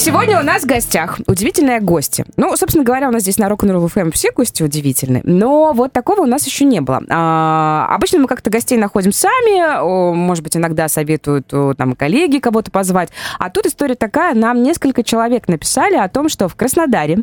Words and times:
Сегодня 0.00 0.40
у 0.40 0.42
нас 0.42 0.62
в 0.62 0.66
гостях 0.66 1.18
удивительные 1.26 1.78
гости. 1.78 2.24
Ну, 2.38 2.56
собственно 2.56 2.84
говоря, 2.84 3.08
у 3.08 3.12
нас 3.12 3.20
здесь 3.20 3.36
на 3.36 3.48
Rock'n'Roll 3.50 3.84
FM 3.92 4.12
все 4.12 4.32
гости 4.32 4.62
удивительные, 4.62 5.20
но 5.26 5.74
вот 5.74 5.92
такого 5.92 6.22
у 6.22 6.26
нас 6.26 6.46
еще 6.46 6.64
не 6.64 6.80
было. 6.80 7.02
А, 7.10 7.86
обычно 7.90 8.20
мы 8.20 8.26
как-то 8.26 8.48
гостей 8.48 8.78
находим 8.78 9.12
сами, 9.12 10.14
может 10.14 10.42
быть, 10.42 10.56
иногда 10.56 10.88
советуют 10.88 11.52
там 11.76 11.94
коллеги 11.96 12.38
кого-то 12.38 12.70
позвать. 12.70 13.10
А 13.38 13.50
тут 13.50 13.66
история 13.66 13.94
такая, 13.94 14.34
нам 14.34 14.62
несколько 14.62 15.02
человек 15.02 15.48
написали 15.48 15.96
о 15.96 16.08
том, 16.08 16.30
что 16.30 16.48
в 16.48 16.54
Краснодаре 16.54 17.18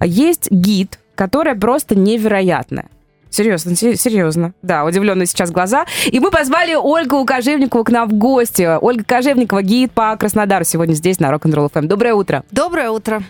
есть 0.00 0.50
гид, 0.50 0.98
которая 1.14 1.54
просто 1.54 1.94
невероятная. 1.94 2.88
Серьезно, 3.36 3.76
серьезно. 3.76 4.54
Да, 4.62 4.86
удивленные 4.86 5.26
сейчас 5.26 5.50
глаза. 5.50 5.84
И 6.06 6.20
мы 6.20 6.30
позвали 6.30 6.74
Ольгу 6.74 7.22
Кожевникову 7.26 7.84
к 7.84 7.90
нам 7.90 8.08
в 8.08 8.14
гости. 8.14 8.78
Ольга 8.80 9.04
Кожевникова, 9.04 9.60
гид 9.60 9.92
по 9.92 10.16
Краснодару, 10.16 10.64
сегодня 10.64 10.94
здесь 10.94 11.20
на 11.20 11.30
Rock'n'Roll 11.30 11.70
FM. 11.70 11.82
Доброе 11.82 12.14
утро. 12.14 12.44
Доброе 12.50 12.88
утро 12.88 13.22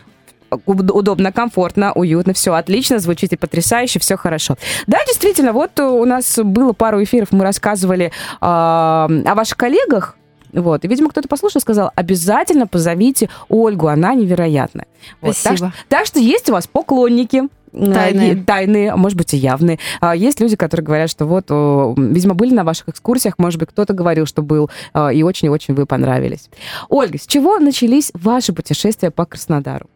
удобно, 0.64 1.32
комфортно, 1.32 1.92
уютно, 1.92 2.32
все 2.32 2.54
отлично, 2.54 3.00
звучите 3.00 3.36
потрясающе, 3.36 3.98
все 3.98 4.16
хорошо. 4.16 4.56
Да, 4.86 4.98
действительно, 5.04 5.52
вот 5.52 5.80
у 5.80 6.04
нас 6.04 6.38
было 6.38 6.72
пару 6.72 7.02
эфиров, 7.02 7.32
мы 7.32 7.42
рассказывали 7.42 8.06
э, 8.06 8.12
о 8.40 9.34
ваших 9.34 9.56
коллегах, 9.56 10.16
вот. 10.52 10.84
И, 10.84 10.88
видимо, 10.88 11.10
кто-то 11.10 11.26
послушал 11.26 11.58
и 11.58 11.62
сказал, 11.62 11.90
обязательно 11.96 12.68
позовите 12.68 13.28
Ольгу, 13.48 13.88
она 13.88 14.14
невероятная. 14.14 14.86
Вот. 15.20 15.36
Спасибо. 15.36 15.72
Так, 15.88 15.98
так 15.98 16.06
что 16.06 16.20
есть 16.20 16.48
у 16.48 16.52
вас 16.52 16.68
поклонники, 16.68 17.48
Тайные. 17.76 18.36
тайные, 18.36 18.90
а 18.90 18.96
может 18.96 19.18
быть 19.18 19.34
и 19.34 19.36
явные. 19.36 19.78
А 20.00 20.16
есть 20.16 20.40
люди, 20.40 20.56
которые 20.56 20.84
говорят, 20.84 21.10
что 21.10 21.26
вот, 21.26 21.50
видимо, 21.50 22.34
были 22.34 22.54
на 22.54 22.64
ваших 22.64 22.88
экскурсиях, 22.88 23.38
может 23.38 23.60
быть, 23.60 23.68
кто-то 23.68 23.92
говорил, 23.92 24.26
что 24.26 24.42
был, 24.42 24.70
а, 24.92 25.12
и 25.12 25.22
очень-очень 25.22 25.74
вы 25.74 25.86
понравились. 25.86 26.48
Ольга, 26.88 27.18
с 27.18 27.26
чего 27.26 27.58
начались 27.58 28.10
ваши 28.14 28.52
путешествия 28.52 29.10
по 29.10 29.26
Краснодару? 29.26 29.86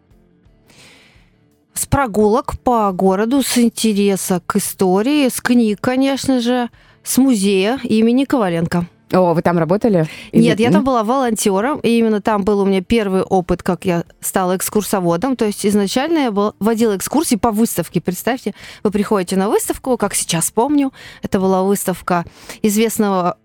С 1.72 1.86
прогулок 1.86 2.58
по 2.60 2.92
городу, 2.92 3.42
с 3.42 3.56
интереса 3.56 4.42
к 4.44 4.56
истории, 4.56 5.28
с 5.28 5.40
книг, 5.40 5.78
конечно 5.80 6.40
же, 6.40 6.68
с 7.02 7.16
музея 7.16 7.78
имени 7.82 8.24
Коваленко. 8.24 8.86
О, 9.12 9.34
вы 9.34 9.42
там 9.42 9.58
работали? 9.58 10.06
Нет, 10.32 10.60
я 10.60 10.70
там 10.70 10.84
была 10.84 11.02
волонтером, 11.02 11.80
и 11.80 11.98
именно 11.98 12.20
там 12.20 12.44
был 12.44 12.60
у 12.60 12.64
меня 12.64 12.80
первый 12.82 13.22
опыт, 13.22 13.62
как 13.62 13.84
я 13.84 14.04
стала 14.20 14.56
экскурсоводом. 14.56 15.36
То 15.36 15.46
есть 15.46 15.66
изначально 15.66 16.18
я 16.18 16.30
был, 16.30 16.54
водила 16.60 16.96
экскурсии 16.96 17.36
по 17.36 17.50
выставке. 17.50 18.00
Представьте, 18.00 18.54
вы 18.84 18.90
приходите 18.90 19.36
на 19.36 19.48
выставку, 19.48 19.96
как 19.96 20.14
сейчас 20.14 20.50
помню, 20.50 20.92
это 21.22 21.40
была 21.40 21.62
выставка 21.62 22.24
известного 22.62 23.36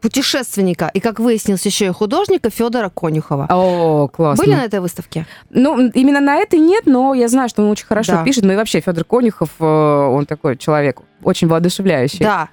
путешественника 0.00 0.90
и, 0.94 1.00
как 1.00 1.18
выяснилось, 1.18 1.66
еще 1.66 1.86
и 1.86 1.90
художника 1.90 2.50
Федора 2.50 2.88
Конюхова. 2.88 3.46
О, 3.50 4.08
классно. 4.08 4.44
Были 4.44 4.54
на 4.54 4.64
этой 4.64 4.80
выставке? 4.80 5.26
Ну, 5.50 5.88
именно 5.88 6.20
на 6.20 6.36
этой 6.36 6.58
нет, 6.58 6.86
но 6.86 7.14
я 7.14 7.28
знаю, 7.28 7.48
что 7.48 7.62
он 7.62 7.70
очень 7.70 7.86
хорошо 7.86 8.12
да. 8.12 8.24
пишет. 8.24 8.44
Ну 8.44 8.52
и 8.52 8.56
вообще 8.56 8.80
Федор 8.80 9.04
Конюхов, 9.04 9.50
э, 9.58 9.64
он 9.64 10.26
такой 10.26 10.56
человек 10.56 11.00
очень 11.22 11.48
воодушевляющий. 11.48 12.20
Да, 12.20 12.48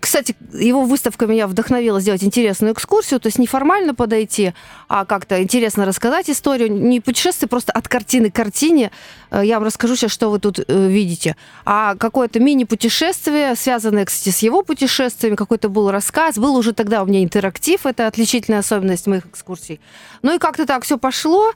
кстати, 0.00 0.34
его 0.52 0.84
выставка 0.84 1.26
меня 1.26 1.46
вдохновила 1.46 2.00
сделать 2.00 2.24
интересную 2.24 2.72
экскурсию, 2.72 3.20
то 3.20 3.28
есть 3.28 3.38
не 3.38 3.46
формально 3.46 3.94
подойти, 3.94 4.52
а 4.88 5.04
как-то 5.04 5.42
интересно 5.42 5.86
рассказать 5.86 6.28
историю, 6.30 6.72
не 6.72 7.00
путешествие 7.00 7.48
просто 7.48 7.72
от 7.72 7.88
картины 7.88 8.30
к 8.30 8.34
картине. 8.34 8.90
Э, 9.30 9.42
я 9.44 9.56
вам 9.58 9.64
расскажу 9.64 9.96
сейчас, 9.96 10.10
что 10.10 10.30
вы 10.30 10.38
тут 10.38 10.58
э, 10.58 10.88
видите. 10.88 11.36
А 11.64 11.94
какое-то 11.96 12.40
мини-путешествие, 12.40 13.54
связанное, 13.56 14.04
кстати, 14.04 14.34
с 14.34 14.38
его 14.40 14.62
путешествиями, 14.62 15.36
какой-то 15.36 15.68
был 15.68 15.90
рассказ. 15.90 16.36
Был 16.36 16.56
уже 16.56 16.72
тогда 16.72 17.02
у 17.02 17.06
меня 17.06 17.22
интерактив, 17.22 17.86
это 17.86 18.06
отличительная 18.06 18.60
особенность 18.60 19.06
моих 19.06 19.26
экскурсий. 19.26 19.80
Ну 20.22 20.34
и 20.34 20.38
как-то 20.38 20.66
так 20.66 20.84
все 20.84 20.98
пошло. 20.98 21.52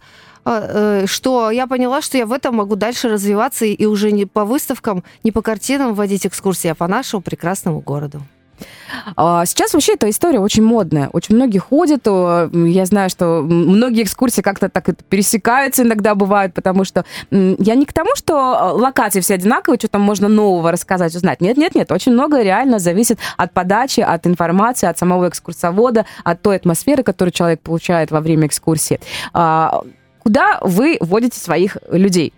А, 0.51 1.03
э, 1.03 1.07
что 1.07 1.53
я 1.53 1.69
поняла, 1.69 2.03
что 2.03 2.19
я 2.19 2.27
в 2.27 2.33
этом 2.33 2.57
могу 2.57 2.75
дальше 2.75 3.09
развиваться 3.09 3.65
и 3.67 3.87
уже 3.87 4.11
не 4.11 4.27
по 4.27 4.45
выставкам, 4.45 5.05
не 5.23 5.31
по 5.31 5.43
картинам 5.43 5.95
вводить 5.95 6.27
экскурсии, 6.27 6.67
а 6.67 6.75
по 6.75 6.89
нашему 6.89 7.23
прекрасному 7.23 7.79
городу. 7.81 8.21
А, 9.15 9.47
сейчас 9.47 9.75
вообще 9.75 9.95
эта 9.95 10.11
история 10.11 10.41
очень 10.41 10.65
модная. 10.65 11.09
Очень 11.13 11.37
многие 11.37 11.59
ходят. 11.61 12.05
Я 12.05 12.85
знаю, 12.85 13.11
что 13.11 13.43
многие 13.43 14.03
экскурсии 14.03 14.43
как-то 14.43 14.69
так 14.69 14.89
пересекаются 15.09 15.83
иногда 15.83 16.17
бывают, 16.17 16.53
потому 16.53 16.83
что 16.83 17.05
я 17.31 17.77
не 17.77 17.87
к 17.87 17.93
тому, 17.93 18.17
что 18.17 18.73
локации 18.75 19.21
все 19.21 19.35
одинаковые, 19.35 19.79
что 19.79 19.87
там 19.87 20.03
можно 20.03 20.27
нового 20.29 20.73
рассказать, 20.73 21.15
узнать. 21.15 21.41
Нет, 21.41 21.59
нет, 21.59 21.77
нет. 21.77 21.93
Очень 21.93 22.13
много 22.13 22.43
реально 22.43 22.81
зависит 22.81 23.21
от 23.37 23.53
подачи, 23.53 24.01
от 24.01 24.27
информации, 24.27 24.89
от 24.89 24.99
самого 24.99 25.29
экскурсовода, 25.29 26.07
от 26.25 26.43
той 26.43 26.57
атмосферы, 26.57 27.05
которую 27.05 27.33
человек 27.33 27.61
получает 27.61 28.11
во 28.11 28.21
время 28.21 28.49
экскурсии. 28.49 28.99
Куда 30.21 30.59
вы 30.63 30.97
водите 31.01 31.39
своих 31.39 31.77
людей? 31.91 32.33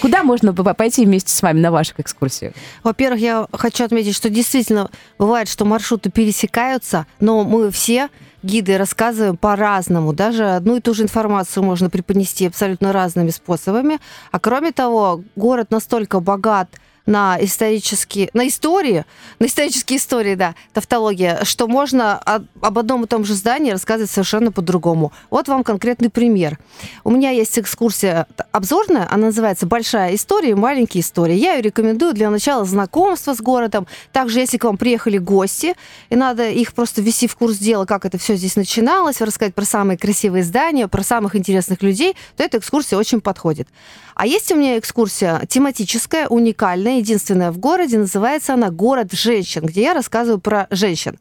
Куда 0.00 0.22
можно 0.22 0.52
пойти 0.52 1.04
вместе 1.04 1.32
с 1.32 1.42
вами 1.42 1.60
на 1.60 1.70
ваших 1.70 2.00
экскурсиях? 2.00 2.52
Во-первых, 2.82 3.20
я 3.20 3.46
хочу 3.52 3.84
отметить, 3.84 4.14
что 4.14 4.28
действительно 4.28 4.90
бывает, 5.18 5.48
что 5.48 5.64
маршруты 5.64 6.10
пересекаются, 6.10 7.06
но 7.20 7.44
мы 7.44 7.70
все 7.70 8.08
гиды 8.42 8.78
рассказываем 8.78 9.36
по-разному. 9.36 10.12
Даже 10.12 10.50
одну 10.50 10.76
и 10.76 10.80
ту 10.80 10.94
же 10.94 11.02
информацию 11.04 11.62
можно 11.62 11.90
преподнести 11.90 12.46
абсолютно 12.46 12.92
разными 12.92 13.30
способами. 13.30 14.00
А 14.32 14.40
кроме 14.40 14.72
того, 14.72 15.22
город 15.36 15.70
настолько 15.70 16.20
богат 16.20 16.68
на 17.06 17.36
исторические, 17.40 18.30
на 18.34 18.46
истории, 18.46 19.04
на 19.38 19.46
исторические 19.46 19.98
истории, 19.98 20.34
да, 20.34 20.54
тавтология, 20.72 21.44
что 21.44 21.66
можно 21.68 22.18
об 22.18 22.78
одном 22.78 23.04
и 23.04 23.06
том 23.06 23.24
же 23.24 23.34
здании 23.34 23.72
рассказывать 23.72 24.10
совершенно 24.10 24.52
по-другому. 24.52 25.12
Вот 25.30 25.48
вам 25.48 25.64
конкретный 25.64 26.10
пример. 26.10 26.58
У 27.04 27.10
меня 27.10 27.30
есть 27.30 27.58
экскурсия 27.58 28.26
обзорная, 28.52 29.08
она 29.10 29.26
называется 29.26 29.66
«Большая 29.66 30.14
история 30.14 30.50
и 30.50 30.54
маленькие 30.54 31.02
истории». 31.02 31.34
Я 31.34 31.54
ее 31.54 31.62
рекомендую 31.62 32.14
для 32.14 32.30
начала 32.30 32.64
знакомства 32.64 33.34
с 33.34 33.40
городом. 33.40 33.86
Также, 34.12 34.40
если 34.40 34.58
к 34.58 34.64
вам 34.64 34.76
приехали 34.76 35.18
гости, 35.18 35.74
и 36.08 36.16
надо 36.16 36.48
их 36.48 36.72
просто 36.74 37.02
ввести 37.02 37.26
в 37.26 37.36
курс 37.36 37.58
дела, 37.58 37.84
как 37.84 38.04
это 38.04 38.18
все 38.18 38.36
здесь 38.36 38.56
начиналось, 38.56 39.20
рассказать 39.20 39.54
про 39.54 39.64
самые 39.64 39.98
красивые 39.98 40.44
здания, 40.44 40.88
про 40.88 41.02
самых 41.02 41.36
интересных 41.36 41.82
людей, 41.82 42.16
то 42.36 42.44
эта 42.44 42.58
экскурсия 42.58 42.98
очень 42.98 43.20
подходит. 43.20 43.68
А 44.14 44.26
есть 44.26 44.52
у 44.52 44.56
меня 44.56 44.78
экскурсия 44.78 45.46
тематическая, 45.48 46.28
уникальная, 46.28 46.89
единственная 46.98 47.50
в 47.52 47.58
городе. 47.58 47.98
Называется 47.98 48.54
она 48.54 48.70
«Город 48.70 49.12
женщин», 49.12 49.64
где 49.64 49.82
я 49.82 49.94
рассказываю 49.94 50.40
про 50.40 50.66
женщин 50.70 51.18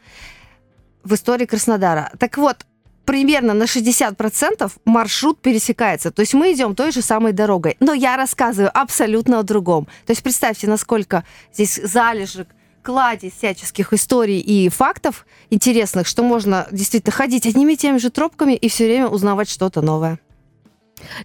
в 1.04 1.14
истории 1.14 1.46
Краснодара. 1.46 2.12
Так 2.20 2.38
вот, 2.38 2.66
примерно 3.06 3.54
на 3.54 3.64
60% 3.64 4.72
маршрут 4.86 5.42
пересекается. 5.42 6.12
То 6.12 6.20
есть 6.20 6.36
мы 6.36 6.54
идем 6.54 6.76
той 6.76 6.92
же 6.92 7.02
самой 7.02 7.34
дорогой. 7.34 7.76
Но 7.80 7.94
я 7.94 8.18
рассказываю 8.18 8.70
абсолютно 8.72 9.40
о 9.40 9.44
другом. 9.44 9.86
То 10.06 10.12
есть 10.12 10.22
представьте, 10.22 10.68
насколько 10.68 11.24
здесь 11.52 11.80
залежек 11.84 12.48
кладезь 12.84 13.34
всяческих 13.34 13.94
историй 13.94 14.40
и 14.40 14.70
фактов 14.70 15.26
интересных, 15.50 16.08
что 16.08 16.24
можно 16.24 16.68
действительно 16.72 17.12
ходить 17.12 17.46
одними 17.48 17.74
и 17.74 17.78
теми 17.78 17.98
же 17.98 18.10
тропками 18.10 18.54
и 18.54 18.70
все 18.70 18.86
время 18.86 19.08
узнавать 19.08 19.50
что-то 19.50 19.82
новое. 19.82 20.20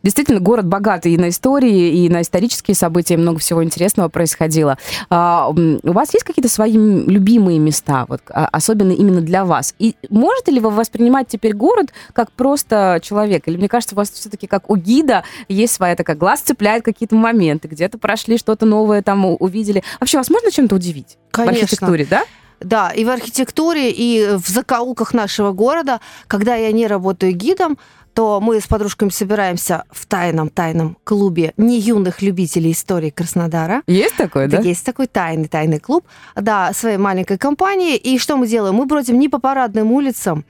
Действительно, 0.03 0.41
город 0.41 0.67
богатый 0.67 1.13
и 1.13 1.19
на 1.19 1.29
истории, 1.29 2.05
и 2.05 2.09
на 2.09 2.23
исторические 2.23 2.75
события, 2.75 3.17
много 3.17 3.39
всего 3.39 3.63
интересного 3.63 4.09
происходило. 4.09 4.79
А, 5.11 5.49
у 5.49 5.93
вас 5.93 6.13
есть 6.15 6.25
какие-то 6.25 6.51
свои 6.51 6.73
любимые 6.73 7.59
места, 7.59 8.07
вот, 8.09 8.23
а, 8.29 8.49
особенно 8.53 8.93
именно 8.93 9.21
для 9.21 9.45
вас? 9.45 9.75
И 9.79 9.97
можете 10.11 10.53
ли 10.53 10.61
вы 10.61 10.71
воспринимать 10.71 11.29
теперь 11.29 11.55
город 11.55 11.93
как 12.13 12.33
просто 12.33 13.01
человек? 13.03 13.49
Или 13.49 13.57
мне 13.57 13.69
кажется, 13.69 13.95
у 13.95 13.99
вас 13.99 14.11
все-таки 14.11 14.47
как 14.47 14.71
у 14.71 14.77
гида 14.77 15.25
есть 15.49 15.75
своя 15.75 15.97
такая 15.97 16.17
глаз 16.17 16.41
цепляет 16.41 16.85
какие-то 16.85 17.15
моменты, 17.15 17.69
где-то 17.69 17.99
прошли, 17.99 18.39
что-то 18.39 18.67
новое 18.67 19.03
там 19.03 19.25
увидели. 19.25 19.83
Вообще, 20.01 20.19
вас 20.19 20.31
можно 20.31 20.51
чем-то 20.51 20.77
удивить 20.77 21.19
Конечно. 21.31 21.55
в 21.55 21.63
архитектуре, 21.63 22.07
да? 22.09 22.25
Да, 22.61 22.91
и 22.91 23.05
в 23.05 23.11
архитектуре, 23.11 23.91
и 23.91 24.37
в 24.37 24.49
закоулках 24.49 25.13
нашего 25.13 25.53
города, 25.53 26.01
когда 26.27 26.55
я 26.55 26.73
не 26.73 26.87
работаю 26.87 27.33
гидом, 27.33 27.79
то 28.15 28.41
мы 28.41 28.61
с 28.61 28.67
подружками 28.67 29.11
собираемся 29.11 29.85
в 29.91 30.07
тайном-тайном 30.07 30.97
клубе 31.05 31.53
не 31.57 31.79
юных 31.81 32.23
любителей 32.23 32.71
истории 32.71 33.11
Краснодара. 33.11 33.83
Есть 33.87 34.17
такой, 34.17 34.47
да? 34.47 34.61
Есть 34.61 34.87
такой 34.87 35.09
тайный 35.09 35.49
тайный 35.49 35.81
клуб, 35.81 36.07
да, 36.37 36.73
своей 36.73 36.97
маленькой 36.97 37.39
компании. 37.39 37.97
И 37.97 38.19
что 38.19 38.37
мы 38.37 38.47
делаем? 38.47 38.77
Мы 38.77 38.87
бродим 38.87 39.19
не 39.19 39.29
по 39.29 39.41
парадным 39.41 39.91
улицам, 39.93 40.45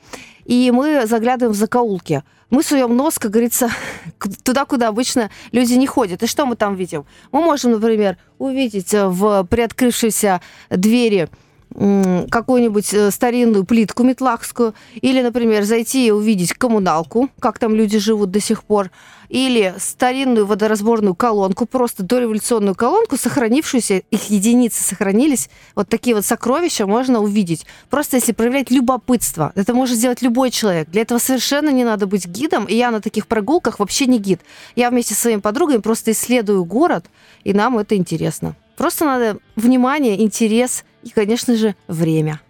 и 0.44 0.70
мы 0.70 1.06
заглядываем 1.06 1.55
в 1.55 1.58
закоулки. 1.58 2.22
Мы 2.50 2.62
суем 2.62 2.94
нос, 2.96 3.19
как 3.19 3.31
говорится, 3.31 3.70
туда, 4.44 4.67
куда 4.67 4.88
обычно 4.88 5.31
люди 5.50 5.75
не 5.75 5.87
ходят. 5.87 6.22
И 6.22 6.26
что 6.26 6.44
мы 6.44 6.56
там 6.56 6.76
видим? 6.76 7.06
Мы 7.32 7.40
можем, 7.40 7.72
например, 7.72 8.19
увидеть 8.38 8.93
в 8.93 9.44
приоткрывшейся 9.44 10.43
двери 10.69 11.31
какую-нибудь 11.74 12.94
э, 12.94 13.10
старинную 13.10 13.64
плитку 13.64 14.04
метлахскую, 14.04 14.74
или, 14.94 15.20
например, 15.20 15.64
зайти 15.64 16.06
и 16.06 16.10
увидеть 16.10 16.52
коммуналку, 16.52 17.30
как 17.40 17.58
там 17.58 17.74
люди 17.74 17.98
живут 17.98 18.30
до 18.30 18.40
сих 18.40 18.62
пор, 18.62 18.90
или 19.28 19.74
старинную 19.78 20.46
водоразборную 20.46 21.16
колонку, 21.16 21.66
просто 21.66 22.04
дореволюционную 22.04 22.76
колонку, 22.76 23.16
сохранившуюся, 23.16 24.02
их 24.10 24.30
единицы 24.30 24.82
сохранились, 24.84 25.50
вот 25.74 25.88
такие 25.88 26.14
вот 26.14 26.24
сокровища 26.24 26.86
можно 26.86 27.20
увидеть. 27.20 27.66
Просто 27.90 28.16
если 28.16 28.32
проявлять 28.32 28.70
любопытство, 28.70 29.50
это 29.56 29.74
может 29.74 29.96
сделать 29.96 30.22
любой 30.22 30.50
человек. 30.50 30.88
Для 30.90 31.02
этого 31.02 31.18
совершенно 31.18 31.70
не 31.70 31.84
надо 31.84 32.06
быть 32.06 32.26
гидом, 32.26 32.66
и 32.66 32.76
я 32.76 32.92
на 32.92 33.00
таких 33.00 33.26
прогулках 33.26 33.80
вообще 33.80 34.06
не 34.06 34.18
гид. 34.18 34.40
Я 34.76 34.90
вместе 34.90 35.14
со 35.14 35.22
своими 35.22 35.40
подругами 35.40 35.78
просто 35.78 36.12
исследую 36.12 36.64
город, 36.64 37.06
и 37.42 37.52
нам 37.52 37.78
это 37.78 37.96
интересно. 37.96 38.54
Просто 38.76 39.04
надо 39.04 39.38
внимание, 39.56 40.22
интерес 40.22 40.84
и, 41.02 41.10
конечно 41.10 41.54
же, 41.56 41.74
время. 41.88 42.40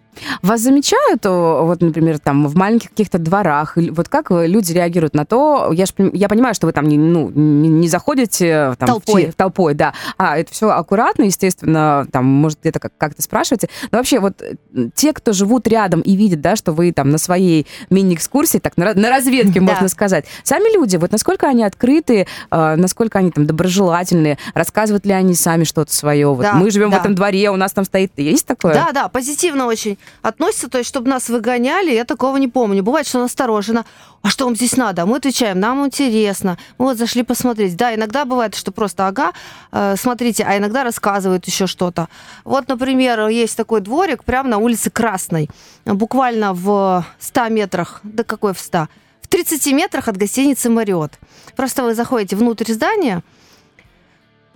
Вас 0.43 0.61
замечают, 0.61 1.25
вот, 1.25 1.81
например, 1.81 2.19
там 2.19 2.47
в 2.47 2.55
маленьких 2.57 2.91
каких-то 2.91 3.19
дворах, 3.19 3.77
вот 3.77 4.09
как 4.09 4.31
люди 4.31 4.73
реагируют 4.73 5.15
на 5.15 5.25
то? 5.25 5.71
Я, 5.73 5.87
ж, 5.87 5.91
я 6.13 6.29
понимаю, 6.29 6.55
что 6.55 6.67
вы 6.67 6.73
там 6.73 6.87
не, 6.89 6.99
ну, 6.99 7.31
не, 7.31 7.69
не 7.69 7.89
заходите 7.89 8.75
там, 8.79 8.89
толпой. 8.89 9.27
В, 9.27 9.35
толпой, 9.35 9.75
да. 9.75 9.95
А 10.19 10.39
это 10.39 10.53
все 10.53 10.71
аккуратно, 10.71 11.25
естественно, 11.25 12.07
там, 12.11 12.25
может, 12.27 12.61
где-то 12.61 12.81
как- 12.81 12.97
как-то 12.97 13.23
спрашиваете. 13.23 13.69
Но 13.91 13.99
вообще, 13.99 14.21
вот 14.21 14.43
те, 14.95 15.13
кто 15.13 15.33
живут 15.33 15.67
рядом 15.69 16.01
и 16.01 16.17
видят, 16.17 16.41
да, 16.41 16.57
что 16.57 16.73
вы 16.73 16.93
там 16.93 17.11
на 17.11 17.19
своей 17.19 17.67
мини-экскурсии, 17.91 18.59
так, 18.59 18.77
на, 18.77 18.95
на 18.95 19.11
разведке, 19.11 19.61
можно 19.61 19.89
сказать, 19.89 20.25
сами 20.43 20.73
люди, 20.75 20.97
вот 20.97 21.13
насколько 21.13 21.47
они 21.49 21.65
открыты, 21.65 22.27
э, 22.51 22.75
насколько 22.77 23.19
они 23.19 23.31
там 23.31 23.47
доброжелательные, 23.47 24.39
рассказывают 24.55 25.07
ли 25.07 25.13
они 25.13 25.35
сами 25.35 25.65
что-то 25.65 25.95
свое? 25.95 26.29
Вот 26.29 26.43
Да, 26.43 26.55
мы 26.55 26.71
живем 26.71 26.91
да. 26.91 26.99
в 26.99 27.01
этом 27.01 27.15
дворе, 27.15 27.51
у 27.51 27.57
нас 27.57 27.73
там 27.73 27.85
стоит... 27.85 28.13
Есть 28.17 28.47
такое? 28.47 28.75
Да, 28.75 28.91
да, 28.93 29.09
позитивно 29.09 29.67
очень 29.67 29.99
относятся, 30.23 30.69
то 30.69 30.79
есть, 30.79 30.89
чтобы 30.89 31.09
нас 31.09 31.29
выгоняли, 31.29 31.91
я 31.93 32.05
такого 32.05 32.37
не 32.37 32.49
помню. 32.49 32.83
Бывает, 32.83 33.07
что 33.07 33.21
настороженно. 33.21 33.85
А 34.23 34.31
что 34.31 34.47
вам 34.47 34.57
здесь 34.57 34.77
надо? 34.77 35.05
Мы 35.07 35.17
отвечаем, 35.17 35.61
нам 35.61 35.85
интересно. 35.85 36.57
Мы 36.79 36.87
вот 36.87 36.97
зашли 36.97 37.23
посмотреть. 37.23 37.77
Да, 37.77 37.95
иногда 37.95 38.25
бывает, 38.25 38.55
что 38.55 38.73
просто, 38.73 39.07
ага, 39.07 39.33
э, 39.73 39.97
смотрите, 39.97 40.45
а 40.45 40.57
иногда 40.57 40.85
рассказывают 40.85 41.47
еще 41.47 41.67
что-то. 41.67 42.09
Вот, 42.45 42.69
например, 42.69 43.29
есть 43.29 43.57
такой 43.57 43.81
дворик 43.81 44.25
прямо 44.25 44.49
на 44.49 44.59
улице 44.59 44.91
Красной, 44.91 45.51
буквально 45.85 46.55
в 46.55 47.05
100 47.19 47.49
метрах, 47.49 48.01
да 48.03 48.25
какой 48.25 48.55
в 48.55 48.61
100? 48.61 48.89
В 49.21 49.29
30 49.29 49.73
метрах 49.73 50.09
от 50.09 50.17
гостиницы 50.17 50.71
«Мариот». 50.71 51.13
Просто 51.57 51.83
вы 51.83 51.95
заходите 51.95 52.37
внутрь 52.37 52.73
здания, 52.73 53.23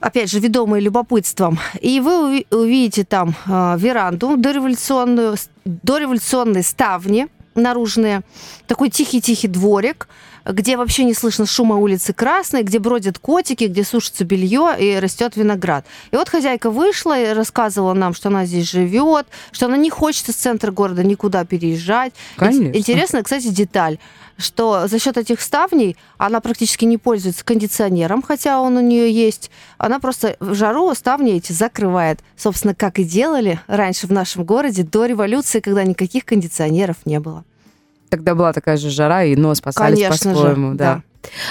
опять 0.00 0.30
же, 0.30 0.40
ведомые 0.40 0.80
любопытством, 0.82 1.58
и 1.80 2.00
вы 2.00 2.12
уви- 2.12 2.46
увидите 2.50 3.04
там 3.04 3.34
э, 3.46 3.76
веранду 3.78 4.36
дореволюционную, 4.36 5.36
дореволюционные 5.64 6.62
ставни 6.62 7.28
наружные, 7.54 8.22
такой 8.66 8.88
тихий-тихий 8.88 9.48
дворик, 9.48 10.08
где 10.48 10.76
вообще 10.76 11.04
не 11.04 11.14
слышно 11.14 11.46
шума 11.46 11.76
улицы 11.76 12.12
Красной, 12.12 12.62
где 12.62 12.78
бродят 12.78 13.18
котики, 13.18 13.64
где 13.64 13.84
сушится 13.84 14.24
белье 14.24 14.74
и 14.78 14.98
растет 14.98 15.36
виноград. 15.36 15.84
И 16.10 16.16
вот 16.16 16.28
хозяйка 16.28 16.70
вышла 16.70 17.18
и 17.20 17.32
рассказывала 17.34 17.92
нам, 17.94 18.14
что 18.14 18.28
она 18.30 18.46
здесь 18.46 18.68
живет, 18.70 19.26
что 19.52 19.66
она 19.66 19.76
не 19.76 19.90
хочет 19.90 20.28
из 20.28 20.36
центра 20.36 20.70
города 20.72 21.04
никуда 21.04 21.44
переезжать. 21.44 22.12
Конечно. 22.36 22.64
Ин- 22.64 22.76
Интересная, 22.76 23.22
кстати, 23.22 23.48
деталь, 23.48 23.98
что 24.38 24.86
за 24.88 24.98
счет 24.98 25.18
этих 25.18 25.40
ставней 25.40 25.96
она 26.16 26.40
практически 26.40 26.84
не 26.86 26.96
пользуется 26.96 27.44
кондиционером, 27.44 28.22
хотя 28.22 28.60
он 28.60 28.76
у 28.76 28.80
нее 28.80 29.12
есть. 29.12 29.50
Она 29.76 29.98
просто 30.00 30.36
в 30.40 30.54
жару 30.54 30.94
ставни 30.94 31.32
эти 31.36 31.52
закрывает. 31.52 32.20
Собственно, 32.36 32.74
как 32.74 32.98
и 32.98 33.04
делали 33.04 33.60
раньше 33.66 34.06
в 34.06 34.12
нашем 34.12 34.44
городе 34.44 34.82
до 34.82 35.04
революции, 35.06 35.60
когда 35.60 35.84
никаких 35.84 36.24
кондиционеров 36.24 36.96
не 37.04 37.20
было. 37.20 37.44
Тогда 38.08 38.34
была 38.34 38.52
такая 38.52 38.76
же 38.76 38.90
жара, 38.90 39.24
и 39.24 39.36
но 39.36 39.54
спасались 39.54 40.00
Конечно 40.00 40.30
же, 40.30 40.36
по-своему, 40.36 40.74
да. 40.74 40.94
да. 40.94 41.02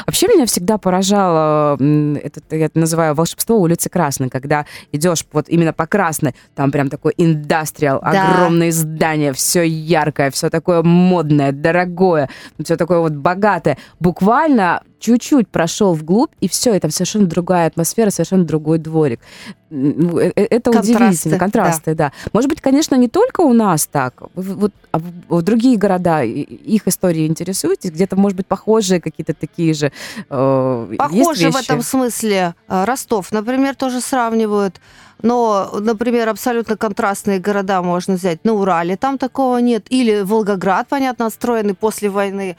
Вообще 0.06 0.27
меня 0.27 0.45
всегда 0.45 0.77
поражало, 0.77 1.75
это 1.75 2.42
я 2.51 2.65
это 2.65 2.80
называю 2.80 3.13
волшебство 3.13 3.57
улицы 3.57 3.89
Красной, 3.89 4.30
когда 4.30 4.65
идешь 4.92 5.25
вот 5.31 5.50
именно 5.50 5.74
по 5.74 5.86
Красной, 5.86 6.33
там 6.56 6.71
прям 6.71 6.89
такой 6.89 7.13
индастриал, 7.18 8.00
Да. 8.01 8.33
огромные 8.36 8.71
здания, 8.71 9.33
все 9.33 9.63
яркое, 9.63 10.31
все 10.31 10.50
такое 10.50 10.83
модное, 10.83 11.51
дорогое, 11.51 12.30
все 12.63 12.77
такое 12.77 13.00
вот 13.00 13.13
богатое. 13.13 13.77
Буквально 14.00 14.81
чуть-чуть 15.00 15.50
прошел 15.50 15.94
вглубь, 15.94 16.31
и 16.39 16.48
все, 16.48 16.74
это 16.74 16.89
совершенно 16.89 17.27
другая 17.27 17.68
атмосфера, 17.68 18.10
совершенно 18.10 18.45
другой 18.45 18.80
дворик. 18.80 19.19
М, 19.69 20.17
э, 20.17 20.31
э, 20.35 20.47
Это 20.49 20.71
Контрасты, 20.71 21.03
удивительно, 21.03 21.39
контрасты, 21.39 21.95
да. 21.95 22.11
Может 22.33 22.49
быть, 22.49 22.61
конечно, 22.61 22.95
не 22.95 23.07
только 23.07 23.41
у 23.41 23.53
нас 23.53 23.85
так, 23.87 24.13
вот 24.35 24.71
а 24.91 24.99
в 25.29 25.41
другие 25.41 25.77
города, 25.77 26.23
их 26.23 26.87
истории 26.87 27.27
интересуетесь, 27.27 27.91
где-то, 27.91 28.15
может 28.15 28.37
быть, 28.37 28.47
похожие 28.47 29.01
какие-то 29.01 29.33
такие 29.33 29.73
же 29.73 29.91
э, 30.29 30.87
есть 30.89 30.99
Похоже 30.99 31.51
в 31.51 31.55
этом 31.55 31.81
смысле 31.81 32.55
э, 32.67 32.85
Ростов, 32.85 33.31
например, 33.31 33.75
тоже 33.75 34.01
сравнивают. 34.01 34.79
Но, 35.23 35.71
например, 35.79 36.29
абсолютно 36.29 36.77
контрастные 36.77 37.39
города 37.39 37.81
можно 37.81 38.15
взять 38.15 38.45
на 38.45 38.53
Урале, 38.53 38.97
там 38.97 39.17
такого 39.17 39.57
нет. 39.57 39.85
Или 39.89 40.21
Волгоград, 40.21 40.87
понятно, 40.89 41.25
отстроенный 41.25 41.73
после 41.73 42.09
войны. 42.09 42.55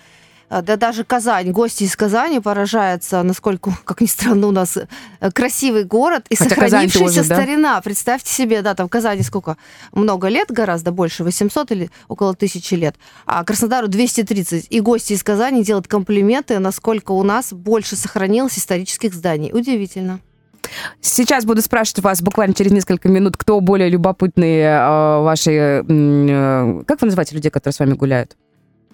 Э, 0.50 0.62
Да 0.62 0.76
даже 0.76 1.04
Казань, 1.04 1.50
гости 1.50 1.84
из 1.84 1.96
Казани 1.96 2.40
поражаются, 2.40 3.22
насколько, 3.22 3.72
как 3.84 4.00
ни 4.00 4.06
странно, 4.06 4.46
у 4.48 4.50
нас 4.50 4.76
э, 4.76 5.30
красивый 5.32 5.84
город 5.84 6.26
и 6.28 6.36
Хотя 6.36 6.50
сохранившаяся 6.50 7.16
тоже, 7.18 7.28
да? 7.28 7.36
старина. 7.36 7.80
Представьте 7.80 8.30
себе, 8.32 8.62
да, 8.62 8.74
там 8.74 8.88
в 8.88 8.90
Казани 8.90 9.22
сколько? 9.22 9.56
Много 9.92 10.28
лет, 10.28 10.50
гораздо 10.50 10.92
больше, 10.92 11.24
800 11.24 11.70
или 11.72 11.90
около 12.08 12.34
тысячи 12.34 12.74
лет. 12.74 12.96
А 13.26 13.44
Краснодару 13.44 13.88
230. 13.88 14.66
И 14.70 14.80
гости 14.80 15.12
из 15.12 15.22
Казани 15.22 15.62
делают 15.64 15.88
комплименты, 15.88 16.58
насколько 16.58 17.12
у 17.12 17.22
нас 17.22 17.52
больше 17.52 17.96
сохранилось 17.96 18.58
исторических 18.58 19.14
зданий. 19.14 19.50
Удивительно. 19.52 20.20
Сейчас 21.00 21.44
буду 21.46 21.62
спрашивать 21.62 22.00
вас 22.04 22.20
буквально 22.20 22.54
через 22.54 22.72
несколько 22.72 23.08
минут, 23.08 23.36
кто 23.36 23.60
более 23.60 23.88
любопытные 23.88 24.64
э, 24.66 25.22
ваши... 25.22 25.50
э, 25.50 26.82
как 26.86 27.00
вы 27.00 27.06
называете 27.06 27.34
людей, 27.34 27.50
которые 27.50 27.74
с 27.74 27.78
вами 27.78 27.94
гуляют? 27.94 28.36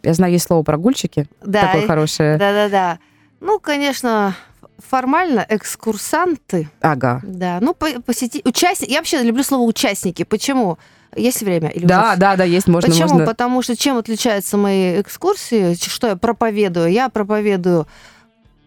Я 0.05 0.15
знаю, 0.15 0.33
есть 0.33 0.47
слово 0.47 0.63
прогульщики. 0.63 1.27
Да, 1.45 1.67
Такое 1.67 1.87
хорошее. 1.87 2.37
да-да-да. 2.37 2.99
Ну, 3.41 3.59
конечно, 3.59 4.35
формально 4.79 5.45
экскурсанты, 5.49 6.69
Ага. 6.81 7.21
да. 7.25 7.59
Ну, 7.61 7.75
по- 7.75 8.01
посети... 8.03 8.43
участники. 8.45 8.91
Я 8.91 8.99
вообще 8.99 9.23
люблю 9.23 9.43
слово 9.43 9.63
участники. 9.63 10.25
Почему? 10.25 10.79
Есть 11.17 11.43
время? 11.43 11.69
Или 11.69 11.87
Да, 11.87 12.11
уже 12.11 12.17
да, 12.21 12.37
да, 12.37 12.45
есть, 12.45 12.67
можно, 12.67 12.89
Почему? 12.91 13.09
можно. 13.09 13.27
Потому 13.27 13.63
что 13.63 13.77
чем 13.77 13.97
отличаются 13.97 14.57
мои 14.57 15.01
экскурсии, 15.01 15.75
что 15.75 16.09
я 16.09 16.17
проповедую? 16.17 16.91
Я 16.91 17.09
проповедую 17.09 17.87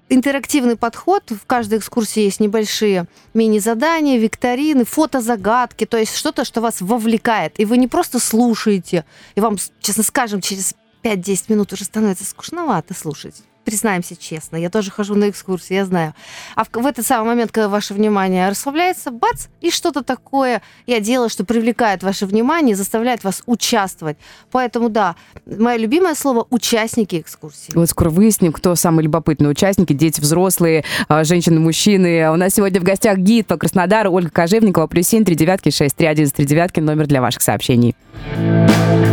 интерактивный 0.09 0.77
подход. 0.77 1.23
В 1.31 1.45
каждой 1.45 1.79
экскурсии 1.79 2.21
есть 2.23 2.39
небольшие 2.39 3.05
мини-задания, 3.33 4.17
викторины, 4.17 4.85
фотозагадки, 4.85 5.85
то 5.85 5.97
есть 5.97 6.15
что-то, 6.15 6.45
что 6.45 6.61
вас 6.61 6.79
вовлекает. 6.79 7.59
И 7.59 7.65
вы 7.65 7.77
не 7.77 7.87
просто 7.87 8.19
слушаете, 8.19 9.03
и 9.35 9.41
вам, 9.41 9.57
честно 9.81 10.03
скажем, 10.03 10.39
через 10.39 10.75
5-10 11.07 11.43
минут 11.49 11.73
уже 11.73 11.85
становится 11.85 12.25
скучновато 12.25 12.93
слушать. 12.93 13.35
Признаемся 13.63 14.15
честно, 14.15 14.55
я 14.55 14.69
тоже 14.69 14.91
хожу 14.91 15.15
на 15.15 15.29
экскурсии, 15.29 15.73
я 15.73 15.83
знаю. 15.85 16.13
А 16.55 16.63
в, 16.63 16.69
в 16.71 16.85
этот 16.85 17.05
самый 17.05 17.27
момент, 17.27 17.51
когда 17.51 17.67
ваше 17.67 17.93
внимание 17.93 18.47
расслабляется, 18.47 19.11
бац, 19.11 19.47
и 19.59 19.71
что-то 19.71 20.03
такое 20.03 20.61
я 20.85 21.01
делаю, 21.01 21.27
что 21.27 21.43
привлекает 21.43 22.01
ваше 22.01 22.25
внимание, 22.25 22.73
и 22.73 22.75
заставляет 22.75 23.25
вас 23.25 23.43
участвовать. 23.45 24.17
Поэтому, 24.51 24.87
да, 24.87 25.17
мое 25.45 25.75
любимое 25.75 26.15
слово– 26.15 26.47
участники 26.49 27.19
экскурсии. 27.19 27.73
Вот 27.75 27.89
скоро 27.89 28.09
выясним, 28.09 28.53
кто 28.53 28.73
самые 28.75 29.03
любопытные 29.03 29.49
участники, 29.49 29.91
дети, 29.91 30.21
взрослые, 30.21 30.85
а, 31.09 31.25
женщины, 31.25 31.59
мужчины. 31.59 32.31
У 32.31 32.37
нас 32.37 32.53
сегодня 32.53 32.79
в 32.79 32.85
гостях 32.85 33.17
гид 33.17 33.47
по 33.47 33.57
Краснодару 33.57 34.13
Ольга 34.13 34.29
Кожевникова, 34.29 34.87
плюс 34.87 35.09
семь, 35.09 35.25
три 35.25 35.35
девятки, 35.35 35.71
шесть, 35.71 35.97
три, 35.97 36.07
один, 36.07 36.29
три 36.29 36.45
девятки, 36.45 36.79
номер 36.79 37.05
для 37.07 37.21
ваших 37.21 37.41
сообщений. 37.41 37.97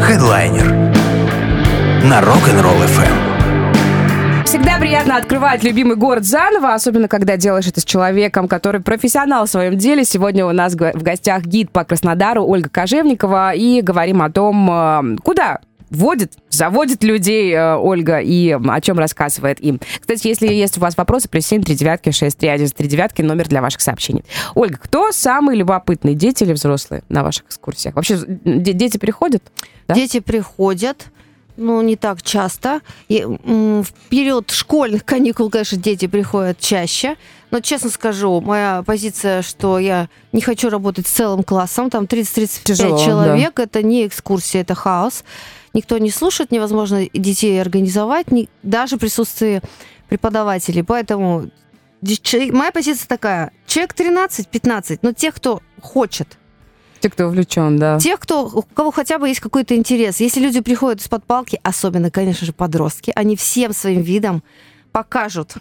Хедлайнер 0.01 1.14
на 2.05 2.21
Rock'n'Roll 2.21 2.87
FM. 2.87 4.45
Всегда 4.45 4.79
приятно 4.79 5.17
открывать 5.17 5.65
любимый 5.65 5.97
город 5.97 6.25
заново, 6.25 6.75
особенно 6.75 7.09
когда 7.09 7.39
делаешь 7.39 7.67
это 7.67 7.81
с 7.81 7.85
человеком, 7.85 8.47
который 8.47 8.83
профессионал 8.83 9.47
в 9.47 9.49
своем 9.49 9.79
деле. 9.79 10.05
Сегодня 10.05 10.45
у 10.45 10.53
нас 10.53 10.75
в 10.75 11.03
гостях 11.03 11.45
гид 11.45 11.71
по 11.71 11.83
Краснодару 11.85 12.45
Ольга 12.45 12.69
Кожевникова, 12.69 13.53
и 13.55 13.81
говорим 13.81 14.21
о 14.21 14.31
том, 14.31 14.71
э, 14.71 15.17
куда 15.25 15.61
водит, 15.89 16.35
заводит 16.51 17.03
людей 17.03 17.53
э, 17.53 17.77
Ольга 17.77 18.19
и 18.19 18.51
о 18.51 18.81
чем 18.83 18.99
рассказывает 18.99 19.61
им. 19.61 19.81
Кстати, 19.99 20.29
если 20.29 20.49
есть 20.49 20.77
у 20.77 20.81
вас 20.83 20.99
вопросы, 20.99 21.29
плюс 21.31 21.47
семь, 21.47 21.63
три 21.63 21.75
девятки, 21.75 22.11
шесть, 22.11 22.37
три, 22.37 22.49
один, 22.49 22.69
три 22.69 22.87
девятки, 22.87 23.23
номер 23.23 23.49
для 23.49 23.63
ваших 23.63 23.81
сообщений. 23.81 24.25
Ольга, 24.55 24.79
кто 24.81 25.11
самый 25.11 25.57
любопытный, 25.57 26.15
дети 26.15 26.45
или 26.45 26.53
взрослые 26.53 27.03
на 27.09 27.23
ваших 27.23 27.47
экскурсиях? 27.47 27.95
Вообще, 27.95 28.19
дети 28.27 28.99
приходят? 28.99 29.43
Да? 29.89 29.95
Дети 29.95 30.21
приходят, 30.21 31.07
ну, 31.57 31.83
не 31.83 31.97
так 31.97 32.23
часто. 32.23 32.81
И, 33.09 33.25
в 33.25 33.87
период 34.09 34.51
школьных 34.51 35.05
каникул, 35.05 35.51
конечно, 35.51 35.79
дети 35.79 36.07
приходят 36.07 36.59
чаще. 36.59 37.17
Но 37.51 37.61
честно 37.61 37.91
скажу, 37.91 38.41
моя 38.41 38.83
позиция, 38.85 39.43
что 39.43 39.79
я 39.79 40.09
не 40.33 40.41
хочу 40.41 40.71
работать 40.71 41.07
с 41.07 41.11
целым 41.11 41.45
классом, 41.45 41.89
там 41.91 42.05
30-35 42.05 42.61
Тяжело, 42.65 42.99
человек, 42.99 43.61
это 43.61 43.83
не 43.83 44.07
экскурсия, 44.07 44.63
это 44.63 44.75
хаос. 44.75 45.25
Никто 45.73 45.99
не 45.99 46.11
слушает, 46.11 46.51
невозможно 46.51 47.07
детей 47.13 47.61
организовать, 47.61 48.31
ни, 48.31 48.49
даже 48.63 48.97
в 48.97 49.01
присутствии 49.01 49.61
преподавателей. 50.09 50.83
Поэтому 50.83 51.51
моя 52.51 52.73
позиция 52.73 53.07
такая, 53.09 53.53
человек 53.67 53.95
13-15, 53.95 54.99
но 55.03 55.13
тех, 55.13 55.35
кто 55.35 55.63
хочет, 55.81 56.39
Те, 57.05 57.11
кто 57.11 57.27
увлечен, 57.27 57.77
да. 57.77 57.99
тех, 57.99 58.19
кто, 58.19 58.47
у 58.47 58.63
кого 58.63 58.91
хотя 58.91 59.19
бы 59.19 59.29
есть 59.29 59.41
какой-то 59.41 59.77
интерес. 59.77 60.21
Если 60.21 60.41
люди 60.41 60.61
приходят 60.61 61.03
из-под 61.03 61.23
палки, 61.25 61.61
особенно, 61.63 62.11
конечно 62.11 62.47
же, 62.47 62.55
подростки, 62.55 63.13
они 63.15 63.37
всем 63.37 63.75
своим 63.75 64.01
видом 64.01 64.43
покажут 64.91 65.57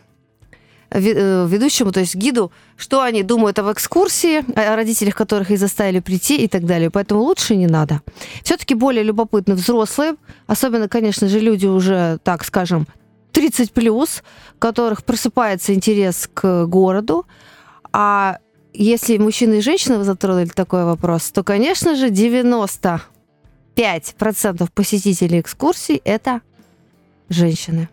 э, 0.90 1.46
ведущему, 1.46 1.92
то 1.92 2.00
есть 2.00 2.16
гиду, 2.16 2.54
что 2.78 3.02
они 3.02 3.24
думают 3.24 3.60
об 3.60 3.70
экскурсии, 3.74 4.42
о 4.58 4.78
родителях, 4.78 5.16
которых 5.16 5.52
их 5.52 5.60
заставили 5.60 6.00
прийти 6.00 6.38
и 6.38 6.48
так 6.48 6.66
далее. 6.66 6.90
Поэтому 6.90 7.20
лучше 7.20 7.58
не 7.58 7.68
надо. 7.68 8.00
Все-таки 8.42 8.74
более 8.74 9.04
любопытны 9.04 9.56
взрослые, 9.56 10.16
особенно, 10.48 10.88
конечно 10.88 11.28
же, 11.28 11.42
люди 11.42 11.66
уже, 11.66 12.20
так 12.24 12.46
скажем, 12.46 12.88
30 13.34 13.74
плюс, 13.74 14.24
которых 14.60 15.04
просыпается 15.04 15.74
интерес 15.74 16.30
к 16.34 16.68
городу. 16.68 17.26
А 17.92 18.38
если 18.74 19.18
мужчины 19.18 19.56
и 19.56 19.62
женщины 19.62 19.98
вы 19.98 20.04
затронули 20.04 20.46
такой 20.46 20.86
вопрос, 20.86 21.32
то, 21.32 21.44
конечно 21.44 21.96
же, 21.96 22.10
95% 22.10 23.00
посетителей 24.74 25.40
экскурсий 25.40 26.02
это 26.04 26.42
женщины. 27.30 27.90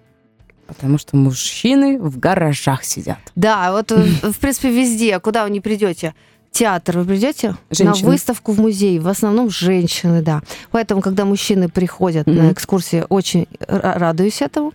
Потому 0.66 0.99
что 0.99 1.16
мужчины 1.16 1.99
в 1.99 2.18
гаражах 2.18 2.84
сидят. 2.84 3.18
Да, 3.34 3.72
вот 3.72 3.90
э, 3.90 4.02
в 4.22 4.38
принципе 4.38 4.70
везде, 4.70 5.18
куда 5.18 5.42
вы 5.44 5.50
не 5.50 5.60
придете, 5.60 6.14
театр 6.52 6.99
вы 6.99 7.04
придете, 7.06 7.56
Женщины. 7.70 8.04
на 8.06 8.10
выставку 8.12 8.52
в 8.52 8.60
музей, 8.60 8.99
в 9.00 9.08
основном 9.08 9.50
женщины, 9.50 10.22
да. 10.22 10.42
Поэтому, 10.70 11.00
когда 11.00 11.25
мужчины 11.25 11.68
приходят 11.68 12.26
Мгм. 12.28 12.37
на 12.37 12.52
экскурсии, 12.52 13.04
очень 13.08 13.49
ра- 13.60 13.99
радуюсь 13.99 14.42
этому. 14.42 14.72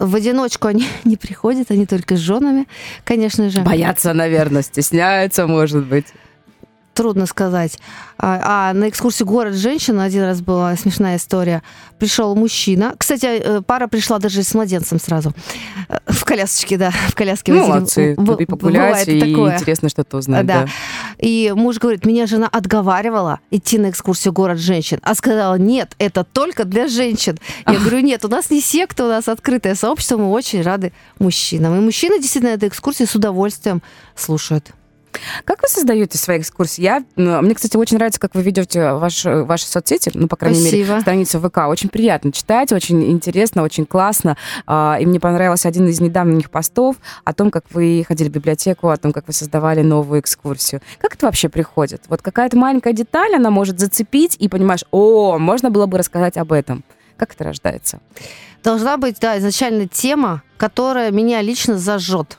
В 0.00 0.14
одиночку 0.14 0.66
они 0.66 0.86
не 1.04 1.16
приходят, 1.16 1.70
они 1.70 1.86
только 1.86 2.16
с 2.16 2.20
женами, 2.20 2.66
конечно 3.04 3.50
же. 3.50 3.60
Боятся, 3.60 4.14
наверное, 4.14 4.62
стесняются, 4.62 5.46
может 5.46 5.84
быть. 5.84 6.06
Трудно 7.00 7.24
сказать. 7.24 7.78
А, 8.18 8.68
а 8.70 8.74
на 8.74 8.90
экскурсию 8.90 9.26
город 9.26 9.54
женщин 9.54 9.98
один 9.98 10.24
раз 10.24 10.42
была 10.42 10.76
смешная 10.76 11.16
история. 11.16 11.62
Пришел 11.98 12.34
мужчина. 12.36 12.94
Кстати, 12.98 13.24
э, 13.24 13.62
пара 13.62 13.86
пришла 13.86 14.18
даже 14.18 14.42
с 14.42 14.52
младенцем 14.52 15.00
сразу. 15.00 15.32
Э, 15.88 15.96
В 16.08 16.26
колясочке, 16.26 16.76
да, 16.76 16.90
в 16.90 17.14
коляске. 17.14 17.54
возили. 17.54 17.68
Молодцы. 17.70 18.14
Б- 18.18 18.36
и 18.38 18.44
погулять, 18.44 19.08
и 19.08 19.18
такое. 19.18 19.54
интересно 19.56 19.88
что-то 19.88 20.18
узнать. 20.18 20.44
Да. 20.44 20.64
Да. 20.64 20.68
И 21.16 21.50
муж 21.56 21.78
говорит, 21.78 22.04
меня 22.04 22.26
жена 22.26 22.48
отговаривала 22.48 23.40
идти 23.50 23.78
на 23.78 23.88
экскурсию 23.88 24.34
город 24.34 24.58
женщин, 24.58 24.98
а 25.02 25.14
сказала, 25.14 25.54
нет, 25.54 25.94
это 25.98 26.22
только 26.22 26.64
для 26.66 26.86
женщин. 26.86 27.38
Я 27.66 27.78
говорю, 27.78 28.00
нет, 28.00 28.26
у 28.26 28.28
нас 28.28 28.50
не 28.50 28.60
секта, 28.60 29.06
у 29.06 29.08
нас 29.08 29.26
открытое 29.26 29.74
сообщество, 29.74 30.18
мы 30.18 30.30
очень 30.30 30.60
рады 30.60 30.92
мужчинам. 31.18 31.78
И 31.78 31.80
мужчины 31.80 32.18
действительно 32.20 32.52
эту 32.52 32.66
экскурсию 32.66 33.08
с 33.08 33.14
удовольствием 33.14 33.80
слушают. 34.14 34.72
Как 35.44 35.62
вы 35.62 35.68
создаете 35.68 36.18
свои 36.18 36.38
экскурсии? 36.38 36.82
Я, 36.82 37.02
мне, 37.16 37.54
кстати, 37.54 37.76
очень 37.76 37.96
нравится, 37.96 38.20
как 38.20 38.34
вы 38.34 38.42
ведете 38.42 38.92
ваш, 38.92 39.24
ваши 39.24 39.66
соцсети, 39.66 40.10
ну, 40.14 40.28
по 40.28 40.36
крайней 40.36 40.60
мере, 40.60 40.84
Спасибо. 40.84 41.00
страницу 41.00 41.40
ВК. 41.40 41.58
Очень 41.68 41.88
приятно 41.88 42.32
читать, 42.32 42.72
очень 42.72 43.10
интересно, 43.10 43.62
очень 43.62 43.86
классно. 43.86 44.36
А, 44.66 44.98
И 45.00 45.06
мне 45.06 45.18
понравился 45.20 45.68
один 45.68 45.88
из 45.88 46.00
недавних 46.00 46.50
постов 46.50 46.96
о 47.24 47.32
том, 47.32 47.50
как 47.50 47.64
вы 47.70 48.04
ходили 48.06 48.28
в 48.28 48.32
библиотеку, 48.32 48.88
о 48.88 48.96
том, 48.96 49.12
как 49.12 49.26
вы 49.26 49.32
создавали 49.32 49.82
новую 49.82 50.20
экскурсию. 50.20 50.80
Как 50.98 51.14
это 51.14 51.26
вообще 51.26 51.48
приходит? 51.48 52.02
Вот 52.08 52.22
какая-то 52.22 52.56
маленькая 52.56 52.92
деталь, 52.92 53.34
она 53.34 53.50
может 53.50 53.80
зацепить, 53.80 54.36
и 54.38 54.48
понимаешь, 54.48 54.84
о, 54.90 55.38
можно 55.38 55.70
было 55.70 55.86
бы 55.86 55.98
рассказать 55.98 56.36
об 56.36 56.52
этом. 56.52 56.84
Как 57.16 57.34
это 57.34 57.44
рождается? 57.44 58.00
Должна 58.62 58.96
быть, 58.96 59.18
да, 59.20 59.38
изначально 59.38 59.88
тема, 59.88 60.42
которая 60.56 61.10
меня 61.10 61.40
лично 61.42 61.78
зажжет. 61.78 62.38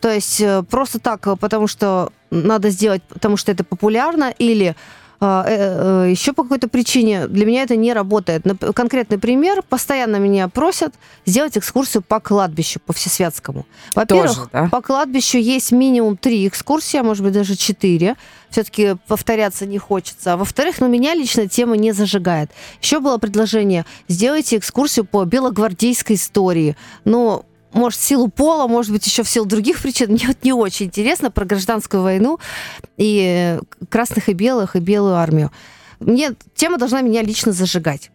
То 0.00 0.12
есть 0.12 0.40
э, 0.40 0.62
просто 0.62 0.98
так, 0.98 1.26
э, 1.26 1.36
потому 1.36 1.66
что 1.66 2.12
надо 2.30 2.70
сделать, 2.70 3.02
потому 3.02 3.36
что 3.36 3.52
это 3.52 3.64
популярно, 3.64 4.32
или 4.38 4.74
еще 5.22 6.32
по 6.32 6.44
какой-то 6.44 6.66
причине 6.66 7.28
для 7.28 7.44
меня 7.44 7.64
это 7.64 7.76
не 7.76 7.92
работает. 7.92 8.42
Конкретный 8.74 9.18
пример. 9.18 9.62
Постоянно 9.68 10.16
меня 10.16 10.48
просят 10.48 10.94
сделать 11.26 11.58
экскурсию 11.58 12.02
по 12.02 12.20
кладбищу, 12.20 12.80
по 12.80 12.94
Всесвятскому. 12.94 13.66
Во-первых, 13.94 14.48
да? 14.50 14.70
по 14.72 14.80
кладбищу 14.80 15.36
есть 15.36 15.72
минимум 15.72 16.16
три 16.16 16.48
экскурсии, 16.48 16.96
а 16.96 17.02
может 17.02 17.22
быть 17.22 17.34
даже 17.34 17.54
четыре. 17.54 18.16
Все-таки 18.48 18.96
повторяться 19.08 19.66
не 19.66 19.76
хочется. 19.76 20.32
А 20.32 20.36
во-вторых, 20.38 20.80
ну, 20.80 20.88
меня 20.88 21.14
лично 21.14 21.46
тема 21.46 21.76
не 21.76 21.92
зажигает. 21.92 22.50
Еще 22.80 22.98
было 22.98 23.18
предложение, 23.18 23.84
сделайте 24.08 24.56
экскурсию 24.56 25.04
по 25.04 25.26
белогвардейской 25.26 26.16
истории. 26.16 26.76
Но 27.04 27.44
может, 27.72 28.00
в 28.00 28.04
силу 28.04 28.28
пола, 28.28 28.66
может 28.66 28.92
быть, 28.92 29.06
еще 29.06 29.22
в 29.22 29.28
силу 29.28 29.46
других 29.46 29.80
причин. 29.80 30.12
Мне 30.12 30.26
вот 30.26 30.38
не 30.42 30.52
очень 30.52 30.86
интересно 30.86 31.30
про 31.30 31.44
гражданскую 31.44 32.02
войну 32.02 32.38
и 32.96 33.58
э, 33.58 33.86
красных 33.88 34.28
и 34.28 34.32
белых, 34.32 34.76
и 34.76 34.80
белую 34.80 35.14
армию. 35.14 35.50
Мне 36.00 36.34
тема 36.54 36.78
должна 36.78 37.02
меня 37.02 37.22
лично 37.22 37.52
зажигать. 37.52 38.10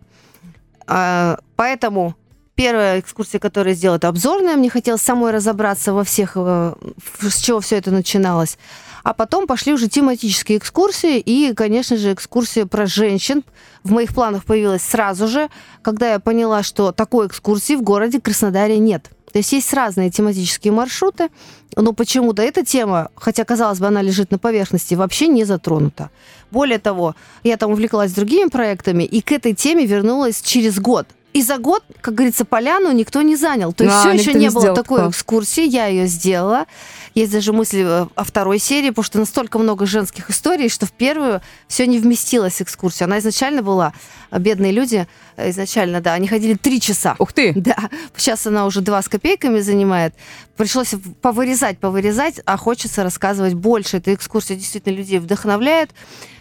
А, 0.87 1.39
Поэтому 1.55 2.15
первая 2.55 2.99
экскурсия, 2.99 3.39
которую 3.39 3.73
я 3.73 3.77
сделала, 3.77 3.97
это 3.97 4.07
обзорная. 4.07 4.55
Мне 4.55 4.69
хотелось 4.69 5.01
самой 5.01 5.31
разобраться 5.31 5.93
во 5.93 6.03
всех, 6.03 6.33
э, 6.35 6.73
с 7.21 7.37
чего 7.37 7.59
все 7.59 7.77
это 7.77 7.91
начиналось. 7.91 8.57
А 9.03 9.13
потом 9.13 9.45
пошли 9.45 9.71
уже 9.71 9.87
тематические 9.87 10.57
экскурсии 10.57 11.19
и, 11.19 11.53
конечно 11.53 11.95
же, 11.95 12.13
экскурсия 12.13 12.65
про 12.65 12.87
женщин. 12.87 13.43
В 13.83 13.91
моих 13.91 14.15
планах 14.15 14.45
появилась 14.45 14.81
сразу 14.81 15.27
же, 15.27 15.49
когда 15.83 16.13
я 16.13 16.19
поняла, 16.19 16.63
что 16.63 16.91
такой 16.91 17.27
экскурсии 17.27 17.75
в 17.75 17.83
городе 17.83 18.19
Краснодаре 18.19 18.79
нет. 18.79 19.11
То 19.35 19.39
есть 19.39 19.51
есть 19.51 19.73
разные 19.73 20.09
тематические 20.09 20.71
маршруты, 20.71 21.27
но 21.75 21.91
почему-то 21.91 22.41
эта 22.41 22.63
тема, 22.63 23.09
хотя, 23.15 23.43
казалось 23.43 23.79
бы, 23.79 23.87
она 23.87 24.01
лежит 24.01 24.31
на 24.31 24.37
поверхности, 24.37 24.95
вообще 24.95 25.27
не 25.27 25.43
затронута. 25.43 26.09
Более 26.51 26.79
того, 26.79 27.17
я 27.43 27.57
там 27.57 27.71
увлеклась 27.71 28.13
другими 28.13 28.47
проектами 28.47 29.03
и 29.03 29.19
к 29.19 29.33
этой 29.33 29.53
теме 29.53 29.85
вернулась 29.85 30.41
через 30.41 30.79
год. 30.79 31.05
И 31.35 31.41
за 31.41 31.57
год, 31.57 31.83
как 31.99 32.13
говорится, 32.13 32.45
поляну 32.45 32.93
никто 32.93 33.21
не 33.21 33.35
занял. 33.35 33.73
То 33.73 33.83
есть 33.83 33.95
А, 33.95 33.99
все 33.99 34.11
еще 34.11 34.33
не 34.33 34.45
не 34.45 34.49
было 34.49 34.61
сделал 34.61 34.75
такой 34.75 34.97
такого. 34.99 35.11
экскурсии, 35.11 35.67
я 35.67 35.87
ее 35.87 36.07
сделала. 36.07 36.65
Есть 37.13 37.33
даже 37.33 37.51
мысли 37.51 37.83
э, 37.85 38.07
о 38.15 38.23
второй 38.23 38.57
серии, 38.57 38.89
потому 38.91 39.03
что 39.03 39.19
настолько 39.19 39.59
много 39.59 39.85
женских 39.85 40.29
историй, 40.29 40.69
что 40.69 40.85
в 40.85 40.93
первую 40.93 41.41
все 41.67 41.87
не 41.87 41.99
вместилась 41.99 42.61
экскурсия. 42.61 43.05
Она 43.05 43.19
изначально 43.19 43.61
была, 43.61 43.91
а, 44.29 44.39
бедные 44.39 44.71
люди, 44.71 45.07
э, 45.35 45.49
изначально, 45.49 45.99
да, 45.99 46.13
они 46.13 46.27
ходили 46.29 46.53
три 46.53 46.79
часа. 46.79 47.15
Ух 47.19 47.33
ты! 47.33 47.51
Да, 47.65 47.89
сейчас 48.15 48.47
она 48.47 48.65
уже 48.65 48.79
два 48.79 49.01
с 49.01 49.09
копейками 49.09 49.59
занимает. 49.59 50.13
Пришлось 50.55 50.93
повырезать, 51.21 51.79
повырезать, 51.79 52.39
а 52.45 52.55
хочется 52.55 53.03
рассказывать 53.03 53.55
больше. 53.55 53.97
Эта 53.97 54.13
экскурсия 54.13 54.55
действительно 54.55 54.93
людей 54.93 55.19
вдохновляет. 55.19 55.91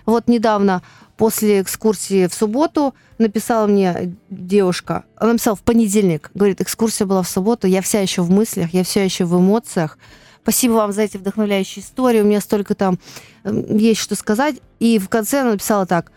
Вот 0.06 0.28
недавно 0.28 0.82
после 1.16 1.61
экскурсии 1.61 2.26
в 2.26 2.35
субботу 2.35 2.94
написала 3.18 3.66
мне 3.66 4.14
девушка, 4.30 5.04
она 5.16 5.33
написала 5.33 5.56
в 5.56 5.62
понедельник, 5.62 6.30
говорит, 6.35 6.61
экскурсия 6.61 7.06
была 7.06 7.23
в 7.23 7.28
субботу, 7.28 7.66
я 7.66 7.83
вся 7.83 8.00
еще 8.00 8.23
в 8.23 8.30
мыслях, 8.30 8.75
я 8.75 8.85
все 8.85 9.04
еще 9.04 9.25
в 9.25 9.38
эмоциях. 9.38 9.99
Спасибо 10.42 10.73
вам 10.75 10.92
за 10.92 11.02
эти 11.02 11.16
вдохновляющие 11.16 11.83
истории, 11.83 12.21
у 12.21 12.25
меня 12.25 12.40
столько 12.40 12.75
там 12.75 12.99
э, 13.44 13.64
есть 13.71 14.00
что 14.00 14.14
сказать. 14.14 14.56
И 14.78 14.99
в 14.99 15.09
конце 15.09 15.40
она 15.40 15.52
написала 15.52 15.87
так, 15.87 16.12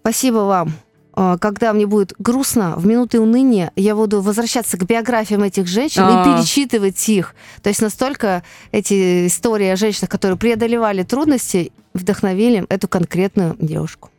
спасибо 0.00 0.38
вам, 0.38 0.72
когда 1.40 1.72
мне 1.72 1.86
будет 1.86 2.14
грустно, 2.18 2.74
в 2.76 2.86
минуты 2.86 3.20
уныния 3.20 3.72
я 3.76 3.94
буду 3.94 4.22
возвращаться 4.22 4.78
к 4.78 4.84
биографиям 4.84 5.42
этих 5.42 5.66
женщин 5.66 6.02
А. 6.04 6.22
и 6.22 6.24
перечитывать 6.24 7.08
их. 7.08 7.34
То 7.62 7.68
есть 7.68 7.82
настолько 7.82 8.42
эти 8.72 9.26
истории 9.26 9.68
о 9.68 9.76
женщинах, 9.76 10.08
которые 10.10 10.38
преодолевали 10.38 11.02
трудности, 11.02 11.72
вдохновили 11.94 12.64
эту 12.68 12.88
конкретную 12.88 13.56
девушку. 13.58 14.10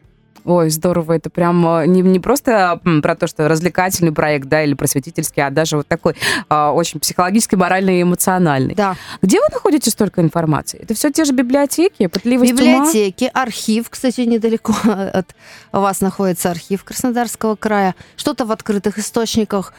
Ой, 0.45 0.69
здорово. 0.69 1.13
Это 1.13 1.29
прям 1.29 1.65
э, 1.67 1.87
не, 1.87 2.01
не 2.01 2.19
просто 2.19 2.79
про 3.01 3.15
то, 3.15 3.27
что 3.27 3.47
развлекательный 3.47 4.11
проект, 4.11 4.47
да, 4.47 4.63
или 4.63 4.73
просветительский, 4.73 5.45
а 5.45 5.49
даже 5.49 5.77
вот 5.77 5.87
такой 5.87 6.15
а, 6.49 6.71
очень 6.71 6.99
психологически, 6.99 7.55
моральный 7.55 7.99
и 7.99 8.01
эмоциональный. 8.01 8.73
Да. 8.75 8.95
Где 9.21 9.39
вы 9.39 9.45
находите 9.51 9.91
столько 9.91 10.21
информации? 10.21 10.79
Это 10.81 10.93
все 10.93 11.11
те 11.11 11.25
же 11.25 11.33
библиотеки, 11.33 12.07
пытливость 12.07 12.53
ума? 12.53 12.61
Библиотеки, 12.61 13.29
архив, 13.33 13.89
кстати, 13.89 14.21
недалеко 14.21 14.73
от 15.13 15.35
вас 15.71 16.01
находится 16.01 16.51
архив 16.51 16.83
Краснодарского 16.83 17.55
края. 17.55 17.95
Что-то 18.15 18.45
в 18.45 18.51
открытых 18.51 18.97
источниках. 18.97 19.73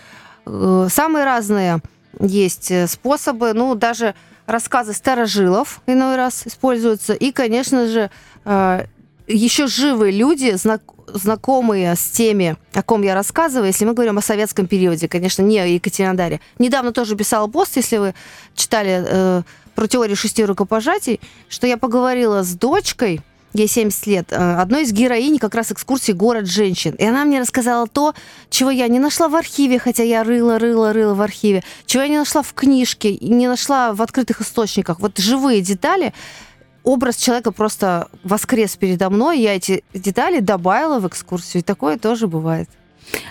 Э, 0.46 0.88
Самые 0.90 1.24
разные 1.24 1.80
есть 2.20 2.70
э, 2.70 2.86
способы. 2.86 3.52
Ну, 3.52 3.74
даже 3.74 4.14
рассказы 4.46 4.92
старожилов 4.92 5.80
иной 5.86 6.16
раз 6.16 6.46
используются. 6.46 7.14
И, 7.14 7.32
конечно 7.32 7.86
же, 7.88 8.10
э, 8.44 8.84
еще 9.26 9.66
живые 9.66 10.12
люди, 10.12 10.52
знак, 10.56 10.82
знакомые 11.06 11.94
с 11.94 12.10
теми, 12.10 12.56
о 12.72 12.82
ком 12.82 13.02
я 13.02 13.14
рассказываю, 13.14 13.66
если 13.66 13.84
мы 13.84 13.94
говорим 13.94 14.18
о 14.18 14.22
советском 14.22 14.66
периоде, 14.66 15.08
конечно, 15.08 15.42
не 15.42 15.58
о 15.58 15.66
Екатеринодаре. 15.66 16.40
Недавно 16.58 16.92
тоже 16.92 17.16
писала 17.16 17.46
пост, 17.46 17.76
если 17.76 17.98
вы 17.98 18.14
читали 18.54 19.04
э, 19.06 19.42
про 19.74 19.86
теорию 19.86 20.16
шести 20.16 20.44
рукопожатий, 20.44 21.20
что 21.48 21.66
я 21.66 21.76
поговорила 21.76 22.42
с 22.42 22.54
дочкой, 22.54 23.20
ей 23.54 23.68
70 23.68 24.06
лет, 24.06 24.32
э, 24.32 24.36
одной 24.36 24.82
из 24.82 24.92
героинь 24.92 25.38
как 25.38 25.54
раз 25.54 25.72
экскурсии 25.72 26.12
«Город 26.12 26.46
женщин». 26.46 26.94
И 26.94 27.04
она 27.04 27.24
мне 27.24 27.40
рассказала 27.40 27.86
то, 27.86 28.14
чего 28.50 28.70
я 28.70 28.88
не 28.88 28.98
нашла 28.98 29.28
в 29.28 29.34
архиве, 29.34 29.78
хотя 29.78 30.02
я 30.02 30.24
рыла, 30.24 30.58
рыла, 30.58 30.92
рыла 30.92 31.14
в 31.14 31.20
архиве, 31.20 31.62
чего 31.86 32.02
я 32.02 32.08
не 32.08 32.18
нашла 32.18 32.42
в 32.42 32.54
книжке, 32.54 33.16
не 33.18 33.46
нашла 33.48 33.92
в 33.92 34.02
открытых 34.02 34.40
источниках. 34.40 35.00
Вот 35.00 35.18
живые 35.18 35.60
детали, 35.60 36.14
образ 36.84 37.16
человека 37.16 37.52
просто 37.52 38.08
воскрес 38.24 38.76
передо 38.76 39.10
мной, 39.10 39.40
я 39.40 39.56
эти 39.56 39.84
детали 39.94 40.40
добавила 40.40 40.98
в 40.98 41.06
экскурсию, 41.06 41.62
и 41.62 41.64
такое 41.64 41.98
тоже 41.98 42.26
бывает. 42.26 42.68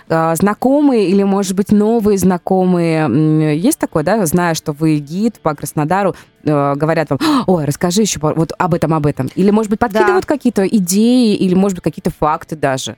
А, 0.09 0.35
знакомые 0.35 1.07
или, 1.07 1.23
может 1.23 1.55
быть, 1.55 1.71
новые 1.71 2.17
знакомые, 2.17 3.57
есть 3.57 3.79
такое, 3.79 4.03
да, 4.03 4.25
зная, 4.25 4.53
что 4.53 4.73
вы 4.73 4.97
гид 4.97 5.39
по 5.39 5.55
Краснодару, 5.55 6.15
э, 6.43 6.75
говорят 6.75 7.09
вам, 7.09 7.19
ой, 7.47 7.65
расскажи 7.65 8.01
еще 8.01 8.19
вот 8.19 8.51
об 8.57 8.73
этом, 8.73 8.93
об 8.93 9.05
этом. 9.05 9.29
Или, 9.35 9.51
может 9.51 9.69
быть, 9.69 9.79
подкидывают 9.79 10.25
да. 10.25 10.27
какие-то 10.27 10.67
идеи, 10.67 11.35
или, 11.35 11.53
может 11.53 11.77
быть, 11.77 11.83
какие-то 11.83 12.11
факты 12.11 12.55
даже. 12.55 12.97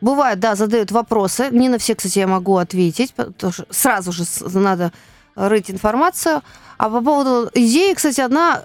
Бывает, 0.00 0.38
да, 0.38 0.54
задают 0.54 0.92
вопросы. 0.92 1.48
Не 1.50 1.68
на 1.68 1.78
все, 1.78 1.94
кстати, 1.94 2.20
я 2.20 2.28
могу 2.28 2.56
ответить, 2.56 3.14
потому 3.14 3.52
что 3.52 3.66
сразу 3.70 4.12
же 4.12 4.24
надо 4.54 4.92
рыть 5.34 5.70
информацию. 5.70 6.42
А 6.76 6.90
по 6.90 7.00
поводу 7.00 7.50
идеи, 7.54 7.94
кстати, 7.94 8.20
одна 8.20 8.62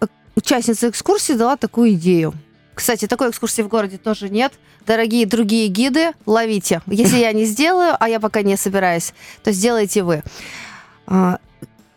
э, 0.00 0.06
участница 0.36 0.88
экскурсии 0.88 1.34
дала 1.34 1.56
такую 1.56 1.92
идею. 1.94 2.34
Кстати, 2.74 3.06
такой 3.06 3.30
экскурсии 3.30 3.62
в 3.62 3.68
городе 3.68 3.98
тоже 3.98 4.28
нет. 4.28 4.52
Дорогие 4.86 5.26
другие 5.26 5.68
гиды, 5.68 6.12
ловите. 6.26 6.82
Если 6.86 7.18
я 7.18 7.32
не 7.32 7.44
сделаю, 7.44 7.96
а 7.98 8.08
я 8.08 8.20
пока 8.20 8.42
не 8.42 8.56
собираюсь, 8.56 9.14
то 9.42 9.52
сделайте 9.52 10.02
вы. 10.02 10.22
А, 11.06 11.38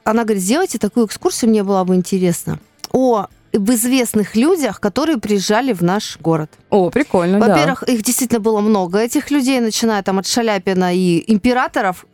она 0.04 0.24
говорит, 0.24 0.44
сделайте 0.44 0.78
такую 0.78 1.08
экскурсию, 1.08 1.50
мне 1.50 1.64
было 1.64 1.84
бы 1.84 1.96
интересно. 1.96 2.60
О 2.92 3.28
в 3.54 3.72
известных 3.72 4.36
людях, 4.36 4.80
которые 4.80 5.18
приезжали 5.18 5.74
в 5.74 5.82
наш 5.82 6.18
город. 6.20 6.52
О, 6.70 6.90
прикольно, 6.90 7.40
Во-первых, 7.40 7.84
да. 7.88 7.94
их 7.94 8.04
действительно 8.04 8.40
было 8.40 8.60
много, 8.60 9.00
этих 9.00 9.32
людей, 9.32 9.60
начиная 9.60 10.04
там 10.04 10.20
от 10.20 10.28
Шаляпина 10.28 10.94
и 10.94 11.24
императоров. 11.32 12.06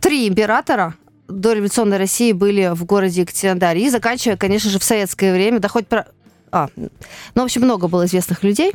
Три 0.00 0.28
императора 0.28 0.94
до 1.28 1.52
революционной 1.52 1.98
России 1.98 2.32
были 2.32 2.70
в 2.74 2.84
городе 2.84 3.22
Екатеринодаре. 3.22 3.84
И 3.84 3.90
заканчивая, 3.90 4.36
конечно 4.36 4.70
же, 4.70 4.78
в 4.78 4.84
советское 4.84 5.32
время, 5.32 5.60
да 5.60 5.68
хоть 5.68 5.86
про... 5.86 6.06
А, 6.50 6.68
ну, 6.76 6.88
в 7.34 7.44
общем, 7.44 7.62
много 7.62 7.88
было 7.88 8.06
известных 8.06 8.42
людей. 8.42 8.72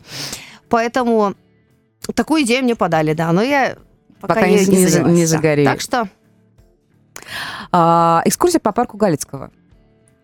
Поэтому 0.70 1.34
такую 2.16 2.44
идею 2.44 2.64
мне 2.64 2.76
подали, 2.76 3.14
да. 3.14 3.32
Но 3.32 3.42
я 3.42 3.76
пока, 4.22 4.36
пока 4.36 4.48
не, 4.48 4.66
не, 4.66 4.86
не, 4.86 5.12
не 5.12 5.26
загорели. 5.26 5.66
Так 5.66 5.82
что... 5.82 6.08
А, 7.72 8.22
экскурсия 8.26 8.60
по 8.60 8.72
парку 8.72 8.98
Галицкого. 8.98 9.52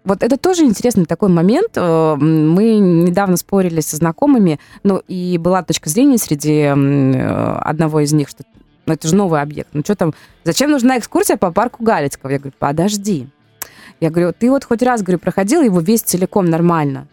Вот 0.03 0.23
это 0.23 0.37
тоже 0.37 0.63
интересный 0.63 1.05
такой 1.05 1.29
момент. 1.29 1.71
Э, 1.75 2.15
мы 2.15 2.77
недавно 2.77 3.37
спорили 3.37 3.81
со 3.81 3.97
знакомыми, 3.97 4.59
ну 4.83 5.01
и 5.07 5.37
была 5.37 5.61
точка 5.61 5.89
зрения 5.89 6.17
среди 6.17 6.61
э, 6.61 7.57
одного 7.61 7.99
из 7.99 8.13
них, 8.13 8.29
что 8.29 8.43
ну 8.89 8.95
это 8.95 9.07
же 9.07 9.15
новый 9.15 9.41
объект. 9.41 9.69
Ну 9.73 9.81
что 9.83 9.95
там, 9.95 10.13
зачем 10.43 10.71
нужна 10.71 10.97
экскурсия 10.97 11.37
по 11.37 11.51
парку 11.51 11.83
Галицкого? 11.83 12.31
Я 12.31 12.39
говорю, 12.39 12.55
подожди. 12.57 13.27
Я 13.99 14.09
говорю, 14.09 14.33
ты 14.33 14.49
вот 14.49 14.63
хоть 14.63 14.81
раз, 14.81 15.03
говорю, 15.03 15.19
проходил 15.19 15.61
его 15.61 15.79
весь 15.79 16.01
целиком 16.01 16.45
нормально? 16.45 17.07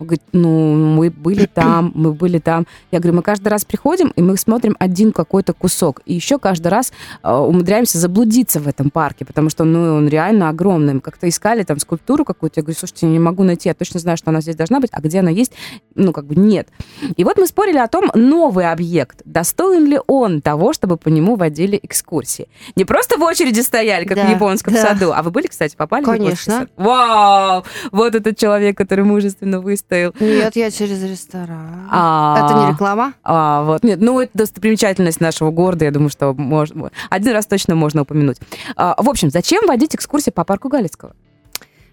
Он 0.00 0.06
говорит, 0.06 0.22
ну, 0.32 0.74
мы 0.74 1.10
были 1.10 1.46
там, 1.54 1.92
мы 1.94 2.12
были 2.12 2.38
там. 2.38 2.66
Я 2.90 2.98
говорю, 2.98 3.16
мы 3.16 3.22
каждый 3.22 3.48
раз 3.48 3.64
приходим, 3.64 4.08
и 4.16 4.22
мы 4.22 4.36
смотрим 4.36 4.74
один 4.78 5.12
какой-то 5.12 5.52
кусок. 5.52 6.00
И 6.06 6.14
еще 6.14 6.38
каждый 6.38 6.68
раз 6.68 6.92
э, 7.22 7.30
умудряемся 7.30 7.98
заблудиться 7.98 8.60
в 8.60 8.66
этом 8.66 8.90
парке, 8.90 9.24
потому 9.24 9.50
что, 9.50 9.64
ну, 9.64 9.96
он 9.96 10.08
реально 10.08 10.48
огромный. 10.48 10.94
Мы 10.94 11.00
как-то 11.00 11.28
искали 11.28 11.62
там 11.62 11.78
скульптуру 11.78 12.24
какую-то. 12.24 12.60
Я 12.60 12.62
говорю, 12.62 12.78
слушайте, 12.78 13.06
я 13.06 13.12
не 13.12 13.18
могу 13.18 13.44
найти, 13.44 13.68
я 13.68 13.74
точно 13.74 14.00
знаю, 14.00 14.16
что 14.16 14.30
она 14.30 14.40
здесь 14.40 14.56
должна 14.56 14.80
быть, 14.80 14.90
а 14.92 15.00
где 15.00 15.20
она 15.20 15.30
есть, 15.30 15.52
ну, 15.94 16.12
как 16.12 16.24
бы 16.24 16.34
нет. 16.34 16.68
И 17.16 17.24
вот 17.24 17.36
мы 17.36 17.46
спорили 17.46 17.78
о 17.78 17.86
том, 17.86 18.10
новый 18.14 18.70
объект, 18.70 19.20
достоин 19.26 19.84
ли 19.86 20.00
он 20.06 20.40
того, 20.40 20.72
чтобы 20.72 20.96
по 20.96 21.08
нему 21.08 21.36
водили 21.36 21.78
экскурсии. 21.82 22.48
Не 22.74 22.86
просто 22.86 23.18
в 23.18 23.22
очереди 23.22 23.60
стояли, 23.60 24.06
как 24.06 24.16
да, 24.16 24.26
в 24.26 24.30
японском 24.30 24.72
да. 24.72 24.82
саду. 24.82 25.12
А 25.14 25.22
вы 25.22 25.30
были, 25.30 25.46
кстати, 25.46 25.76
попали 25.76 26.04
Конечно. 26.04 26.34
в 26.34 26.40
сад? 26.40 26.70
Вау! 26.76 27.64
Вот 27.92 28.14
этот 28.14 28.38
человек, 28.38 28.78
который 28.78 29.04
мужественно 29.04 29.60
выставил 29.60 29.89
стоял. 29.90 30.14
Нет, 30.20 30.54
я 30.54 30.70
через 30.70 31.02
ресторан. 31.02 31.88
А, 31.90 32.44
это 32.44 32.60
не 32.60 32.72
реклама? 32.72 33.14
А, 33.24 33.64
вот. 33.64 33.82
Нет, 33.82 34.00
ну, 34.00 34.20
это 34.20 34.30
достопримечательность 34.34 35.20
нашего 35.20 35.50
города, 35.50 35.84
я 35.84 35.90
думаю, 35.90 36.10
что 36.10 36.32
можно, 36.32 36.92
один 37.10 37.32
раз 37.32 37.46
точно 37.46 37.74
можно 37.74 38.02
упомянуть. 38.02 38.38
А, 38.76 38.94
в 38.96 39.08
общем, 39.08 39.30
зачем 39.30 39.66
водить 39.66 39.96
экскурсии 39.96 40.30
по 40.30 40.44
парку 40.44 40.68
Галицкого? 40.68 41.16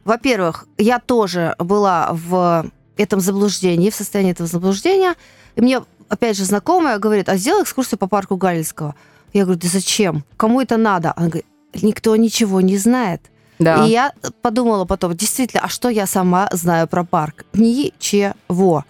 Во-первых, 0.05 0.67
я 0.77 0.99
тоже 0.99 1.55
была 1.57 2.09
в 2.11 2.69
этом 2.97 3.19
заблуждении, 3.19 3.89
в 3.89 3.95
состоянии 3.95 4.31
этого 4.31 4.47
заблуждения. 4.47 5.15
И 5.55 5.61
мне, 5.61 5.81
опять 6.07 6.37
же, 6.37 6.45
знакомая 6.45 6.99
говорит, 6.99 7.29
а 7.29 7.37
сделай 7.37 7.63
экскурсию 7.63 7.97
по 7.97 8.07
парку 8.07 8.37
Галицкого. 8.37 8.93
Я 9.33 9.43
говорю, 9.43 9.59
да 9.59 9.67
зачем? 9.67 10.23
Кому 10.37 10.61
это 10.61 10.77
надо? 10.77 11.13
Она 11.15 11.27
говорит, 11.27 11.45
никто 11.81 12.15
ничего 12.15 12.61
не 12.61 12.77
знает. 12.77 13.21
Да. 13.59 13.85
И 13.85 13.89
я 13.89 14.13
подумала 14.41 14.85
потом, 14.85 15.15
действительно, 15.15 15.63
а 15.63 15.69
что 15.69 15.89
я 15.89 16.05
сама 16.05 16.47
знаю 16.51 16.87
про 16.87 17.03
парк? 17.03 17.45
Ничего. 17.53 18.85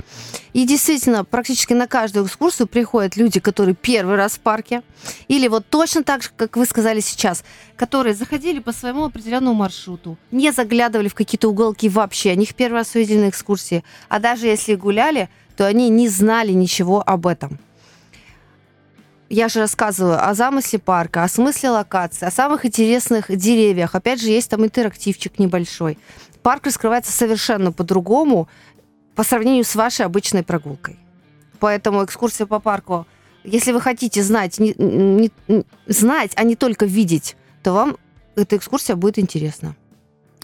И 0.54 0.66
действительно, 0.66 1.24
практически 1.24 1.74
на 1.74 1.88
каждую 1.88 2.26
экскурсию 2.26 2.68
приходят 2.68 3.16
люди, 3.16 3.40
которые 3.40 3.76
первый 3.76 4.16
раз 4.16 4.34
в 4.34 4.40
парке, 4.40 4.82
или 5.28 5.48
вот 5.48 5.66
точно 5.70 6.04
так 6.04 6.24
же, 6.24 6.30
как 6.36 6.58
вы 6.58 6.66
сказали 6.66 7.00
сейчас, 7.00 7.44
которые 7.76 8.16
заходили 8.16 8.60
по 8.60 8.74
своему 8.74 9.06
определенному 9.06 9.56
маршруту, 9.56 10.18
не 10.32 10.52
заглядывали 10.52 11.08
в 11.08 11.16
какие-то 11.16 11.50
уголки 11.50 11.90
вообще, 11.90 12.32
они 12.32 12.44
их 12.44 12.56
первый 12.56 12.78
раз 12.78 12.96
увидели 12.96 13.20
на 13.20 13.30
экскурсии, 13.30 13.84
а 14.10 14.20
даже 14.20 14.48
если 14.48 14.76
гуляли, 14.76 15.30
то 15.56 15.66
они 15.66 15.90
не 15.90 16.10
знали 16.10 16.52
ничего 16.52 17.04
об 17.06 17.28
этом 17.28 17.60
я 19.30 19.50
же 19.50 19.60
рассказываю 19.60 20.24
о 20.24 20.34
замысле 20.34 20.80
парка, 20.80 21.24
о 21.24 21.28
смысле 21.28 21.72
локации, 21.72 22.26
о 22.26 22.32
самых 22.32 22.66
интересных 22.66 23.36
деревьях. 23.36 23.96
Опять 23.96 24.22
же, 24.22 24.30
есть 24.30 24.50
там 24.50 24.64
интерактивчик 24.64 25.38
небольшой. 25.40 25.98
Парк 26.44 26.66
раскрывается 26.66 27.12
совершенно 27.12 27.72
по-другому 27.72 28.48
по 29.16 29.24
сравнению 29.24 29.66
с 29.66 29.76
вашей 29.76 30.06
обычной 30.06 30.44
прогулкой. 30.44 30.98
Поэтому 31.60 32.06
экскурсия 32.06 32.46
по 32.46 32.60
парку, 32.60 33.08
если 33.44 33.72
вы 33.72 33.82
хотите 33.82 34.24
знать, 34.24 34.60
не, 34.60 34.74
не, 34.78 35.32
знать, 35.88 36.32
а 36.36 36.44
не 36.44 36.56
только 36.56 36.86
видеть, 36.86 37.36
то 37.64 37.74
вам 37.74 37.98
эта 38.36 38.56
экскурсия 38.58 38.96
будет 38.96 39.20
интересна. 39.20 39.76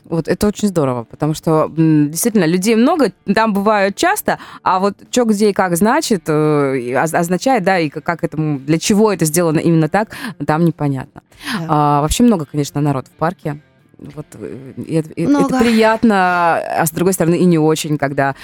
Вот 0.06 0.28
это 0.28 0.48
очень 0.48 0.68
здорово, 0.68 1.06
потому 1.06 1.34
что 1.34 1.72
действительно 1.76 2.46
людей 2.46 2.76
много, 2.76 3.14
там 3.34 3.54
бывают 3.54 3.96
часто, 3.96 4.38
а 4.62 4.80
вот 4.80 4.96
что, 5.10 5.26
где 5.26 5.50
и 5.50 5.54
как 5.54 5.78
значит, 5.78 6.24
э, 6.28 6.96
означает, 6.96 7.64
да, 7.64 7.80
и 7.80 7.90
как 7.90 8.24
этому, 8.24 8.60
для 8.60 8.80
чего 8.80 9.14
это 9.14 9.26
сделано 9.26 9.60
именно 9.60 9.88
так, 9.88 10.10
там 10.46 10.66
непонятно. 10.66 11.22
Да. 11.60 11.66
А, 11.70 12.02
вообще 12.02 12.24
много, 12.24 12.46
конечно, 12.46 12.82
народ 12.82 13.08
в 13.08 13.12
парке. 13.12 13.62
Вот, 13.98 14.26
э, 14.34 14.74
это, 14.90 15.10
это 15.16 15.60
приятно, 15.60 16.58
а 16.58 16.86
с 16.86 16.92
другой 16.92 17.14
стороны 17.14 17.36
и 17.36 17.46
не 17.46 17.58
очень, 17.58 17.98
когда 17.98 18.36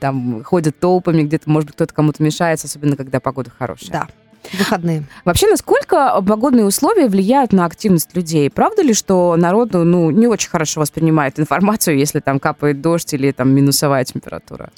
там 0.00 0.44
ходят 0.44 0.78
толпами, 0.78 1.22
где-то, 1.22 1.48
может 1.48 1.68
быть, 1.68 1.76
кто-то 1.76 1.94
кому-то 1.94 2.22
мешается, 2.22 2.66
особенно 2.66 2.96
когда 2.96 3.20
погода 3.20 3.50
хорошая. 3.56 3.90
Да 3.90 4.08
выходные. 4.52 5.04
Вообще, 5.24 5.48
насколько 5.48 6.22
погодные 6.26 6.64
условия 6.64 7.08
влияют 7.08 7.52
на 7.52 7.64
активность 7.64 8.14
людей? 8.14 8.50
Правда 8.50 8.82
ли, 8.82 8.94
что 8.94 9.36
народ 9.36 9.72
ну, 9.72 10.10
не 10.10 10.26
очень 10.26 10.50
хорошо 10.50 10.80
воспринимает 10.80 11.38
информацию, 11.38 11.98
если 11.98 12.20
там 12.20 12.40
капает 12.40 12.80
дождь 12.80 13.12
или 13.14 13.32
там 13.32 13.50
минусовая 13.50 14.04
температура? 14.04 14.70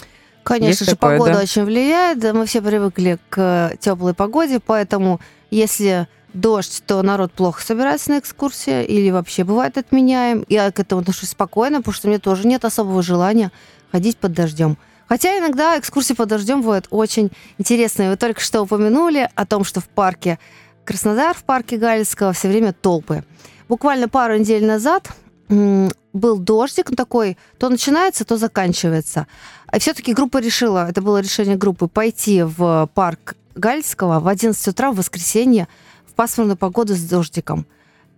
Конечно 0.42 0.68
Есть 0.68 0.80
же, 0.80 0.96
такое, 0.96 1.18
погода 1.18 1.34
да? 1.34 1.42
очень 1.42 1.64
влияет. 1.64 2.22
Мы 2.32 2.46
все 2.46 2.62
привыкли 2.62 3.18
к 3.28 3.72
теплой 3.80 4.14
погоде, 4.14 4.60
поэтому 4.64 5.20
если 5.50 6.08
дождь, 6.32 6.82
то 6.86 7.02
народ 7.02 7.32
плохо 7.32 7.62
собирается 7.62 8.10
на 8.10 8.18
экскурсии 8.18 8.84
или 8.84 9.10
вообще 9.10 9.44
бывает 9.44 9.76
отменяем. 9.76 10.44
Я 10.48 10.70
к 10.72 10.80
этому 10.80 11.02
отношусь 11.02 11.30
спокойно, 11.30 11.78
потому 11.78 11.94
что 11.94 12.08
мне 12.08 12.18
тоже 12.18 12.46
нет 12.46 12.64
особого 12.64 13.02
желания 13.02 13.50
ходить 13.92 14.16
под 14.16 14.32
дождем. 14.32 14.78
Хотя 15.08 15.38
иногда 15.38 15.78
экскурсии 15.78 16.14
под 16.14 16.28
дождем 16.28 16.60
бывают 16.60 16.86
очень 16.90 17.30
интересные. 17.56 18.10
Вы 18.10 18.16
только 18.16 18.40
что 18.40 18.62
упомянули 18.62 19.30
о 19.34 19.46
том, 19.46 19.64
что 19.64 19.80
в 19.80 19.88
парке 19.88 20.38
Краснодар, 20.84 21.34
в 21.36 21.44
парке 21.44 21.76
Галицкого 21.76 22.32
все 22.32 22.48
время 22.48 22.72
толпы. 22.72 23.24
Буквально 23.68 24.08
пару 24.08 24.36
недель 24.36 24.64
назад 24.64 25.10
был 25.48 26.38
дождик 26.38 26.94
такой, 26.94 27.38
то 27.58 27.68
начинается, 27.68 28.24
то 28.24 28.36
заканчивается. 28.36 29.26
И 29.74 29.78
все-таки 29.78 30.12
группа 30.12 30.38
решила, 30.38 30.88
это 30.88 31.00
было 31.00 31.20
решение 31.20 31.56
группы, 31.56 31.88
пойти 31.88 32.42
в 32.42 32.88
парк 32.94 33.36
Гальского 33.54 34.20
в 34.20 34.28
11 34.28 34.68
утра 34.68 34.92
в 34.92 34.96
воскресенье 34.96 35.68
в 36.06 36.14
пасмурную 36.14 36.56
погоду 36.56 36.94
с 36.94 37.00
дождиком. 37.00 37.66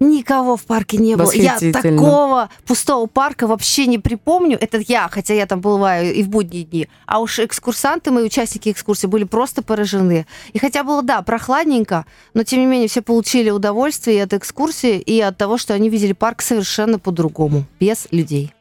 Никого 0.01 0.57
в 0.57 0.65
парке 0.65 0.97
не 0.97 1.15
было. 1.15 1.31
Я 1.31 1.59
такого 1.59 2.49
пустого 2.67 3.07
парка 3.07 3.47
вообще 3.47 3.87
не 3.87 3.99
припомню. 3.99 4.57
Это 4.59 4.79
я, 4.79 5.09
хотя 5.09 5.35
я 5.35 5.47
там 5.47 5.61
бываю 5.61 6.15
и 6.15 6.23
в 6.23 6.29
будние 6.31 6.65
дни. 6.65 6.89
А 7.05 7.21
уж 7.21 7.39
экскурсанты, 7.39 8.11
мои 8.11 8.25
участники 8.25 8.71
экскурсии, 8.71 9.07
были 9.07 9.25
просто 9.25 9.63
поражены. 9.63 10.27
И 10.55 10.59
хотя 10.59 10.85
было, 10.85 11.03
да, 11.03 11.21
прохладненько, 11.21 12.07
но 12.33 12.45
тем 12.45 12.61
не 12.61 12.67
менее 12.67 12.89
все 12.89 13.03
получили 13.03 13.51
удовольствие 13.51 14.17
и 14.17 14.21
от 14.21 14.33
экскурсии, 14.33 14.99
и 14.99 15.21
от 15.21 15.37
того, 15.37 15.59
что 15.59 15.75
они 15.75 15.91
видели 15.91 16.15
парк 16.15 16.41
совершенно 16.41 16.99
по-другому, 16.99 17.65
без 17.79 18.09
людей. 18.11 18.55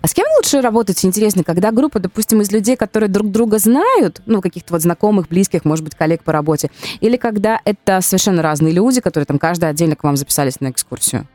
А 0.00 0.06
с 0.06 0.14
кем 0.14 0.26
лучше 0.36 0.60
работать, 0.60 1.04
интересно, 1.04 1.44
когда 1.44 1.70
группа, 1.70 1.98
допустим, 1.98 2.40
из 2.40 2.50
людей, 2.52 2.76
которые 2.76 3.08
друг 3.08 3.30
друга 3.30 3.58
знают, 3.58 4.22
ну, 4.26 4.40
каких-то 4.40 4.74
вот 4.74 4.82
знакомых, 4.82 5.28
близких, 5.28 5.64
может 5.64 5.84
быть, 5.84 5.94
коллег 5.94 6.22
по 6.22 6.32
работе, 6.32 6.70
или 7.00 7.16
когда 7.16 7.60
это 7.64 8.00
совершенно 8.00 8.42
разные 8.42 8.72
люди, 8.72 9.00
которые 9.00 9.26
там 9.26 9.38
каждый 9.38 9.68
отдельно 9.68 9.96
к 9.96 10.04
вам 10.04 10.16
записались 10.16 10.60
на 10.60 10.70
экскурсию? 10.70 11.26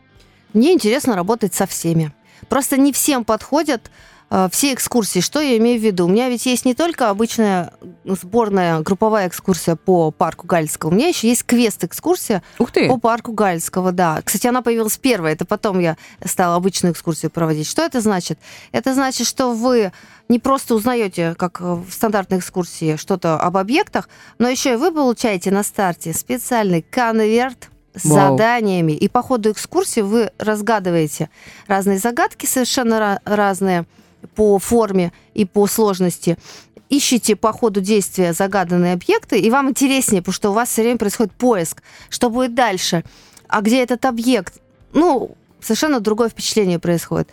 Мне 0.53 0.73
интересно 0.73 1.15
работать 1.15 1.53
со 1.53 1.67
всеми. 1.67 2.11
Просто 2.47 2.77
не 2.77 2.93
всем 2.93 3.23
подходят 3.23 3.91
все 4.51 4.73
экскурсии. 4.73 5.19
Что 5.21 5.39
я 5.39 5.57
имею 5.57 5.79
в 5.79 5.83
виду? 5.83 6.05
У 6.05 6.09
меня 6.09 6.29
ведь 6.29 6.45
есть 6.45 6.65
не 6.65 6.75
только 6.75 7.09
обычная 7.09 7.73
сборная 8.05 8.81
групповая 8.81 9.27
экскурсия 9.27 9.75
по 9.75 10.11
парку 10.11 10.45
Гальского, 10.45 10.89
у 10.91 10.93
меня 10.93 11.07
еще 11.07 11.27
есть 11.27 11.43
квест-экскурсия 11.43 12.43
по 12.57 12.97
парку 12.97 13.31
Гальского, 13.31 13.91
да. 13.91 14.21
Кстати, 14.23 14.47
она 14.47 14.61
появилась 14.61 14.97
первая, 14.97 15.33
это 15.33 15.45
потом 15.45 15.79
я 15.79 15.97
стала 16.23 16.55
обычную 16.55 16.93
экскурсию 16.93 17.31
проводить. 17.31 17.67
Что 17.67 17.81
это 17.81 18.01
значит? 18.01 18.39
Это 18.71 18.93
значит, 18.93 19.27
что 19.27 19.53
вы 19.53 19.91
не 20.27 20.39
просто 20.39 20.75
узнаете, 20.75 21.33
как 21.35 21.59
в 21.59 21.85
стандартной 21.89 22.37
экскурсии, 22.37 22.97
что-то 22.97 23.39
об 23.39 23.57
объектах, 23.57 24.09
но 24.37 24.47
еще 24.47 24.73
и 24.73 24.77
вы 24.77 24.91
получаете 24.91 25.49
на 25.49 25.63
старте 25.63 26.13
специальный 26.13 26.83
конверт 26.83 27.69
с 27.95 28.05
Вау. 28.05 28.37
заданиями. 28.37 28.91
И 28.91 29.07
по 29.07 29.23
ходу 29.23 29.51
экскурсии 29.51 30.01
вы 30.01 30.31
разгадываете 30.37 31.29
разные 31.67 31.97
загадки, 31.97 32.45
совершенно 32.45 32.93
ра- 32.95 33.19
разные 33.25 33.85
по 34.35 34.59
форме 34.59 35.11
и 35.33 35.45
по 35.45 35.67
сложности. 35.67 36.37
Ищите 36.89 37.35
по 37.35 37.53
ходу 37.53 37.81
действия 37.81 38.33
загаданные 38.33 38.93
объекты, 38.93 39.39
и 39.39 39.49
вам 39.49 39.69
интереснее, 39.69 40.21
потому 40.21 40.33
что 40.33 40.49
у 40.49 40.53
вас 40.53 40.69
все 40.69 40.81
время 40.81 40.97
происходит 40.97 41.31
поиск. 41.33 41.83
Что 42.09 42.29
будет 42.29 42.55
дальше? 42.55 43.03
А 43.47 43.61
где 43.61 43.83
этот 43.83 44.05
объект? 44.05 44.59
Ну, 44.93 45.35
совершенно 45.61 45.99
другое 45.99 46.29
впечатление 46.29 46.79
происходит 46.79 47.29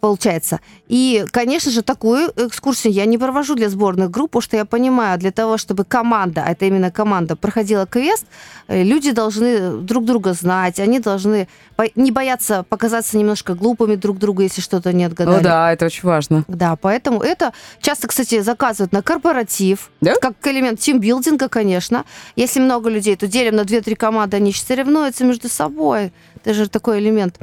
получается. 0.00 0.60
И, 0.88 1.24
конечно 1.30 1.70
же, 1.70 1.82
такую 1.82 2.32
экскурсию 2.36 2.92
я 2.92 3.04
не 3.04 3.18
провожу 3.18 3.54
для 3.54 3.68
сборных 3.68 4.10
групп, 4.10 4.30
потому 4.30 4.42
что 4.42 4.56
я 4.56 4.64
понимаю, 4.64 5.18
для 5.18 5.30
того, 5.30 5.58
чтобы 5.58 5.84
команда, 5.84 6.44
а 6.46 6.52
это 6.52 6.64
именно 6.64 6.90
команда, 6.90 7.36
проходила 7.36 7.86
квест, 7.86 8.26
э, 8.68 8.82
люди 8.82 9.12
должны 9.12 9.78
друг 9.78 10.04
друга 10.04 10.32
знать, 10.32 10.80
они 10.80 10.98
должны 10.98 11.48
не 11.94 12.10
бояться 12.10 12.64
показаться 12.68 13.16
немножко 13.16 13.54
глупыми 13.54 13.94
друг 13.94 14.18
другу, 14.18 14.42
если 14.42 14.60
что-то 14.60 14.92
не 14.92 15.04
отгадали. 15.04 15.40
О, 15.40 15.42
да, 15.42 15.72
это 15.72 15.86
очень 15.86 16.02
важно. 16.02 16.44
Да, 16.48 16.76
поэтому 16.76 17.20
это 17.22 17.52
часто, 17.80 18.08
кстати, 18.08 18.40
заказывают 18.40 18.92
на 18.92 19.02
корпоратив, 19.02 19.90
Да? 20.00 20.14
как 20.20 20.34
элемент 20.46 20.80
тимбилдинга, 20.80 21.48
конечно. 21.48 22.04
Если 22.36 22.60
много 22.60 22.90
людей, 22.90 23.16
то 23.16 23.26
делим 23.26 23.56
на 23.56 23.62
2-3 23.62 23.94
команды, 23.94 24.36
они 24.36 24.52
соревнуются 24.52 25.24
между 25.24 25.48
собой. 25.48 26.12
Это 26.36 26.54
же 26.54 26.68
такой 26.68 26.98
элемент 27.00 27.38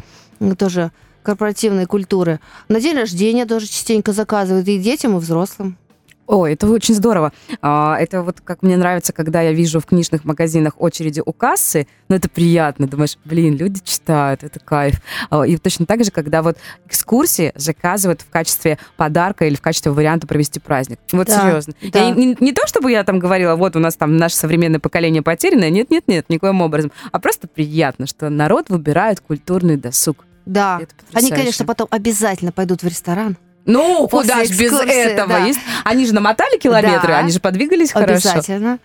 тоже 0.58 0.92
корпоративной 1.28 1.86
культуры. 1.88 2.40
На 2.70 2.80
день 2.80 2.96
рождения 2.96 3.46
тоже 3.46 3.68
частенько 3.68 4.13
заказывают 4.13 4.66
и 4.70 4.78
детям, 4.78 5.18
и 5.18 5.20
взрослым. 5.20 5.78
Ой, 6.26 6.54
это 6.54 6.68
очень 6.68 6.94
здорово. 6.94 7.32
А, 7.62 7.98
Это 8.00 8.22
вот 8.22 8.40
как 8.42 8.62
мне 8.63 8.76
нравится, 8.78 9.12
когда 9.12 9.42
я 9.42 9.52
вижу 9.52 9.80
в 9.82 9.86
книжных 9.86 10.24
магазинах 10.26 10.74
очереди 10.78 11.22
у 11.26 11.34
кассы, 11.34 11.86
ну 12.10 12.16
это 12.16 12.30
приятно, 12.30 12.88
думаешь, 12.88 13.18
блин, 13.26 13.56
люди 13.58 13.82
читают, 13.84 14.44
это 14.44 14.60
кайф. 14.62 15.02
А, 15.30 15.44
И 15.46 15.58
точно 15.58 15.86
так 15.86 16.04
же, 16.06 16.12
когда 16.12 16.42
вот 16.44 16.58
экскурсии 16.86 17.52
заказывают 17.56 18.22
в 18.22 18.30
качестве 18.30 18.78
подарка 18.96 19.46
или 19.46 19.56
в 19.56 19.62
качестве 19.62 19.92
варианта 19.92 20.28
провести 20.28 20.60
праздник. 20.62 21.00
Вот 21.12 21.28
Да, 21.28 21.42
серьезно. 21.42 21.74
да. 21.92 22.00
Я 22.08 22.12
не, 22.12 22.38
не 22.40 22.54
то, 22.54 22.66
чтобы 22.68 22.92
я 22.92 23.04
там 23.04 23.20
говорила, 23.20 23.56
вот 23.56 23.76
у 23.76 23.80
нас 23.80 23.96
там 23.98 24.16
наше 24.16 24.36
современное 24.38 24.80
поколение 24.80 25.22
потерянное, 25.22 25.70
нет-нет-нет, 25.70 26.30
никоим 26.30 26.62
образом, 26.62 26.92
а 27.12 27.20
просто 27.20 27.48
приятно, 27.50 28.06
что 28.08 28.30
народ 28.30 28.70
выбирает 28.70 29.20
культурный 29.20 29.76
досуг. 29.76 30.26
Да. 30.48 30.82
Они, 31.14 31.30
конечно, 31.30 31.66
потом 31.66 31.88
обязательно 31.92 32.52
пойдут 32.52 32.82
в 32.84 32.88
ресторан. 32.88 33.38
Ну, 33.66 34.08
После 34.08 34.32
куда 34.34 34.46
ж 34.46 34.50
без 34.58 34.72
этого? 34.72 35.28
да. 35.28 35.46
Есть... 35.46 35.60
Они 35.84 36.06
же 36.06 36.14
намотали 36.14 36.58
километры, 36.58 37.10
Да. 37.10 37.18
они 37.20 37.32
же 37.32 37.42
подвигались 37.42 37.92
хорошо. 37.92 38.30
Обязательно. 38.30 38.80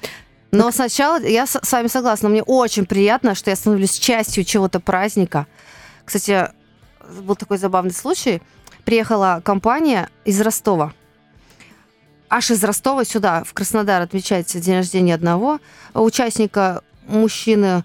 Но 0.51 0.71
сначала 0.73 1.21
я 1.23 1.47
с 1.47 1.59
с 1.63 1.73
вами 1.73 1.87
согласна. 1.87 2.29
Мне 2.29 2.43
очень 2.43 2.85
приятно, 2.85 3.35
что 3.37 3.51
я 3.51 3.57
становлюсь 3.57 3.97
частью 3.99 4.45
чего-то 4.45 4.81
праздника. 4.81 5.47
Кстати, 6.05 6.49
был 7.23 7.37
такой 7.37 7.59
забавный 7.59 7.93
случай. 7.93 8.43
Приехала 8.85 9.41
компания 9.45 10.09
из 10.25 10.41
Ростова. 10.41 10.93
Аж 12.29 12.51
из 12.51 12.65
Ростова 12.65 13.05
сюда, 13.05 13.45
в 13.45 13.53
Краснодар, 13.55 14.03
отмечается 14.03 14.59
день 14.59 14.77
рождения 14.77 15.15
одного 15.15 15.61
участника, 15.95 16.83
мужчины, 17.07 17.85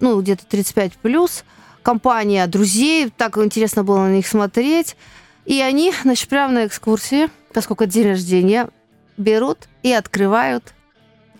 ну, 0.00 0.20
где-то 0.20 0.46
35 0.46 0.94
плюс. 0.94 1.44
Компания 1.82 2.46
друзей, 2.46 3.10
так 3.16 3.38
интересно 3.38 3.84
было 3.84 4.06
на 4.06 4.12
них 4.12 4.26
смотреть. 4.26 4.96
И 5.44 5.60
они, 5.60 5.92
значит, 6.02 6.28
прямо 6.28 6.52
на 6.52 6.66
экскурсии, 6.66 7.28
поскольку 7.52 7.86
день 7.86 8.08
рождения, 8.08 8.68
берут 9.16 9.68
и 9.82 9.92
открывают 9.92 10.74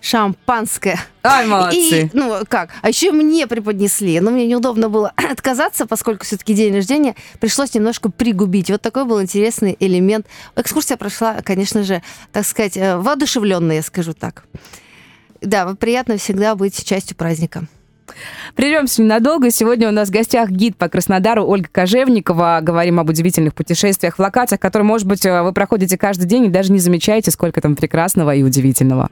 шампанское. 0.02 0.98
Ай, 1.22 1.46
молодцы. 1.46 2.02
И, 2.02 2.10
ну, 2.12 2.42
как? 2.48 2.70
А 2.82 2.88
еще 2.88 3.12
мне 3.12 3.46
преподнесли. 3.46 4.18
Но 4.20 4.32
мне 4.32 4.46
неудобно 4.46 4.88
было 4.88 5.12
отказаться, 5.30 5.86
поскольку 5.86 6.24
все-таки 6.24 6.54
день 6.54 6.74
рождения. 6.74 7.14
Пришлось 7.40 7.72
немножко 7.74 8.10
пригубить. 8.10 8.70
Вот 8.70 8.82
такой 8.82 9.04
был 9.04 9.22
интересный 9.22 9.76
элемент. 9.78 10.26
Экскурсия 10.56 10.96
прошла, 10.96 11.40
конечно 11.42 11.84
же, 11.84 12.02
так 12.32 12.44
сказать, 12.44 12.76
э, 12.76 12.96
воодушевленная, 12.96 13.76
я 13.76 13.82
скажу 13.82 14.12
так. 14.12 14.44
Да, 15.40 15.72
приятно 15.74 16.16
всегда 16.18 16.54
быть 16.56 16.84
частью 16.84 17.16
праздника. 17.16 17.66
Прервемся 18.54 19.02
ненадолго. 19.02 19.50
Сегодня 19.50 19.88
у 19.88 19.92
нас 19.92 20.08
в 20.08 20.12
гостях 20.12 20.50
гид 20.50 20.76
по 20.76 20.88
Краснодару 20.88 21.44
Ольга 21.46 21.68
Кожевникова. 21.70 22.60
Говорим 22.62 23.00
об 23.00 23.08
удивительных 23.08 23.54
путешествиях 23.54 24.16
в 24.16 24.18
локациях, 24.18 24.60
которые, 24.60 24.86
может 24.86 25.06
быть, 25.06 25.24
э, 25.24 25.42
вы 25.42 25.52
проходите 25.52 25.96
каждый 25.96 26.26
день 26.26 26.46
и 26.46 26.48
даже 26.48 26.72
не 26.72 26.78
замечаете, 26.78 27.30
сколько 27.30 27.60
там 27.60 27.76
прекрасного 27.76 28.34
и 28.34 28.42
удивительного. 28.42 29.10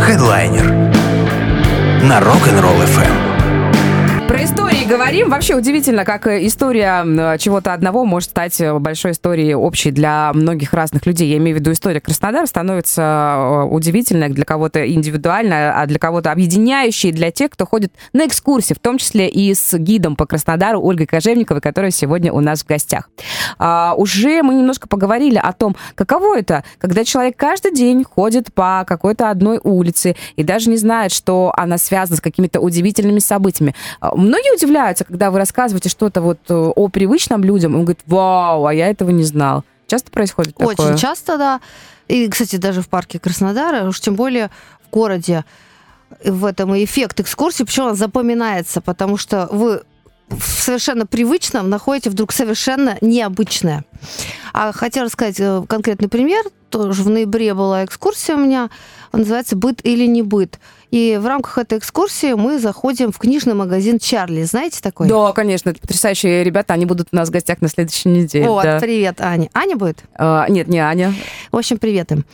Хедлайнер 0.00 0.70
на 2.04 2.20
Rock'n'Roll 2.20 2.84
FM. 2.84 3.31
Про 4.32 4.44
истории 4.44 4.86
говорим. 4.88 5.28
Вообще 5.28 5.54
удивительно, 5.54 6.06
как 6.06 6.26
э, 6.26 6.46
история 6.46 7.36
чего-то 7.36 7.74
одного 7.74 8.06
может 8.06 8.30
стать 8.30 8.58
э, 8.62 8.78
большой 8.78 9.12
историей 9.12 9.54
общей 9.54 9.90
для 9.90 10.32
многих 10.32 10.72
разных 10.72 11.04
людей. 11.04 11.28
Я 11.28 11.36
имею 11.36 11.58
в 11.58 11.60
виду, 11.60 11.70
история 11.72 12.00
Краснодара 12.00 12.46
становится 12.46 13.02
э, 13.02 13.62
удивительной 13.64 14.30
для 14.30 14.46
кого-то 14.46 14.90
индивидуально, 14.90 15.78
а 15.78 15.84
для 15.84 15.98
кого-то 15.98 16.32
объединяющей 16.32 17.12
для 17.12 17.30
тех, 17.30 17.50
кто 17.50 17.66
ходит 17.66 17.92
на 18.14 18.26
экскурсии, 18.26 18.72
в 18.72 18.78
том 18.78 18.96
числе 18.96 19.28
и 19.28 19.52
с 19.52 19.76
гидом 19.76 20.16
по 20.16 20.24
Краснодару 20.24 20.80
Ольгой 20.82 21.04
Кожевниковой, 21.04 21.60
которая 21.60 21.90
сегодня 21.90 22.32
у 22.32 22.40
нас 22.40 22.62
в 22.62 22.66
гостях. 22.66 23.10
А, 23.58 23.92
уже 23.98 24.42
мы 24.42 24.54
немножко 24.54 24.88
поговорили 24.88 25.36
о 25.36 25.52
том, 25.52 25.76
каково 25.94 26.38
это, 26.38 26.64
когда 26.78 27.04
человек 27.04 27.36
каждый 27.36 27.74
день 27.74 28.02
ходит 28.02 28.54
по 28.54 28.86
какой-то 28.88 29.28
одной 29.28 29.60
улице 29.62 30.16
и 30.36 30.42
даже 30.42 30.70
не 30.70 30.78
знает, 30.78 31.12
что 31.12 31.52
она 31.54 31.76
связана 31.76 32.16
с 32.16 32.22
какими-то 32.22 32.60
удивительными 32.60 33.18
событиями. 33.18 33.74
Многие 34.22 34.54
удивляются, 34.54 35.04
когда 35.04 35.30
вы 35.30 35.38
рассказываете 35.38 35.88
что-то 35.88 36.20
вот 36.20 36.38
э, 36.48 36.54
о 36.54 36.88
привычном 36.88 37.44
людям, 37.44 37.74
он 37.74 37.82
говорит, 37.82 38.00
вау, 38.06 38.66
а 38.66 38.74
я 38.74 38.88
этого 38.88 39.10
не 39.10 39.24
знал. 39.24 39.64
Часто 39.86 40.10
происходит 40.10 40.56
такое? 40.56 40.74
Очень 40.74 40.96
часто, 40.96 41.38
да. 41.38 41.60
И, 42.08 42.28
кстати, 42.28 42.56
даже 42.56 42.82
в 42.82 42.88
парке 42.88 43.18
Краснодара, 43.18 43.88
уж 43.88 44.00
тем 44.00 44.14
более 44.14 44.50
в 44.86 44.90
городе, 44.90 45.44
в 46.24 46.44
этом 46.44 46.74
и 46.74 46.84
эффект 46.84 47.20
экскурсии, 47.20 47.64
почему 47.64 47.86
он 47.86 47.96
запоминается, 47.96 48.80
потому 48.80 49.16
что 49.16 49.48
вы 49.50 49.82
в 50.28 50.42
совершенно 50.42 51.06
привычном 51.06 51.68
находите 51.68 52.10
вдруг 52.10 52.32
совершенно 52.32 52.96
необычное. 53.00 53.84
А 54.52 54.72
хотела 54.72 55.06
рассказать 55.06 55.40
э, 55.40 55.62
конкретный 55.68 56.08
пример. 56.08 56.44
Тоже 56.70 57.02
в 57.02 57.10
ноябре 57.10 57.54
была 57.54 57.84
экскурсия 57.84 58.34
у 58.34 58.38
меня. 58.38 58.70
Он 59.12 59.20
называется 59.20 59.56
«Быт 59.56 59.80
или 59.82 60.06
не 60.06 60.22
быт». 60.22 60.58
И 60.90 61.18
в 61.20 61.26
рамках 61.26 61.58
этой 61.58 61.78
экскурсии 61.78 62.34
мы 62.34 62.58
заходим 62.58 63.12
в 63.12 63.18
книжный 63.18 63.54
магазин 63.54 63.98
«Чарли». 63.98 64.42
Знаете 64.44 64.80
такой? 64.82 65.08
Да, 65.08 65.32
конечно, 65.32 65.70
это 65.70 65.80
потрясающие 65.80 66.44
ребята, 66.44 66.74
они 66.74 66.84
будут 66.86 67.08
у 67.12 67.16
нас 67.16 67.28
в 67.28 67.32
гостях 67.32 67.60
на 67.60 67.68
следующей 67.68 68.10
неделе. 68.10 68.46
Вот, 68.46 68.62
да. 68.64 68.78
привет, 68.78 69.20
Аня. 69.20 69.48
Аня 69.54 69.76
будет? 69.76 70.04
А, 70.14 70.46
нет, 70.48 70.68
не 70.68 70.78
Аня. 70.78 71.14
В 71.50 71.56
общем, 71.56 71.78
привет 71.78 72.12
им. 72.12 72.24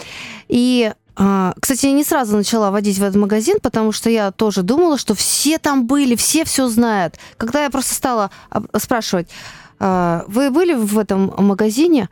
И, 0.49 0.93
а, 1.17 1.55
кстати, 1.61 1.87
я 1.87 1.93
не 1.93 2.05
сразу 2.05 2.37
начала 2.37 2.71
водить 2.71 2.99
в 2.99 3.03
этот 3.03 3.17
магазин, 3.17 3.59
потому 3.63 3.93
что 3.93 4.11
я 4.11 4.33
тоже 4.33 4.63
думала, 4.63 4.99
что 4.99 5.15
все 5.15 5.59
там 5.59 5.87
были, 5.87 6.17
все 6.17 6.45
все 6.45 6.69
знают. 6.69 7.17
Когда 7.37 7.63
я 7.63 7.71
просто 7.71 7.95
стала 7.95 8.31
об- 8.51 8.67
спрашивать, 8.77 9.29
а, 9.29 9.33
вы 9.81 10.51
были 10.51 10.75
в 10.75 10.99
этом 10.99 11.33
магазине? 11.39 12.09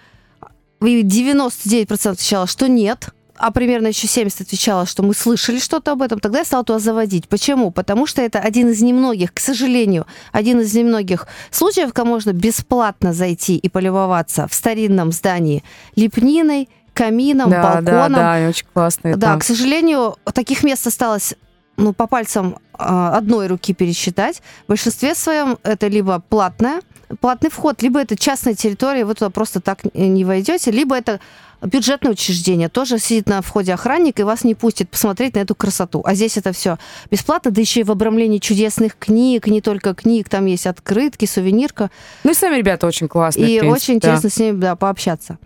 И 0.83 1.02
99% 1.02 2.11
отвечала, 2.11 2.46
что 2.46 2.68
нет. 2.68 3.09
а 3.38 3.50
примерно 3.50 3.88
еще 3.88 4.07
70 4.07 4.42
отвечало, 4.42 4.87
что 4.87 5.02
мы 5.02 5.14
слышали 5.14 5.59
что-то 5.59 5.92
об 5.92 6.00
этом, 6.00 6.20
тогда 6.20 6.38
я 6.38 6.44
стала 6.44 6.64
туда 6.64 6.79
заводить. 6.79 7.29
Почему? 7.29 7.70
Потому 7.70 8.07
что 8.07 8.22
это 8.22 8.38
один 8.38 8.70
из 8.70 8.81
немногих, 8.81 9.35
к 9.35 9.40
сожалению, 9.40 10.07
один 10.33 10.61
из 10.61 10.74
немногих 10.74 11.26
случаев, 11.50 11.92
когда 11.92 12.09
можно 12.09 12.33
бесплатно 12.33 13.12
зайти 13.12 13.57
и 13.57 13.68
полюбоваться 13.68 14.48
в 14.48 14.55
старинном 14.55 15.12
здании 15.12 15.62
лепниной, 15.96 16.68
камином, 16.94 17.50
да, 17.50 17.62
балконом. 17.62 18.12
Да, 18.14 18.38
да, 18.38 18.48
очень 18.48 18.66
классные. 18.72 19.16
Да, 19.16 19.26
там. 19.29 19.40
к 19.40 19.44
сожалению, 19.44 20.16
таких 20.33 20.64
мест 20.64 20.87
осталось 20.87 21.35
ну, 21.76 21.92
по 21.92 22.07
пальцам 22.07 22.59
а, 22.72 23.16
одной 23.16 23.46
руки 23.48 23.74
пересчитать. 23.74 24.42
В 24.64 24.68
большинстве 24.68 25.14
своем 25.14 25.59
это 25.62 25.88
либо 25.88 26.20
платное, 26.20 26.81
платный 27.21 27.51
вход, 27.51 27.83
либо 27.83 28.01
это 28.01 28.16
частная 28.16 28.55
территория, 28.55 29.05
вы 29.05 29.14
туда 29.14 29.31
просто 29.31 29.61
так 29.61 29.81
не 29.95 30.25
войдете, 30.25 30.71
либо 30.71 30.97
это 30.97 31.21
бюджетное 31.62 32.12
учреждение. 32.12 32.69
Тоже 32.69 32.99
сидит 32.99 33.29
на 33.29 33.40
входе 33.42 33.75
охранник 33.75 34.21
и 34.21 34.23
вас 34.23 34.45
не 34.45 34.55
пустит 34.55 34.90
посмотреть 34.90 35.35
на 35.35 35.40
эту 35.40 35.55
красоту. 35.55 36.03
А 36.05 36.14
здесь 36.14 36.37
это 36.37 36.53
все 36.53 36.79
бесплатно, 37.11 37.51
да 37.51 37.61
еще 37.61 37.81
и 37.81 37.85
в 37.85 37.90
обрамлении 37.90 38.38
чудесных 38.38 38.97
книг, 38.99 39.47
не 39.47 39.61
только 39.61 39.95
книг, 39.95 40.29
там 40.29 40.47
есть 40.47 40.66
открытки, 40.66 41.25
сувенирка. 41.25 41.90
Ну 42.25 42.33
и 42.33 42.35
сами 42.35 42.57
ребята 42.57 42.87
очень 42.87 43.09
классные. 43.09 43.57
И 43.57 43.61
принципе, 43.61 43.73
очень 43.73 44.01
да. 44.01 44.09
интересно 44.09 44.31
с 44.31 44.38
ними 44.38 44.61
да, 44.61 44.77
пообщаться. 44.77 45.38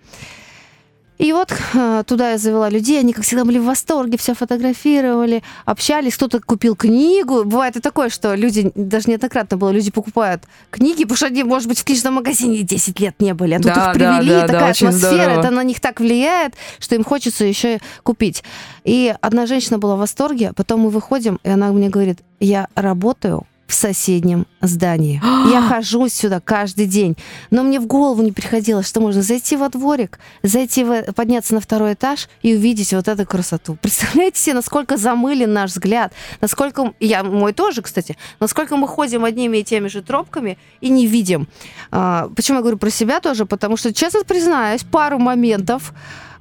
И 1.20 1.34
вот 1.34 1.52
э, 1.74 2.02
туда 2.06 2.30
я 2.30 2.38
завела 2.38 2.70
людей, 2.70 2.98
они, 2.98 3.12
как 3.12 3.24
всегда, 3.24 3.44
были 3.44 3.58
в 3.58 3.64
восторге, 3.64 4.16
все 4.16 4.32
фотографировали, 4.32 5.42
общались, 5.66 6.14
кто-то 6.14 6.40
купил 6.40 6.74
книгу. 6.74 7.44
Бывает 7.44 7.76
и 7.76 7.80
такое, 7.80 8.08
что 8.08 8.34
люди, 8.34 8.72
даже 8.74 9.10
неоднократно 9.10 9.58
было, 9.58 9.68
люди 9.68 9.90
покупают 9.90 10.44
книги, 10.70 11.02
потому 11.02 11.18
что 11.18 11.26
они, 11.26 11.44
может 11.44 11.68
быть, 11.68 11.78
в 11.78 11.84
книжном 11.84 12.14
магазине 12.14 12.62
10 12.62 12.98
лет 13.00 13.16
не 13.20 13.34
были, 13.34 13.52
а 13.52 13.58
тут 13.58 13.74
Да, 13.74 13.88
их 13.88 13.94
привели, 13.94 14.30
да, 14.30 14.40
да, 14.40 14.46
такая 14.46 14.70
атмосфера, 14.70 15.08
здорово. 15.10 15.40
это 15.40 15.50
на 15.50 15.62
них 15.62 15.78
так 15.80 16.00
влияет, 16.00 16.54
что 16.78 16.94
им 16.94 17.04
хочется 17.04 17.44
еще 17.44 17.76
и 17.76 17.80
купить. 18.02 18.42
И 18.84 19.14
одна 19.20 19.44
женщина 19.44 19.78
была 19.78 19.96
в 19.96 19.98
восторге, 19.98 20.54
потом 20.56 20.80
мы 20.80 20.88
выходим, 20.88 21.38
и 21.44 21.50
она 21.50 21.70
мне 21.70 21.90
говорит, 21.90 22.20
я 22.40 22.68
работаю 22.74 23.46
в 23.70 23.74
соседнем 23.74 24.46
здании. 24.60 25.20
Я 25.50 25.62
хожу 25.62 26.08
сюда 26.08 26.40
каждый 26.40 26.86
день. 26.86 27.16
Но 27.50 27.62
мне 27.62 27.80
в 27.80 27.86
голову 27.86 28.22
не 28.22 28.32
приходило, 28.32 28.82
что 28.82 29.00
можно 29.00 29.22
зайти 29.22 29.56
во 29.56 29.68
дворик, 29.68 30.18
зайти 30.42 30.84
в, 30.84 31.12
подняться 31.12 31.54
на 31.54 31.60
второй 31.60 31.94
этаж 31.94 32.28
и 32.42 32.54
увидеть 32.54 32.92
вот 32.92 33.08
эту 33.08 33.26
красоту. 33.26 33.76
Представляете 33.82 34.40
себе, 34.40 34.54
насколько 34.54 34.96
замылен 34.96 35.52
наш 35.52 35.70
взгляд, 35.70 36.12
насколько, 36.40 36.94
я 37.00 37.22
мой 37.22 37.52
тоже, 37.52 37.82
кстати, 37.82 38.16
насколько 38.40 38.76
мы 38.76 38.88
ходим 38.88 39.24
одними 39.24 39.58
и 39.58 39.64
теми 39.64 39.88
же 39.88 40.02
тропками 40.02 40.58
и 40.80 40.90
не 40.90 41.06
видим. 41.06 41.48
А, 41.90 42.28
почему 42.34 42.58
я 42.58 42.62
говорю 42.62 42.78
про 42.78 42.90
себя 42.90 43.20
тоже? 43.20 43.46
Потому 43.46 43.76
что, 43.76 43.94
честно 43.94 44.24
признаюсь, 44.24 44.82
пару 44.82 45.18
моментов, 45.18 45.92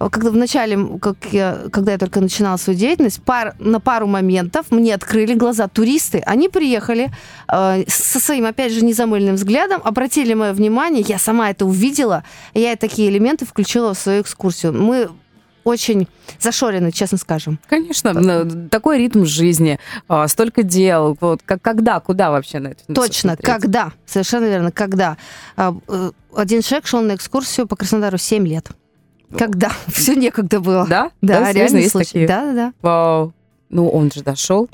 когда 0.07 0.31
в 0.31 0.35
начале, 0.37 0.77
как 1.01 1.17
я, 1.31 1.63
когда 1.71 1.91
я 1.91 1.97
только 1.97 2.21
начинала 2.21 2.55
свою 2.57 2.79
деятельность, 2.79 3.21
пар, 3.21 3.55
на 3.59 3.81
пару 3.81 4.07
моментов 4.07 4.67
мне 4.71 4.95
открыли 4.95 5.33
глаза 5.33 5.67
туристы. 5.67 6.23
Они 6.25 6.47
приехали 6.47 7.11
э, 7.51 7.83
со 7.87 8.19
своим, 8.19 8.45
опять 8.45 8.71
же, 8.71 8.85
незамыленным 8.85 9.35
взглядом, 9.35 9.81
обратили 9.83 10.33
мое 10.33 10.53
внимание, 10.53 11.03
я 11.05 11.19
сама 11.19 11.49
это 11.49 11.65
увидела, 11.65 12.23
и 12.53 12.61
я 12.61 12.75
такие 12.77 13.09
элементы 13.09 13.45
включила 13.45 13.93
в 13.93 13.99
свою 13.99 14.21
экскурсию. 14.21 14.73
Мы 14.73 15.09
очень 15.63 16.07
зашорены, 16.39 16.91
честно 16.91 17.17
скажем. 17.17 17.59
Конечно, 17.67 18.13
ну, 18.13 18.69
такой 18.69 18.97
ритм 18.97 19.25
жизни, 19.25 19.79
а, 20.07 20.27
столько 20.27 20.63
дел. 20.63 21.17
Вот 21.19 21.41
как, 21.45 21.61
когда, 21.61 21.99
куда 21.99 22.31
вообще 22.31 22.59
на 22.59 22.69
это 22.69 22.83
Точно, 22.93 23.35
смотреть? 23.35 23.45
когда, 23.45 23.91
совершенно 24.05 24.45
верно, 24.45 24.71
когда. 24.71 25.17
А, 25.55 25.75
э, 25.87 26.11
Один 26.35 26.61
человек 26.61 26.87
шел 26.87 27.01
на 27.01 27.15
экскурсию 27.15 27.67
по 27.67 27.75
Краснодару 27.75 28.17
7 28.17 28.47
лет. 28.47 28.69
Когда? 29.37 29.71
Все 29.87 30.15
некогда 30.15 30.59
было. 30.59 30.85
Да? 30.87 31.11
Да, 31.21 31.51
серьезно, 31.51 31.57
реально 31.57 31.77
есть 31.77 31.91
случай. 31.91 32.05
такие? 32.07 32.27
Да, 32.27 32.45
да, 32.45 32.53
да. 32.53 32.73
Вау. 32.81 33.33
Ну, 33.69 33.89
он 33.89 34.11
же 34.11 34.23
дошел. 34.23 34.69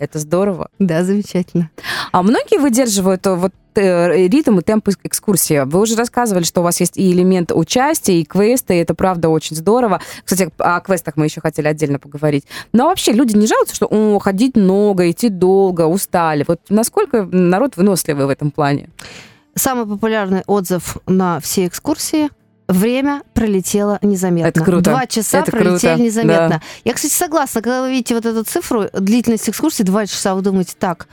Это 0.00 0.18
здорово. 0.18 0.70
Да, 0.78 1.04
замечательно. 1.04 1.70
А 2.10 2.22
многие 2.22 2.58
выдерживают 2.58 3.26
э, 3.26 3.34
вот 3.34 3.52
э, 3.74 4.26
ритм 4.28 4.58
и 4.58 4.62
темп 4.62 4.88
экскурсии. 5.04 5.62
Вы 5.66 5.78
уже 5.78 5.94
рассказывали, 5.94 6.42
что 6.42 6.62
у 6.62 6.64
вас 6.64 6.80
есть 6.80 6.96
и 6.96 7.12
элемент 7.12 7.52
участия, 7.52 8.18
и 8.18 8.24
квесты, 8.24 8.76
и 8.76 8.78
это 8.78 8.94
правда 8.94 9.28
очень 9.28 9.56
здорово. 9.56 10.00
Кстати, 10.24 10.50
о 10.56 10.80
квестах 10.80 11.16
мы 11.16 11.26
еще 11.26 11.42
хотели 11.42 11.68
отдельно 11.68 11.98
поговорить. 11.98 12.46
Но 12.72 12.86
вообще 12.86 13.12
люди 13.12 13.36
не 13.36 13.46
жалуются, 13.46 13.76
что 13.76 13.88
О, 13.90 14.18
ходить 14.20 14.56
много, 14.56 15.10
идти 15.10 15.28
долго, 15.28 15.82
устали. 15.82 16.46
Вот 16.48 16.60
насколько 16.70 17.24
народ 17.24 17.76
выносливый 17.76 18.24
в 18.24 18.30
этом 18.30 18.50
плане? 18.50 18.88
Самый 19.54 19.84
популярный 19.84 20.44
отзыв 20.46 20.96
на 21.06 21.40
все 21.40 21.66
экскурсии 21.66 22.30
Время 22.72 23.22
пролетело 23.34 23.98
незаметно. 24.02 24.48
Это 24.48 24.64
круто. 24.64 24.90
Два 24.90 25.06
часа 25.06 25.38
Это 25.40 25.50
пролетели 25.50 25.94
круто, 25.94 26.02
незаметно. 26.02 26.48
да. 26.48 26.60
Я, 26.84 26.94
кстати, 26.94 27.12
согласна, 27.12 27.62
когда 27.62 27.82
вы 27.82 27.90
видите 27.90 28.14
вот 28.14 28.24
эту 28.26 28.44
цифру, 28.44 28.86
длительность 28.92 29.48
экскурсии 29.48 29.82
два 29.82 30.06
часа, 30.06 30.34
вы 30.34 30.42
думаете, 30.42 30.74
так, 30.78 31.08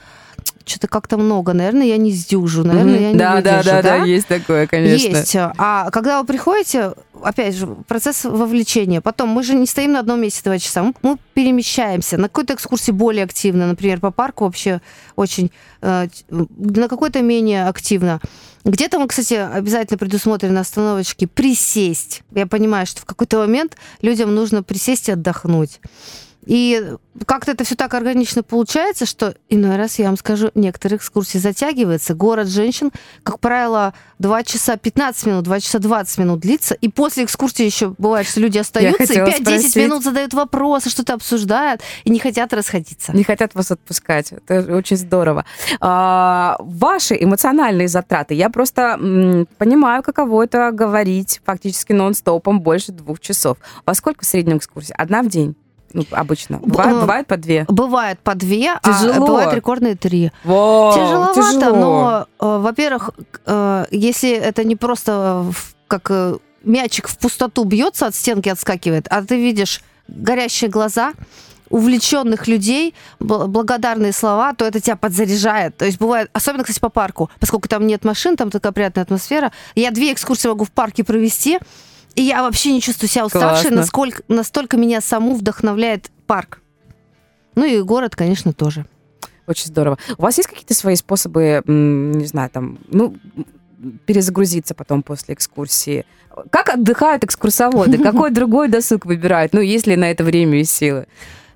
что-то 0.65 0.87
как-то 0.87 1.17
много, 1.17 1.53
наверное, 1.53 1.87
я 1.87 1.97
не 1.97 2.11
сдюжу, 2.11 2.63
наверное, 2.63 2.93
Мгм. 2.95 3.03
я 3.03 3.11
не 3.11 3.17
да, 3.17 3.35
выдержу, 3.35 3.63
да, 3.63 3.81
да, 3.81 3.81
да, 3.81 3.95
есть 4.03 4.27
такое, 4.27 4.67
конечно. 4.67 5.07
Есть. 5.17 5.35
А 5.35 5.89
когда 5.91 6.19
вы 6.19 6.27
приходите, 6.27 6.93
опять 7.21 7.55
же, 7.55 7.67
процесс 7.87 8.25
вовлечения. 8.25 9.01
Потом 9.01 9.29
мы 9.29 9.43
же 9.43 9.55
не 9.55 9.65
стоим 9.65 9.93
на 9.93 9.99
одном 9.99 10.21
месте 10.21 10.41
два 10.43 10.59
часа. 10.59 10.83
Мы, 10.83 10.93
мы 11.01 11.17
перемещаемся. 11.33 12.17
На 12.17 12.29
какой-то 12.29 12.53
экскурсии 12.53 12.91
более 12.91 13.23
активно, 13.23 13.67
например, 13.67 13.99
по 13.99 14.11
парку 14.11 14.45
вообще 14.45 14.81
очень, 15.15 15.51
э, 15.81 16.07
на 16.29 16.87
какой-то 16.87 17.21
менее 17.21 17.67
активно. 17.67 18.19
Где-то 18.63 18.99
мы, 18.99 19.07
кстати, 19.07 19.33
обязательно 19.33 19.97
предусмотрены 19.97 20.59
остановочки 20.59 21.25
присесть. 21.25 22.23
Я 22.35 22.47
понимаю, 22.47 22.85
что 22.85 23.01
в 23.01 23.05
какой-то 23.05 23.39
момент 23.39 23.77
людям 24.01 24.35
нужно 24.35 24.63
присесть 24.63 25.09
и 25.09 25.13
отдохнуть. 25.13 25.79
И 26.47 26.93
как-то 27.25 27.51
это 27.51 27.63
все 27.65 27.75
так 27.75 27.93
органично 27.93 28.41
получается, 28.41 29.05
что 29.05 29.35
иной 29.49 29.75
раз, 29.75 29.99
я 29.99 30.05
вам 30.05 30.17
скажу, 30.17 30.49
некоторые 30.55 30.97
экскурсии 30.97 31.39
затягиваются. 31.39 32.13
Город 32.13 32.47
женщин, 32.47 32.91
как 33.23 33.39
правило, 33.39 33.93
2 34.19 34.43
часа 34.43 34.77
15 34.77 35.25
минут, 35.25 35.43
2 35.43 35.59
часа 35.59 35.79
20 35.79 36.17
минут 36.19 36.39
длится. 36.39 36.73
И 36.75 36.87
после 36.87 37.25
экскурсии 37.25 37.65
еще 37.65 37.93
бывает, 37.97 38.27
что 38.27 38.39
люди 38.39 38.57
остаются 38.57 39.03
и 39.03 39.07
хотела 39.07 39.27
5-10 39.27 39.41
спросить. 39.41 39.75
минут 39.75 40.03
задают 40.03 40.33
вопросы, 40.33 40.89
что-то 40.89 41.15
обсуждают 41.15 41.81
и 42.05 42.09
не 42.09 42.19
хотят 42.19 42.53
расходиться. 42.53 43.13
Не 43.13 43.23
хотят 43.23 43.53
вас 43.53 43.71
отпускать. 43.71 44.31
Это 44.31 44.73
очень 44.75 44.97
здорово. 44.97 45.43
А, 45.81 46.55
ваши 46.59 47.17
эмоциональные 47.19 47.89
затраты. 47.89 48.35
Я 48.35 48.49
просто 48.49 48.97
м, 48.99 49.47
понимаю, 49.57 50.01
каково 50.01 50.43
это 50.43 50.71
говорить 50.71 51.41
фактически 51.45 51.91
нон-стопом 51.91 52.61
больше 52.61 52.93
двух 52.93 53.19
часов. 53.19 53.57
Во 53.85 53.93
сколько 53.93 54.23
в 54.23 54.27
среднем 54.27 54.57
экскурсия? 54.57 54.95
Одна 54.95 55.23
в 55.23 55.27
день? 55.27 55.55
Ну, 55.93 56.03
обычно. 56.11 56.59
Бывает, 56.59 56.95
э, 56.95 56.99
бывает 57.01 57.27
по 57.27 57.37
две. 57.37 57.65
Бывает 57.69 58.19
по 58.19 58.35
две, 58.35 58.73
Тяжело. 58.83 59.13
а 59.15 59.19
бывают 59.19 59.53
рекордные 59.53 59.95
три. 59.95 60.31
Во, 60.43 60.91
Тяжеловато, 60.93 61.33
тяжело. 61.41 61.75
но, 61.77 62.27
э, 62.39 62.57
во-первых, 62.61 63.11
э, 63.45 63.85
если 63.91 64.31
это 64.31 64.63
не 64.63 64.75
просто 64.75 65.45
как 65.87 66.07
э, 66.11 66.35
мячик 66.63 67.07
в 67.07 67.17
пустоту 67.17 67.63
бьется 67.63 68.07
от 68.07 68.15
стенки, 68.15 68.49
отскакивает, 68.49 69.07
а 69.09 69.21
ты 69.23 69.37
видишь 69.37 69.81
горящие 70.09 70.69
глаза, 70.69 71.13
увлеченных 71.69 72.47
людей, 72.47 72.95
бл- 73.19 73.47
благодарные 73.47 74.13
слова, 74.13 74.53
то 74.53 74.65
это 74.65 74.79
тебя 74.79 74.95
подзаряжает. 74.95 75.75
То 75.77 75.85
есть 75.85 75.99
бывает, 75.99 76.29
особенно, 76.33 76.63
кстати, 76.63 76.79
по 76.79 76.89
парку, 76.89 77.29
поскольку 77.39 77.67
там 77.67 77.85
нет 77.87 78.05
машин, 78.05 78.37
там 78.37 78.49
такая 78.49 78.71
приятная 78.71 79.03
атмосфера. 79.03 79.51
Я 79.75 79.91
две 79.91 80.13
экскурсии 80.13 80.47
могу 80.47 80.63
в 80.65 80.71
парке 80.71 81.03
провести, 81.03 81.59
и 82.17 82.23
я 82.23 82.41
вообще 82.41 82.71
не 82.71 82.81
чувствую 82.81 83.07
себя 83.09 83.27
уставшей, 83.27 83.69
Классно. 83.69 83.77
насколько, 83.77 84.23
настолько 84.27 84.75
меня 84.75 85.01
саму 85.01 85.35
вдохновляет 85.35 86.09
парк. 86.25 86.61
Ну 87.53 87.63
и 87.63 87.79
город, 87.81 88.15
конечно, 88.15 88.53
тоже. 88.53 88.87
Очень 89.45 89.67
здорово. 89.67 89.99
У 90.17 90.23
вас 90.23 90.35
есть 90.37 90.49
какие-то 90.49 90.73
свои 90.73 90.95
способы, 90.95 91.61
не 91.67 92.25
знаю, 92.25 92.49
там, 92.49 92.79
ну, 92.87 93.15
перезагрузиться 94.07 94.73
потом 94.73 95.03
после 95.03 95.35
экскурсии? 95.35 96.05
Как 96.49 96.69
отдыхают 96.69 97.23
экскурсоводы? 97.23 97.97
Какой 98.03 98.31
другой 98.31 98.67
досуг 98.67 99.05
выбирают? 99.05 99.53
Ну, 99.53 99.61
есть 99.61 99.85
ли 99.85 99.95
на 99.95 100.09
это 100.09 100.23
время 100.23 100.59
и 100.59 100.63
силы? 100.63 101.05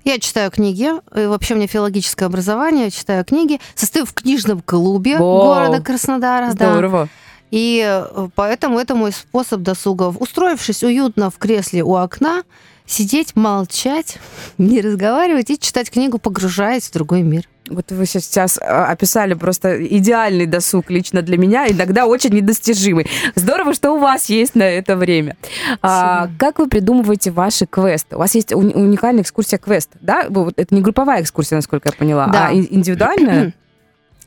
Я 0.04 0.20
читаю 0.20 0.52
книги, 0.52 0.90
и 1.16 1.26
вообще 1.26 1.54
у 1.54 1.56
меня 1.56 1.66
филологическое 1.66 2.28
образование, 2.28 2.84
я 2.84 2.90
читаю 2.92 3.24
книги, 3.24 3.60
состою 3.74 4.06
в 4.06 4.14
книжном 4.14 4.60
клубе 4.60 5.18
Вау. 5.18 5.42
города 5.42 5.82
Краснодара. 5.82 6.52
да. 6.54 7.08
И 7.52 7.84
э, 7.86 8.28
поэтому 8.34 8.78
это 8.78 8.94
мой 8.96 9.12
способ 9.12 9.60
досуга. 9.60 10.04
Устроившись 10.18 10.82
уютно 10.82 11.30
в 11.30 11.36
кресле 11.36 11.82
у 11.84 11.94
окна, 11.94 12.42
сидеть, 12.86 13.36
молчать, 13.36 14.16
не 14.58 14.80
разговаривать 14.80 15.50
и 15.50 15.58
читать 15.58 15.90
книгу, 15.90 16.18
погружаясь 16.18 16.88
в 16.88 16.92
другой 16.92 17.22
мир. 17.22 17.46
Вот 17.68 17.92
вы 17.92 18.06
сейчас 18.06 18.58
а, 18.60 18.86
описали 18.86 19.34
просто 19.34 19.86
идеальный 19.86 20.46
досуг 20.46 20.90
лично 20.90 21.22
для 21.22 21.38
меня, 21.38 21.68
иногда 21.68 22.06
очень 22.06 22.30
недостижимый. 22.30 23.06
Здорово, 23.36 23.72
что 23.74 23.92
у 23.92 23.98
вас 23.98 24.28
есть 24.30 24.54
на 24.56 24.64
это 24.64 24.96
время. 24.96 25.36
А, 25.80 26.28
как 26.38 26.58
вы 26.58 26.68
придумываете 26.68 27.30
ваши 27.30 27.66
квесты? 27.66 28.16
У 28.16 28.18
вас 28.18 28.34
есть 28.34 28.50
уни- 28.52 28.74
уникальная 28.74 29.22
экскурсия 29.22 29.58
квест, 29.58 29.90
да? 30.00 30.26
Это 30.56 30.74
не 30.74 30.80
групповая 30.80 31.22
экскурсия, 31.22 31.56
насколько 31.56 31.90
я 31.90 31.92
поняла, 31.96 32.26
Да. 32.26 32.48
а 32.48 32.52
ин- 32.52 32.66
индивидуальная? 32.70 33.52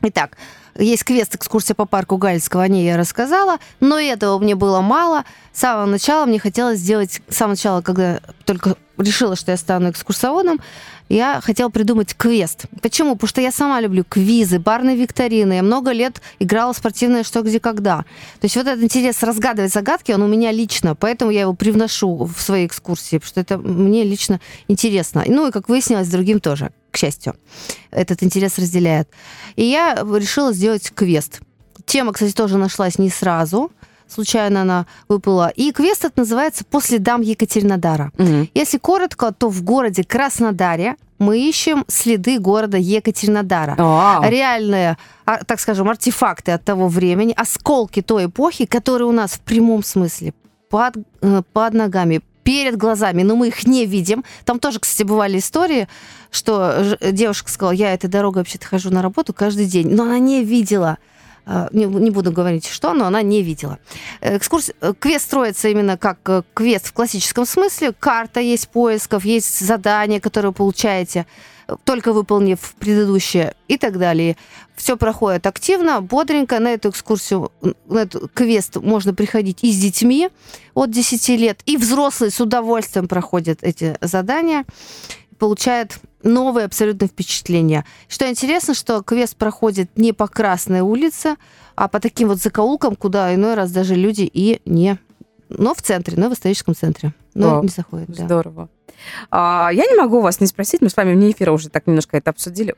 Итак, 0.08 0.36
есть 0.78 1.02
квест 1.02 1.34
экскурсия 1.34 1.74
по 1.74 1.84
парку 1.84 2.16
Гальского, 2.16 2.62
о 2.62 2.68
ней 2.68 2.86
я 2.86 2.96
рассказала, 2.96 3.58
но 3.80 3.98
этого 3.98 4.38
мне 4.38 4.54
было 4.54 4.80
мало. 4.80 5.24
С 5.52 5.60
самого 5.60 5.86
начала 5.86 6.26
мне 6.26 6.38
хотелось 6.38 6.78
сделать, 6.78 7.20
с 7.28 7.36
самого 7.36 7.54
начала, 7.54 7.80
когда 7.82 8.20
только 8.44 8.76
решила, 8.96 9.34
что 9.34 9.50
я 9.50 9.56
стану 9.56 9.90
экскурсоводом, 9.90 10.60
я 11.08 11.40
хотела 11.40 11.68
придумать 11.68 12.14
квест. 12.14 12.66
Почему? 12.82 13.14
Потому 13.14 13.28
что 13.28 13.40
я 13.40 13.52
сама 13.52 13.80
люблю 13.80 14.04
квизы, 14.08 14.58
барные 14.58 14.96
викторины. 14.96 15.54
Я 15.54 15.62
много 15.62 15.92
лет 15.92 16.20
играла 16.38 16.72
в 16.72 16.76
спортивное 16.76 17.22
«Что, 17.22 17.42
где, 17.42 17.60
когда». 17.60 17.98
То 17.98 18.44
есть 18.44 18.56
вот 18.56 18.66
этот 18.66 18.82
интерес 18.82 19.22
разгадывать 19.22 19.72
загадки, 19.72 20.12
он 20.12 20.22
у 20.22 20.26
меня 20.26 20.50
лично, 20.52 20.94
поэтому 20.94 21.30
я 21.30 21.42
его 21.42 21.54
привношу 21.54 22.24
в 22.24 22.40
свои 22.40 22.66
экскурсии, 22.66 23.18
потому 23.18 23.28
что 23.28 23.40
это 23.40 23.58
мне 23.58 24.04
лично 24.04 24.40
интересно. 24.68 25.24
Ну 25.26 25.48
и, 25.48 25.52
как 25.52 25.68
выяснилось, 25.68 26.08
другим 26.08 26.40
тоже, 26.40 26.70
к 26.90 26.96
счастью. 26.96 27.36
Этот 27.90 28.22
интерес 28.22 28.58
разделяет. 28.58 29.08
И 29.54 29.64
я 29.64 29.94
решила 29.94 30.52
сделать 30.52 30.90
квест. 30.94 31.40
Тема, 31.84 32.12
кстати, 32.12 32.32
тоже 32.32 32.58
нашлась 32.58 32.98
не 32.98 33.10
сразу 33.10 33.70
случайно 34.08 34.62
она 34.62 34.86
выпала. 35.08 35.48
И 35.48 35.72
квест 35.72 36.04
этот 36.04 36.16
называется 36.18 36.64
«По 36.64 36.80
следам 36.80 37.20
Екатеринодара». 37.20 38.12
Мгм. 38.18 38.48
Если 38.54 38.78
коротко, 38.78 39.32
то 39.32 39.48
в 39.48 39.62
городе 39.62 40.04
Краснодаре 40.04 40.96
мы 41.18 41.38
ищем 41.38 41.84
следы 41.88 42.38
города 42.38 42.76
Екатеринодара. 42.76 43.74
А, 43.78 44.28
Реальные, 44.28 44.98
а, 45.24 45.44
так 45.44 45.60
скажем, 45.60 45.88
артефакты 45.88 46.52
от 46.52 46.64
того 46.64 46.88
времени, 46.88 47.32
осколки 47.36 48.02
той 48.02 48.26
эпохи, 48.26 48.66
которые 48.66 49.08
у 49.08 49.12
нас 49.12 49.32
в 49.32 49.40
прямом 49.40 49.82
смысле 49.82 50.34
под, 50.68 50.96
э, 51.22 51.42
под 51.52 51.74
ногами, 51.74 52.20
перед 52.42 52.76
глазами, 52.76 53.22
но 53.24 53.34
мы 53.34 53.48
их 53.48 53.66
не 53.66 53.86
видим. 53.86 54.24
Там 54.44 54.60
тоже, 54.60 54.78
кстати, 54.78 55.02
бывали 55.02 55.38
истории, 55.38 55.88
что 56.30 56.96
девушка 57.00 57.50
сказала, 57.50 57.72
я 57.72 57.92
этой 57.92 58.08
дорогой 58.08 58.42
вообще-то 58.42 58.66
хожу 58.68 58.90
на 58.90 59.02
работу 59.02 59.34
каждый 59.34 59.66
день, 59.66 59.88
но 59.88 60.04
она 60.04 60.20
не 60.20 60.44
видела. 60.44 60.98
А, 61.48 61.68
Не, 61.72 61.84
не 61.84 62.10
буду 62.10 62.32
говорить, 62.32 62.66
что, 62.66 62.92
но 62.92 63.06
она 63.06 63.22
не 63.22 63.40
видела. 63.42 63.78
Э, 64.20 64.36
Экскурс... 64.36 64.72
э, 64.80 64.94
Квест 64.98 65.26
строится 65.26 65.68
именно 65.68 65.96
как 65.96 66.18
э, 66.26 66.42
квест 66.54 66.88
в 66.88 66.92
классическом 66.92 67.46
смысле. 67.46 67.92
Карта 67.92 68.40
есть 68.40 68.68
поисков, 68.68 69.24
есть 69.24 69.60
задания, 69.60 70.18
которые 70.18 70.52
получаете, 70.52 71.24
только 71.84 72.12
выполнив 72.12 72.58
предыдущее 72.80 73.54
и 73.68 73.78
так 73.78 73.96
далее. 73.96 74.36
Все 74.74 74.96
проходит 74.96 75.46
активно, 75.46 76.00
бодренько. 76.00 76.58
На 76.58 76.72
эту 76.74 76.90
экскурсию, 76.90 77.52
на 77.86 78.00
этот 78.00 78.32
квест 78.34 78.76
можно 78.76 79.14
приходить 79.14 79.62
и 79.62 79.70
с 79.70 79.76
детьми 79.76 80.30
от 80.74 80.90
10 80.90 81.28
лет, 81.38 81.60
и 81.64 81.76
взрослые 81.76 82.32
с 82.32 82.40
удовольствием 82.40 83.06
проходят 83.06 83.60
эти 83.62 83.96
задания, 84.00 84.64
получают 85.38 85.98
новые 86.22 86.66
абсолютно 86.66 87.06
впечатления. 87.06 87.84
Что 88.08 88.28
интересно, 88.28 88.74
что 88.74 89.02
квест 89.02 89.36
проходит 89.36 89.90
не 89.96 90.12
по 90.12 90.26
Красной 90.26 90.80
улице, 90.80 91.36
а 91.74 91.88
по 91.88 92.00
таким 92.00 92.28
вот 92.28 92.38
закоулкам, 92.38 92.96
куда 92.96 93.34
иной 93.34 93.54
раз 93.54 93.70
даже 93.70 93.94
люди 93.94 94.28
и 94.32 94.60
не... 94.64 94.98
Но 95.48 95.74
в 95.74 95.82
центре, 95.82 96.16
но 96.16 96.28
в 96.28 96.32
историческом 96.32 96.74
центре. 96.74 97.14
Но 97.34 97.50
Вау, 97.50 97.62
не 97.62 97.68
заходят, 97.68 98.08
да. 98.08 98.24
Здорово. 98.24 98.68
А, 99.30 99.70
я 99.72 99.84
не 99.84 99.94
могу 99.94 100.20
вас 100.20 100.40
не 100.40 100.46
спросить, 100.46 100.80
мы 100.80 100.88
с 100.88 100.96
вами 100.96 101.14
вне 101.14 101.30
эфира 101.30 101.52
уже 101.52 101.68
так 101.68 101.86
немножко 101.86 102.16
это 102.16 102.30
обсудили. 102.30 102.74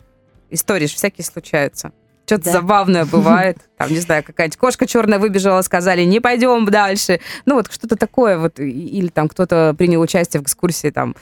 Истории 0.50 0.86
же 0.86 0.94
всякие 0.94 1.24
случаются. 1.24 1.92
Что-то 2.28 2.44
Да. 2.44 2.52
забавное 2.52 3.04
бывает. 3.06 3.56
Там, 3.78 3.90
не 3.90 4.00
знаю, 4.00 4.22
какая-нибудь 4.22 4.58
кошка 4.58 4.86
черная 4.86 5.18
выбежала, 5.18 5.62
сказали, 5.62 6.02
не 6.04 6.20
пойдем 6.20 6.66
дальше. 6.66 7.20
Ну, 7.46 7.54
вот 7.54 7.72
что-то 7.72 7.96
такое. 7.96 8.36
Вот, 8.36 8.60
или 8.60 9.08
там 9.08 9.28
кто-то 9.28 9.74
принял 9.78 10.00
участие 10.02 10.40
в 10.40 10.44
экскурсии 10.44 10.90
там 10.90 11.16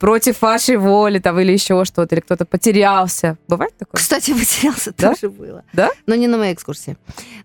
против 0.00 0.42
вашей 0.42 0.76
воли, 0.76 1.20
там, 1.20 1.38
или 1.38 1.52
еще 1.52 1.84
что-то, 1.84 2.14
или 2.16 2.20
кто-то 2.20 2.44
потерялся. 2.44 3.36
Бывает 3.46 3.72
такое? 3.78 4.00
Кстати, 4.00 4.32
потерялся, 4.38 4.92
Да? 4.98 5.14
тоже 5.14 5.30
было. 5.30 5.62
Да? 5.72 5.90
Но 6.06 6.16
не 6.16 6.26
на 6.26 6.38
моей 6.38 6.54
экскурсии. 6.54 6.96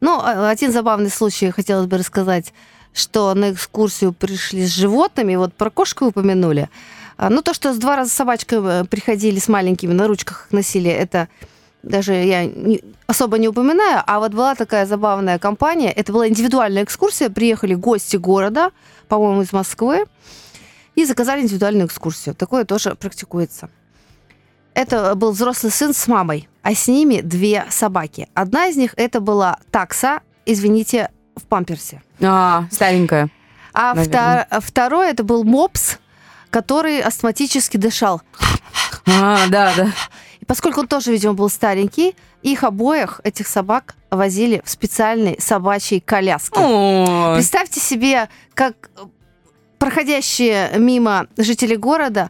Ну, 0.02 0.20
а- 0.20 0.50
один 0.50 0.72
забавный 0.72 1.12
случай 1.12 1.52
хотелось 1.52 1.86
бы 1.86 2.00
рассказать, 2.00 2.52
что 2.96 3.32
на 3.36 3.52
экскурсию 3.52 4.12
пришли 4.12 4.66
с 4.66 4.70
животными, 4.76 5.36
вот 5.36 5.54
про 5.54 5.70
кошку 5.70 6.06
упомянули. 6.08 6.68
А, 7.18 7.30
Ну, 7.30 7.44
то, 7.44 7.54
что 7.54 7.74
с 7.74 7.78
два 7.78 7.96
раза 7.96 8.10
с 8.10 8.14
собачкой 8.14 8.58
э, 8.64 8.86
приходили 8.86 9.38
с 9.38 9.48
маленькими, 9.48 9.94
на 9.94 10.08
ручках 10.08 10.48
их 10.48 10.52
носили, 10.52 10.90
это 10.90 11.28
даже 11.84 12.14
я 12.14 12.46
не- 12.46 12.82
особо 13.08 13.38
не 13.38 13.48
упоминаю, 13.48 14.02
а 14.08 14.20
вот 14.20 14.32
была 14.34 14.56
такая 14.56 14.86
забавная 14.86 15.38
компания, 15.40 15.92
это 15.92 16.12
была 16.14 16.28
индивидуальная 16.28 16.84
экскурсия, 16.84 17.30
приехали 17.30 17.76
гости 17.76 18.18
города, 18.18 18.72
по-моему, 19.10 19.42
из 19.42 19.54
Москвы, 19.54 20.06
и 20.96 21.06
заказали 21.06 21.42
индивидуальную 21.42 21.88
экскурсию. 21.88 22.36
Такое 22.36 22.66
тоже 22.66 22.96
практикуется. 22.96 23.70
Это 24.74 25.14
был 25.16 25.32
взрослый 25.32 25.72
сын 25.72 25.94
с 25.94 26.08
мамой, 26.08 26.48
а 26.64 26.74
с 26.74 26.88
ними 26.88 27.22
две 27.22 27.66
собаки. 27.70 28.28
Одна 28.34 28.68
из 28.68 28.76
них 28.78 28.94
это 28.98 29.20
была 29.20 29.58
такса, 29.72 30.22
извините, 30.46 31.12
в 31.36 31.44
памперсе. 31.44 32.02
А, 32.22 32.66
старенькая. 32.72 33.30
А 33.74 33.94
втор- 34.48 34.62
второй 34.62 35.10
это 35.10 35.24
был 35.24 35.44
мопс, 35.44 35.98
который 36.50 37.02
астматически 37.02 37.78
дышал. 37.78 38.22
А, 39.08 39.48
да, 39.50 39.74
да. 39.76 39.88
И 40.44 40.46
поскольку 40.46 40.82
он 40.82 40.90
тоже, 40.90 41.14
видимо, 41.14 41.36
был 41.36 41.50
старенький, 41.50 42.18
их 42.42 42.66
обоих, 42.66 43.22
этих 43.24 43.48
собак, 43.48 43.96
возили 44.12 44.62
в 44.66 44.70
специальной 44.70 45.38
собачьей 45.40 46.02
коляске. 46.02 46.60
Ой. 46.60 47.36
Представьте 47.36 47.80
себе, 47.80 48.28
как 48.54 48.90
проходящие 49.80 50.72
мимо 50.78 51.28
жители 51.38 51.78
города 51.78 52.30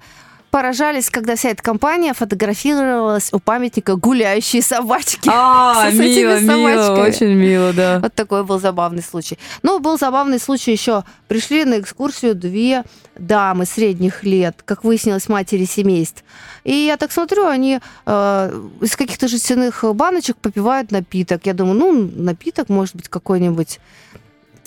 поражались, 0.53 1.09
когда 1.09 1.35
вся 1.35 1.49
эта 1.49 1.63
компания 1.63 2.13
фотографировалась 2.13 3.33
у 3.33 3.39
памятника 3.39 3.95
гуляющие 3.95 4.61
собачки. 4.61 5.27
А, 5.33 5.89
с 5.91 5.95
мило, 5.95 6.39
мило, 6.41 7.01
очень 7.01 7.33
мило, 7.33 7.73
да. 7.73 7.97
Вот 7.97 8.13
такой 8.13 8.43
был 8.43 8.59
забавный 8.59 9.01
случай. 9.01 9.39
Ну, 9.63 9.79
был 9.79 9.97
забавный 9.97 10.37
случай 10.37 10.71
еще. 10.71 11.05
Пришли 11.27 11.65
на 11.65 11.79
экскурсию 11.79 12.35
две 12.35 12.83
дамы 13.17 13.65
средних 13.65 14.23
лет, 14.23 14.61
как 14.63 14.83
выяснилось, 14.83 15.27
матери 15.27 15.65
семейств. 15.65 16.23
И 16.63 16.85
я 16.85 16.97
так 16.97 17.11
смотрю, 17.11 17.47
они 17.47 17.79
э, 18.05 18.61
из 18.79 18.95
каких-то 18.95 19.27
жестяных 19.27 19.83
баночек 19.95 20.37
попивают 20.37 20.91
напиток. 20.91 21.47
Я 21.47 21.55
думаю, 21.55 21.79
ну, 21.79 22.11
напиток, 22.15 22.69
может 22.69 22.95
быть, 22.95 23.09
какой-нибудь 23.09 23.79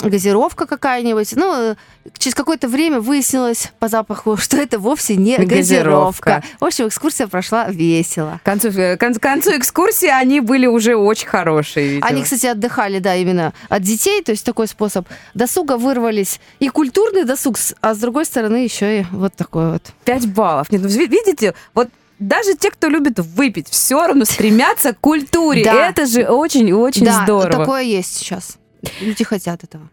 газировка 0.02 0.66
какая-нибудь. 0.66 1.32
Ну, 1.36 1.54
э, 1.54 1.74
через 2.18 2.34
какое-то 2.34 2.68
время 2.68 3.00
выяснилось 3.00 3.72
по 3.78 3.88
запаху, 3.88 4.36
что 4.40 4.56
это 4.56 4.78
вовсе 4.78 5.16
не 5.16 5.36
Газировка. 5.36 5.56
газировка. 5.56 6.42
В 6.60 6.64
общем, 6.64 6.88
экскурсия 6.88 7.26
прошла 7.26 7.68
весело. 7.68 8.40
К 8.42 8.46
концу, 8.46 8.70
к 8.70 8.96
концу- 8.98 9.20
к 9.20 9.22
концу 9.22 9.56
экскурсии 9.56 10.08
они 10.08 10.40
были 10.40 10.66
уже 10.66 10.96
очень 10.96 11.26
хорошие, 11.28 11.88
видимо. 11.88 12.06
Они, 12.06 12.22
кстати, 12.22 12.46
отдыхали, 12.46 12.98
да, 12.98 13.14
именно 13.16 13.52
от 13.68 13.82
детей, 13.82 14.22
то 14.22 14.32
есть 14.32 14.44
такой 14.44 14.66
способ 14.68 15.06
досуга 15.34 15.76
вырвались 15.76 16.40
и 16.60 16.68
культурный 16.68 17.24
досуг, 17.24 17.56
а 17.80 17.94
с 17.94 17.98
другой 17.98 18.24
стороны 18.26 18.56
еще 18.56 19.00
и 19.00 19.06
вот 19.12 19.34
такой 19.34 19.72
вот. 19.72 19.82
5 20.04 20.28
баллов. 20.28 20.70
Нет, 20.70 20.82
ну, 20.82 20.88
ви- 20.88 21.06
видите, 21.06 21.54
вот 21.74 21.88
даже 22.18 22.54
те, 22.54 22.70
кто 22.70 22.88
любит 22.88 23.18
выпить, 23.18 23.68
все 23.68 24.06
равно 24.06 24.24
стремятся 24.24 24.92
к 24.94 25.00
культуре. 25.00 25.64
Да. 25.64 25.88
Это 25.88 26.06
же 26.06 26.24
очень-очень 26.24 27.04
да, 27.04 27.22
здорово. 27.24 27.50
такое 27.64 27.82
есть 27.82 28.16
сейчас. 28.16 28.56
Люди 29.00 29.24
хотят 29.24 29.64
этого. 29.64 29.88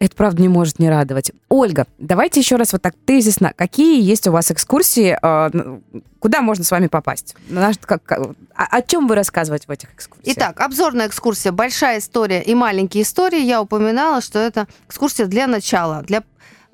Это, 0.00 0.14
правда, 0.14 0.40
не 0.40 0.48
может 0.48 0.78
не 0.78 0.88
радовать. 0.88 1.32
Ольга, 1.48 1.84
давайте 1.98 2.38
еще 2.38 2.54
раз 2.54 2.72
вот 2.72 2.80
так 2.82 2.94
тезисно. 3.04 3.52
Какие 3.56 4.00
есть 4.00 4.28
у 4.28 4.32
вас 4.32 4.50
экскурсии? 4.52 5.18
э, 5.20 5.50
н- 5.52 5.82
Куда 6.20 6.40
можно 6.40 6.62
с 6.64 6.70
вами 6.70 6.86
попасть? 6.86 7.34
Как- 7.80 8.12
о, 8.54 8.82
чем 8.82 9.08
вы 9.08 9.16
рассказываете 9.16 9.66
в 9.66 9.70
этих 9.72 9.92
экскурсиях? 9.94 10.36
Итак, 10.36 10.60
обзорная 10.60 11.08
экскурсия, 11.08 11.50
большая 11.50 11.98
история 11.98 12.40
и 12.42 12.54
маленькие 12.54 13.02
истории. 13.02 13.40
Я 13.40 13.60
упоминала, 13.60 14.20
что 14.20 14.38
это 14.38 14.68
экскурсия 14.86 15.26
для 15.26 15.48
начала, 15.48 16.02
для 16.02 16.22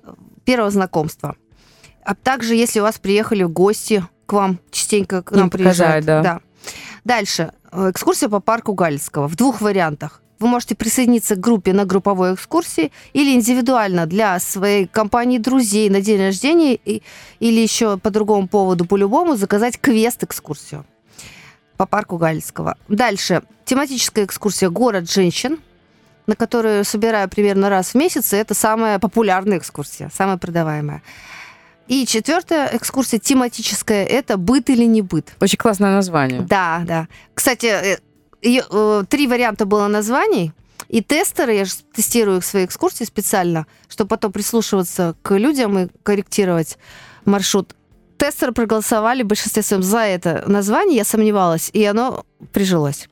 э, 0.02 0.12
первого 0.44 0.70
знакомства. 0.70 1.34
А 2.04 2.14
также, 2.14 2.54
если 2.54 2.80
у 2.80 2.82
вас 2.82 2.98
приехали 2.98 3.42
в 3.44 3.50
гости 3.50 4.04
к 4.26 4.34
вам, 4.34 4.58
частенько 4.70 5.22
к 5.22 5.30
нам 5.30 5.44
Им 5.44 5.50
показать, 5.50 6.04
приезжают. 6.04 6.04
да. 6.04 6.40
Дальше. 7.04 7.52
э, 7.72 7.90
Экскурсия 7.90 8.28
по 8.28 8.40
парку 8.40 8.74
Галицкого 8.74 9.28
в 9.28 9.36
двух 9.36 9.62
вариантах. 9.62 10.20
Вы 10.40 10.48
можете 10.48 10.74
присоединиться 10.74 11.36
к 11.36 11.40
группе 11.40 11.72
на 11.72 11.84
групповой 11.84 12.34
экскурсии 12.34 12.90
или 13.12 13.34
индивидуально 13.34 14.06
для 14.06 14.38
своей 14.40 14.86
компании 14.86 15.38
друзей 15.38 15.88
на 15.90 16.00
день 16.00 16.20
рождения 16.20 16.74
и- 16.74 17.02
или 17.40 17.60
еще 17.60 17.98
по 17.98 18.10
другому 18.10 18.48
поводу, 18.48 18.84
по-любому, 18.84 19.36
заказать 19.36 19.78
квест-экскурсию 19.80 20.84
по 21.76 21.86
парку 21.86 22.18
Галицкого. 22.18 22.76
Дальше. 22.88 23.42
Тематическая 23.64 24.24
экскурсия 24.24 24.70
«Город 24.70 25.10
женщин», 25.10 25.58
на 26.26 26.36
которую 26.36 26.84
собираю 26.84 27.28
примерно 27.28 27.68
раз 27.68 27.90
в 27.90 27.94
месяц, 27.94 28.32
и 28.32 28.36
это 28.36 28.54
самая 28.54 28.98
популярная 28.98 29.58
экскурсия, 29.58 30.10
самая 30.14 30.36
продаваемая. 30.36 31.02
И 31.86 32.06
четвертая 32.06 32.70
экскурсия 32.74 33.18
тематическая– 33.18 34.04
это 34.06 34.36
«Быт 34.38 34.70
или 34.70 34.84
не 34.84 35.02
быт». 35.02 35.34
Очень 35.40 35.58
классное 35.58 35.92
название. 35.92 36.40
Да, 36.40 36.82
да. 36.86 37.08
Кстати, 37.34 37.98
её, 38.44 38.62
э, 38.70 39.04
три 39.08 39.26
варианта 39.26 39.66
было 39.66 39.88
названий. 39.88 40.52
И 40.88 41.02
тестеры, 41.02 41.54
я 41.54 41.64
же 41.64 41.72
тестирую 41.94 42.38
их 42.38 42.44
в 42.44 42.46
своей 42.46 42.66
экскурсии 42.66 43.04
специально, 43.04 43.66
чтобы 43.88 44.08
потом 44.08 44.32
прислушиваться 44.32 45.16
к 45.22 45.36
людям 45.36 45.78
и 45.78 45.88
корректировать 46.02 46.78
маршрут. 47.24 47.74
Тестеры 48.18 48.52
проголосовали 48.52 49.22
в 49.22 49.26
большинстве 49.26 49.62
своем 49.62 49.82
за 49.82 50.00
это 50.00 50.44
название, 50.46 50.98
я 50.98 51.04
сомневалась, 51.04 51.70
и 51.72 51.84
оно 51.84 52.24
прижилось. 52.52 53.08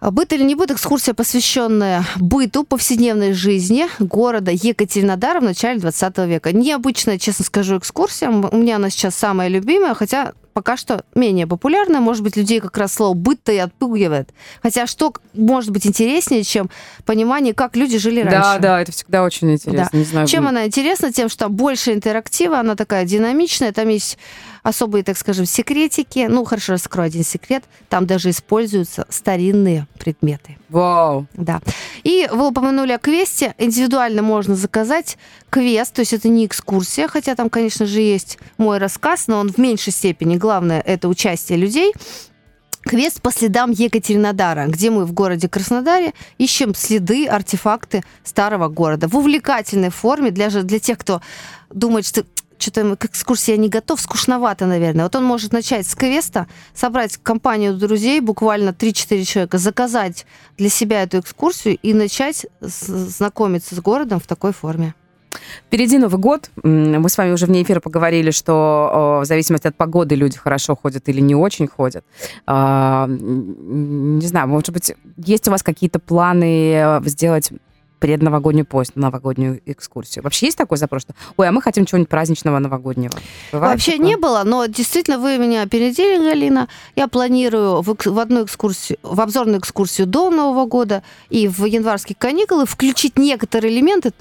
Быт 0.00 0.32
или 0.32 0.42
не 0.42 0.54
быт, 0.54 0.70
экскурсия, 0.70 1.14
посвященная 1.14 2.04
быту, 2.16 2.64
повседневной 2.64 3.32
жизни 3.32 3.86
города 3.98 4.50
Екатеринодара 4.50 5.40
в 5.40 5.44
начале 5.44 5.80
20 5.80 6.18
века. 6.18 6.52
Необычная, 6.52 7.18
честно 7.18 7.44
скажу, 7.44 7.78
экскурсия. 7.78 8.28
У 8.28 8.56
меня 8.56 8.76
она 8.76 8.90
сейчас 8.90 9.14
самая 9.14 9.48
любимая, 9.48 9.94
хотя 9.94 10.34
пока 10.54 10.78
что 10.78 11.04
менее 11.14 11.46
популярная. 11.46 12.00
Может 12.00 12.22
быть, 12.22 12.36
людей 12.36 12.60
как 12.60 12.78
раз 12.78 12.94
слово 12.94 13.14
«быт»-то 13.14 13.52
и 13.52 13.58
отпугивает. 13.58 14.30
Хотя 14.62 14.86
что 14.86 15.12
может 15.34 15.70
быть 15.70 15.86
интереснее, 15.86 16.44
чем 16.44 16.70
понимание, 17.04 17.52
как 17.52 17.76
люди 17.76 17.98
жили 17.98 18.20
раньше? 18.20 18.40
Да, 18.40 18.58
да, 18.58 18.80
это 18.80 18.92
всегда 18.92 19.24
очень 19.24 19.52
интересно. 19.52 19.90
Да. 19.92 19.98
Не 19.98 20.04
знаю, 20.04 20.26
чем 20.26 20.46
она 20.46 20.66
интересна? 20.66 21.12
Тем, 21.12 21.28
что 21.28 21.40
там 21.40 21.52
больше 21.52 21.92
интерактива, 21.92 22.60
она 22.60 22.76
такая 22.76 23.04
динамичная, 23.04 23.72
там 23.72 23.88
есть 23.88 24.16
особые, 24.64 25.04
так 25.04 25.16
скажем, 25.16 25.46
секретики. 25.46 26.26
Ну, 26.28 26.44
хорошо, 26.44 26.72
раскрою 26.72 27.06
один 27.06 27.22
секрет. 27.22 27.62
Там 27.88 28.06
даже 28.06 28.30
используются 28.30 29.06
старинные 29.10 29.86
предметы. 30.00 30.56
Вау! 30.70 31.26
Да. 31.34 31.60
И 32.02 32.28
вы 32.32 32.48
упомянули 32.48 32.92
о 32.92 32.98
квесте. 32.98 33.54
Индивидуально 33.58 34.22
можно 34.22 34.56
заказать 34.56 35.18
квест, 35.50 35.94
то 35.94 36.00
есть 36.00 36.14
это 36.14 36.28
не 36.28 36.46
экскурсия, 36.46 37.06
хотя 37.06 37.36
там, 37.36 37.50
конечно 37.50 37.86
же, 37.86 38.00
есть 38.00 38.38
мой 38.56 38.78
рассказ, 38.78 39.28
но 39.28 39.38
он 39.38 39.52
в 39.52 39.58
меньшей 39.58 39.92
степени. 39.92 40.36
Главное– 40.36 40.80
это 40.86 41.08
участие 41.08 41.58
людей. 41.58 41.92
Квест 42.80 43.22
по 43.22 43.30
следам 43.30 43.70
Екатеринодара, 43.70 44.66
где 44.66 44.90
мы 44.90 45.06
в 45.06 45.12
городе 45.12 45.48
Краснодаре 45.48 46.12
ищем 46.36 46.74
следы, 46.74 47.26
артефакты 47.26 48.02
старого 48.24 48.68
города 48.68 49.08
в 49.08 49.16
увлекательной 49.16 49.90
форме 49.90 50.30
для, 50.30 50.50
для 50.50 50.78
тех, 50.78 50.98
кто 50.98 51.22
думает, 51.70 52.06
что 52.06 52.24
что-то 52.64 52.96
к 52.96 53.04
экскурсии 53.04 53.52
я 53.52 53.56
не 53.56 53.68
готов, 53.68 54.00
скучновато, 54.00 54.66
наверное. 54.66 55.04
Вот 55.04 55.14
он 55.16 55.24
может 55.24 55.52
начать 55.52 55.86
с 55.86 55.94
квеста, 55.94 56.46
собрать 56.74 57.18
компанию 57.18 57.74
друзей, 57.74 58.20
буквально 58.20 58.70
3-4 58.70 59.24
человека, 59.24 59.58
заказать 59.58 60.26
для 60.56 60.68
себя 60.68 61.02
эту 61.02 61.20
экскурсию 61.20 61.78
и 61.82 61.92
начать 61.92 62.46
знакомиться 62.60 63.74
с 63.74 63.80
городом 63.80 64.20
в 64.20 64.26
такой 64.26 64.52
форме. 64.52 64.94
Впереди 65.66 65.98
Новый 65.98 66.18
год. 66.18 66.50
Мы 66.62 67.08
с 67.08 67.18
вами 67.18 67.32
уже 67.32 67.46
вне 67.46 67.62
эфира 67.62 67.80
поговорили, 67.80 68.30
что 68.30 69.20
в 69.22 69.26
зависимости 69.26 69.66
от 69.66 69.76
погоды 69.76 70.14
люди 70.14 70.38
хорошо 70.38 70.76
ходят 70.76 71.08
или 71.08 71.20
не 71.20 71.34
очень 71.34 71.66
ходят. 71.66 72.04
А, 72.46 73.06
не 73.08 74.26
знаю, 74.26 74.48
может 74.48 74.70
быть, 74.70 74.94
есть 75.16 75.48
у 75.48 75.50
вас 75.50 75.62
какие-то 75.62 75.98
планы 75.98 76.72
э, 76.72 77.00
сделать 77.06 77.50
предновогоднюю 78.04 78.66
поезд, 78.66 78.96
новогоднюю 78.96 79.62
экскурсию. 79.64 80.24
Вообще 80.24 80.44
есть 80.44 80.58
такой 80.58 80.76
запрос, 80.76 81.04
что, 81.04 81.14
ой, 81.38 81.48
а 81.48 81.52
мы 81.52 81.62
хотим 81.62 81.86
чего-нибудь 81.86 82.10
праздничного 82.10 82.58
новогоднего? 82.58 83.14
Бывает 83.50 83.72
Вообще 83.72 83.92
такое? 83.92 84.06
не 84.06 84.16
было, 84.18 84.42
но 84.44 84.66
действительно 84.66 85.18
вы 85.18 85.38
меня 85.38 85.62
опередили, 85.62 86.18
Галина. 86.18 86.68
Я 86.96 87.08
планирую 87.08 87.80
в, 87.80 87.96
в 88.04 88.18
одну 88.18 88.44
экскурсию, 88.44 88.98
в 89.02 89.18
обзорную 89.22 89.58
экскурсию 89.58 90.06
до 90.06 90.28
Нового 90.28 90.66
года 90.66 91.02
и 91.30 91.48
в 91.48 91.64
январские 91.64 92.14
каникулы 92.18 92.66
включить 92.66 93.16
некоторые 93.16 93.74
элементы, 93.74 94.12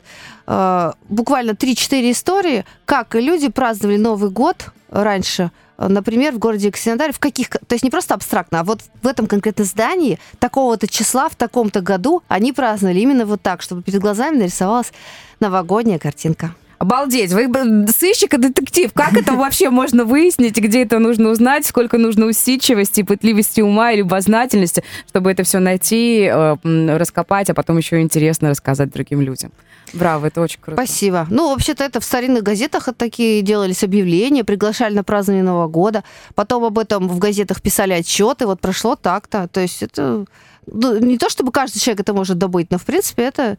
э, 0.47 0.91
буквально 1.09 1.51
3-4 1.51 2.11
истории, 2.11 2.63
как 2.85 3.15
люди 3.15 3.49
праздновали 3.49 3.97
Новый 3.97 4.29
год 4.29 4.67
раньше– 4.91 5.51
например, 5.77 6.33
в 6.33 6.39
городе 6.39 6.67
Екатеринодаре, 6.67 7.13
в 7.13 7.19
каких, 7.19 7.49
то 7.49 7.59
есть 7.71 7.83
не 7.83 7.89
просто 7.89 8.13
абстрактно, 8.13 8.59
а 8.59 8.63
вот 8.63 8.81
в 9.01 9.07
этом 9.07 9.27
конкретном 9.27 9.65
здании 9.65 10.19
такого-то 10.39 10.87
числа 10.87 11.29
в 11.29 11.35
таком-то 11.35 11.81
году 11.81 12.23
они 12.27 12.53
праздновали 12.53 12.99
именно 12.99 13.25
вот 13.25 13.41
так, 13.41 13.61
чтобы 13.61 13.83
перед 13.83 13.99
глазами 13.99 14.37
нарисовалась 14.37 14.91
новогодняя 15.39 15.99
картинка. 15.99 16.55
Обалдеть, 16.83 17.31
вы 17.31 17.47
сыщик 17.87 18.33
и 18.33 18.37
детектив. 18.37 18.91
Как 18.93 19.13
это 19.13 19.33
вообще 19.33 19.69
можно 19.69 20.03
выяснить, 20.03 20.57
где 20.57 20.83
это 20.83 20.99
нужно 20.99 21.29
узнать, 21.29 21.65
сколько 21.65 21.97
нужно 21.97 22.25
усидчивости, 22.25 23.03
пытливости 23.03 23.61
ума 23.61 23.93
и 23.93 23.97
любознательности, 23.99 24.83
чтобы 25.07 25.31
это 25.31 25.43
все 25.43 25.59
найти, 25.59 26.29
э, 26.29 26.57
раскопать, 26.97 27.49
а 27.49 27.53
потом 27.53 27.77
еще 27.77 28.01
интересно 28.01 28.49
рассказать 28.49 28.91
другим 28.91 29.21
людям. 29.21 29.51
Браво, 29.93 30.27
это 30.27 30.41
очень 30.41 30.59
круто. 30.59 30.81
Спасибо. 30.81 31.27
Ну, 31.29 31.49
вообще-то 31.49 31.83
это 31.83 31.99
в 31.99 32.03
старинных 32.03 32.43
газетах 32.43 32.89
такие 32.97 33.41
делались 33.41 33.83
объявления, 33.83 34.43
приглашали 34.43 34.95
на 34.95 35.03
празднование 35.03 35.43
Нового 35.43 35.67
года. 35.67 36.03
Потом 36.35 36.63
об 36.63 36.79
этом 36.79 37.07
в 37.07 37.19
газетах 37.19 37.61
писали 37.61 37.93
отчеты. 37.93 38.45
Вот 38.45 38.59
прошло 38.59 38.95
так-то. 38.95 39.47
То 39.47 39.61
есть 39.61 39.83
это 39.83 40.25
ну, 40.65 40.97
не 40.99 41.17
то, 41.17 41.29
чтобы 41.29 41.51
каждый 41.51 41.79
человек 41.79 42.01
это 42.01 42.13
может 42.13 42.37
добыть, 42.37 42.71
но, 42.71 42.77
в 42.77 42.85
принципе, 42.85 43.23
это 43.23 43.57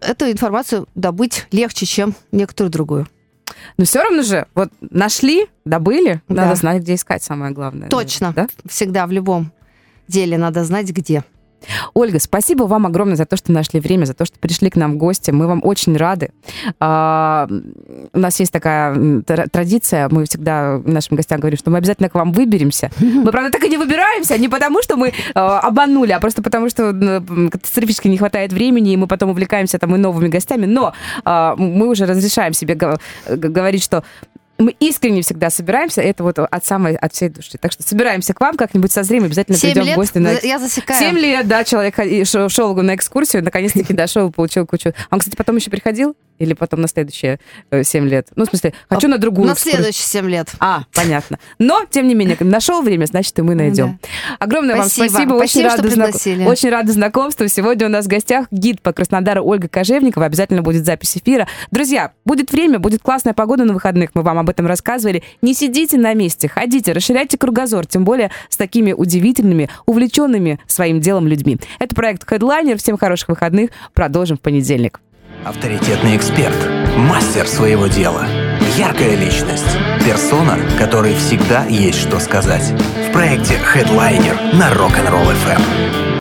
эту 0.00 0.30
информацию 0.30 0.86
добыть 0.94 1.46
легче, 1.50 1.86
чем 1.86 2.14
некоторую 2.32 2.70
другую. 2.70 3.06
Но 3.76 3.84
все 3.84 4.02
равно 4.02 4.22
же, 4.22 4.46
вот 4.54 4.70
нашли, 4.80 5.46
добыли, 5.64 6.22
да. 6.28 6.42
надо 6.42 6.54
знать, 6.56 6.82
где 6.82 6.94
искать, 6.94 7.22
самое 7.22 7.52
главное. 7.52 7.88
Точно. 7.88 8.32
Да? 8.34 8.48
Всегда 8.66 9.06
в 9.06 9.12
любом 9.12 9.52
деле 10.08 10.36
надо 10.38 10.64
знать, 10.64 10.90
где. 10.90 11.24
Ольга, 11.94 12.18
спасибо 12.18 12.64
вам 12.64 12.86
огромное 12.86 13.16
за 13.16 13.26
то, 13.26 13.36
что 13.36 13.52
нашли 13.52 13.80
время, 13.80 14.04
за 14.04 14.14
то, 14.14 14.24
что 14.24 14.38
пришли 14.38 14.70
к 14.70 14.76
нам 14.76 14.94
в 14.94 14.96
гости. 14.96 15.30
Мы 15.30 15.46
вам 15.46 15.60
очень 15.64 15.96
рады. 15.96 16.30
А, 16.80 17.48
у 18.12 18.18
нас 18.18 18.40
есть 18.40 18.52
такая 18.52 19.22
традиция, 19.22 20.08
мы 20.10 20.24
всегда 20.24 20.80
нашим 20.84 21.16
гостям 21.16 21.40
говорим, 21.40 21.58
что 21.58 21.70
мы 21.70 21.78
обязательно 21.78 22.08
к 22.08 22.14
вам 22.14 22.32
выберемся. 22.32 22.90
Мы, 22.98 23.30
правда, 23.30 23.50
так 23.50 23.64
и 23.64 23.68
не 23.68 23.76
выбираемся, 23.76 24.38
не 24.38 24.48
потому, 24.48 24.82
что 24.82 24.96
мы 24.96 25.12
а, 25.34 25.60
обманули, 25.60 26.12
а 26.12 26.20
просто 26.20 26.42
потому, 26.42 26.68
что 26.68 26.92
катастрофически 27.50 28.08
не 28.08 28.18
хватает 28.18 28.52
времени, 28.52 28.92
и 28.92 28.96
мы 28.96 29.06
потом 29.06 29.30
увлекаемся 29.30 29.78
там 29.78 29.94
и 29.94 29.98
новыми 29.98 30.28
гостями. 30.28 30.66
Но 30.66 30.92
а, 31.24 31.54
мы 31.56 31.88
уже 31.88 32.06
разрешаем 32.06 32.52
себе 32.52 32.74
говорить, 33.26 33.82
что 33.82 34.04
мы 34.58 34.74
искренне 34.78 35.22
всегда 35.22 35.50
собираемся, 35.50 36.00
это 36.00 36.22
вот 36.22 36.38
от 36.38 36.64
самой, 36.64 36.94
от 36.94 37.12
всей 37.12 37.28
души. 37.28 37.58
Так 37.58 37.72
что 37.72 37.82
собираемся 37.82 38.34
к 38.34 38.40
вам 38.40 38.56
как-нибудь 38.56 38.92
созрим, 38.92 39.24
обязательно 39.24 39.58
придем 39.58 39.84
лет? 39.84 39.94
в 39.94 39.96
гости. 39.96 40.18
На... 40.18 40.30
Я 40.42 40.58
засекаю. 40.58 41.00
Семь 41.00 41.18
лет, 41.18 41.48
да, 41.48 41.64
человек 41.64 41.94
шел 42.50 42.74
на 42.76 42.94
экскурсию, 42.94 43.42
наконец-таки 43.42 43.92
дошел, 43.94 44.30
получил 44.30 44.66
кучу. 44.66 44.92
Он, 45.10 45.18
кстати, 45.18 45.36
потом 45.36 45.56
еще 45.56 45.70
приходил? 45.70 46.16
Или 46.38 46.54
потом 46.54 46.80
на 46.80 46.88
следующие 46.88 47.38
э, 47.70 47.84
7 47.84 48.08
лет? 48.08 48.28
Ну, 48.34 48.44
в 48.44 48.48
смысле, 48.48 48.74
хочу 48.88 49.06
на 49.06 49.18
другую 49.18 49.46
На 49.46 49.52
экскурсию. 49.52 49.82
следующие 49.82 50.04
7 50.04 50.28
лет. 50.28 50.48
А, 50.58 50.82
понятно. 50.92 51.38
Но, 51.60 51.84
тем 51.88 52.08
не 52.08 52.14
менее, 52.16 52.36
нашел 52.40 52.82
время, 52.82 53.06
значит, 53.06 53.38
и 53.38 53.42
мы 53.42 53.54
найдем. 53.54 54.00
Да. 54.02 54.08
Огромное 54.40 54.74
спасибо. 54.76 55.04
вам 55.04 55.10
спасибо. 55.10 55.32
Очень, 55.34 55.68
спасибо, 55.68 55.76
рада 55.76 55.90
знак... 55.90 56.48
очень 56.48 56.70
рада 56.70 56.92
знакомству. 56.92 57.46
Сегодня 57.46 57.86
у 57.86 57.90
нас 57.90 58.06
в 58.06 58.08
гостях 58.08 58.48
гид 58.50 58.82
по 58.82 58.92
Краснодару 58.92 59.44
Ольга 59.44 59.68
Кожевникова. 59.68 60.26
Обязательно 60.26 60.62
будет 60.62 60.84
запись 60.84 61.16
эфира. 61.16 61.46
Друзья, 61.70 62.12
будет 62.24 62.50
время, 62.50 62.80
будет 62.80 63.02
классная 63.02 63.32
погода 63.32 63.64
на 63.64 63.72
выходных. 63.72 64.10
Мы 64.14 64.22
вам 64.22 64.38
об 64.44 64.50
этом 64.50 64.66
рассказывали. 64.66 65.22
Не 65.42 65.54
сидите 65.54 65.98
на 65.98 66.14
месте, 66.14 66.48
ходите, 66.48 66.92
расширяйте 66.92 67.36
кругозор, 67.36 67.86
тем 67.86 68.04
более 68.04 68.30
с 68.48 68.56
такими 68.56 68.92
удивительными, 68.92 69.68
увлеченными 69.86 70.60
своим 70.66 71.00
делом 71.00 71.26
людьми. 71.26 71.58
Это 71.78 71.94
проект 71.94 72.30
Headliner. 72.30 72.76
Всем 72.76 72.96
хороших 72.96 73.30
выходных. 73.30 73.70
Продолжим 73.92 74.36
в 74.36 74.40
понедельник. 74.40 75.00
Авторитетный 75.44 76.16
эксперт, 76.16 76.56
мастер 76.96 77.46
своего 77.46 77.86
дела, 77.86 78.26
яркая 78.78 79.14
личность, 79.16 79.76
персона, 80.04 80.58
которой 80.78 81.14
всегда 81.16 81.66
есть 81.66 81.98
что 81.98 82.18
сказать. 82.18 82.72
В 83.08 83.12
проекте 83.12 83.54
Headliner 83.74 84.56
на 84.56 84.70
Rock'n'Roll 84.72 85.34
FM. 85.44 86.03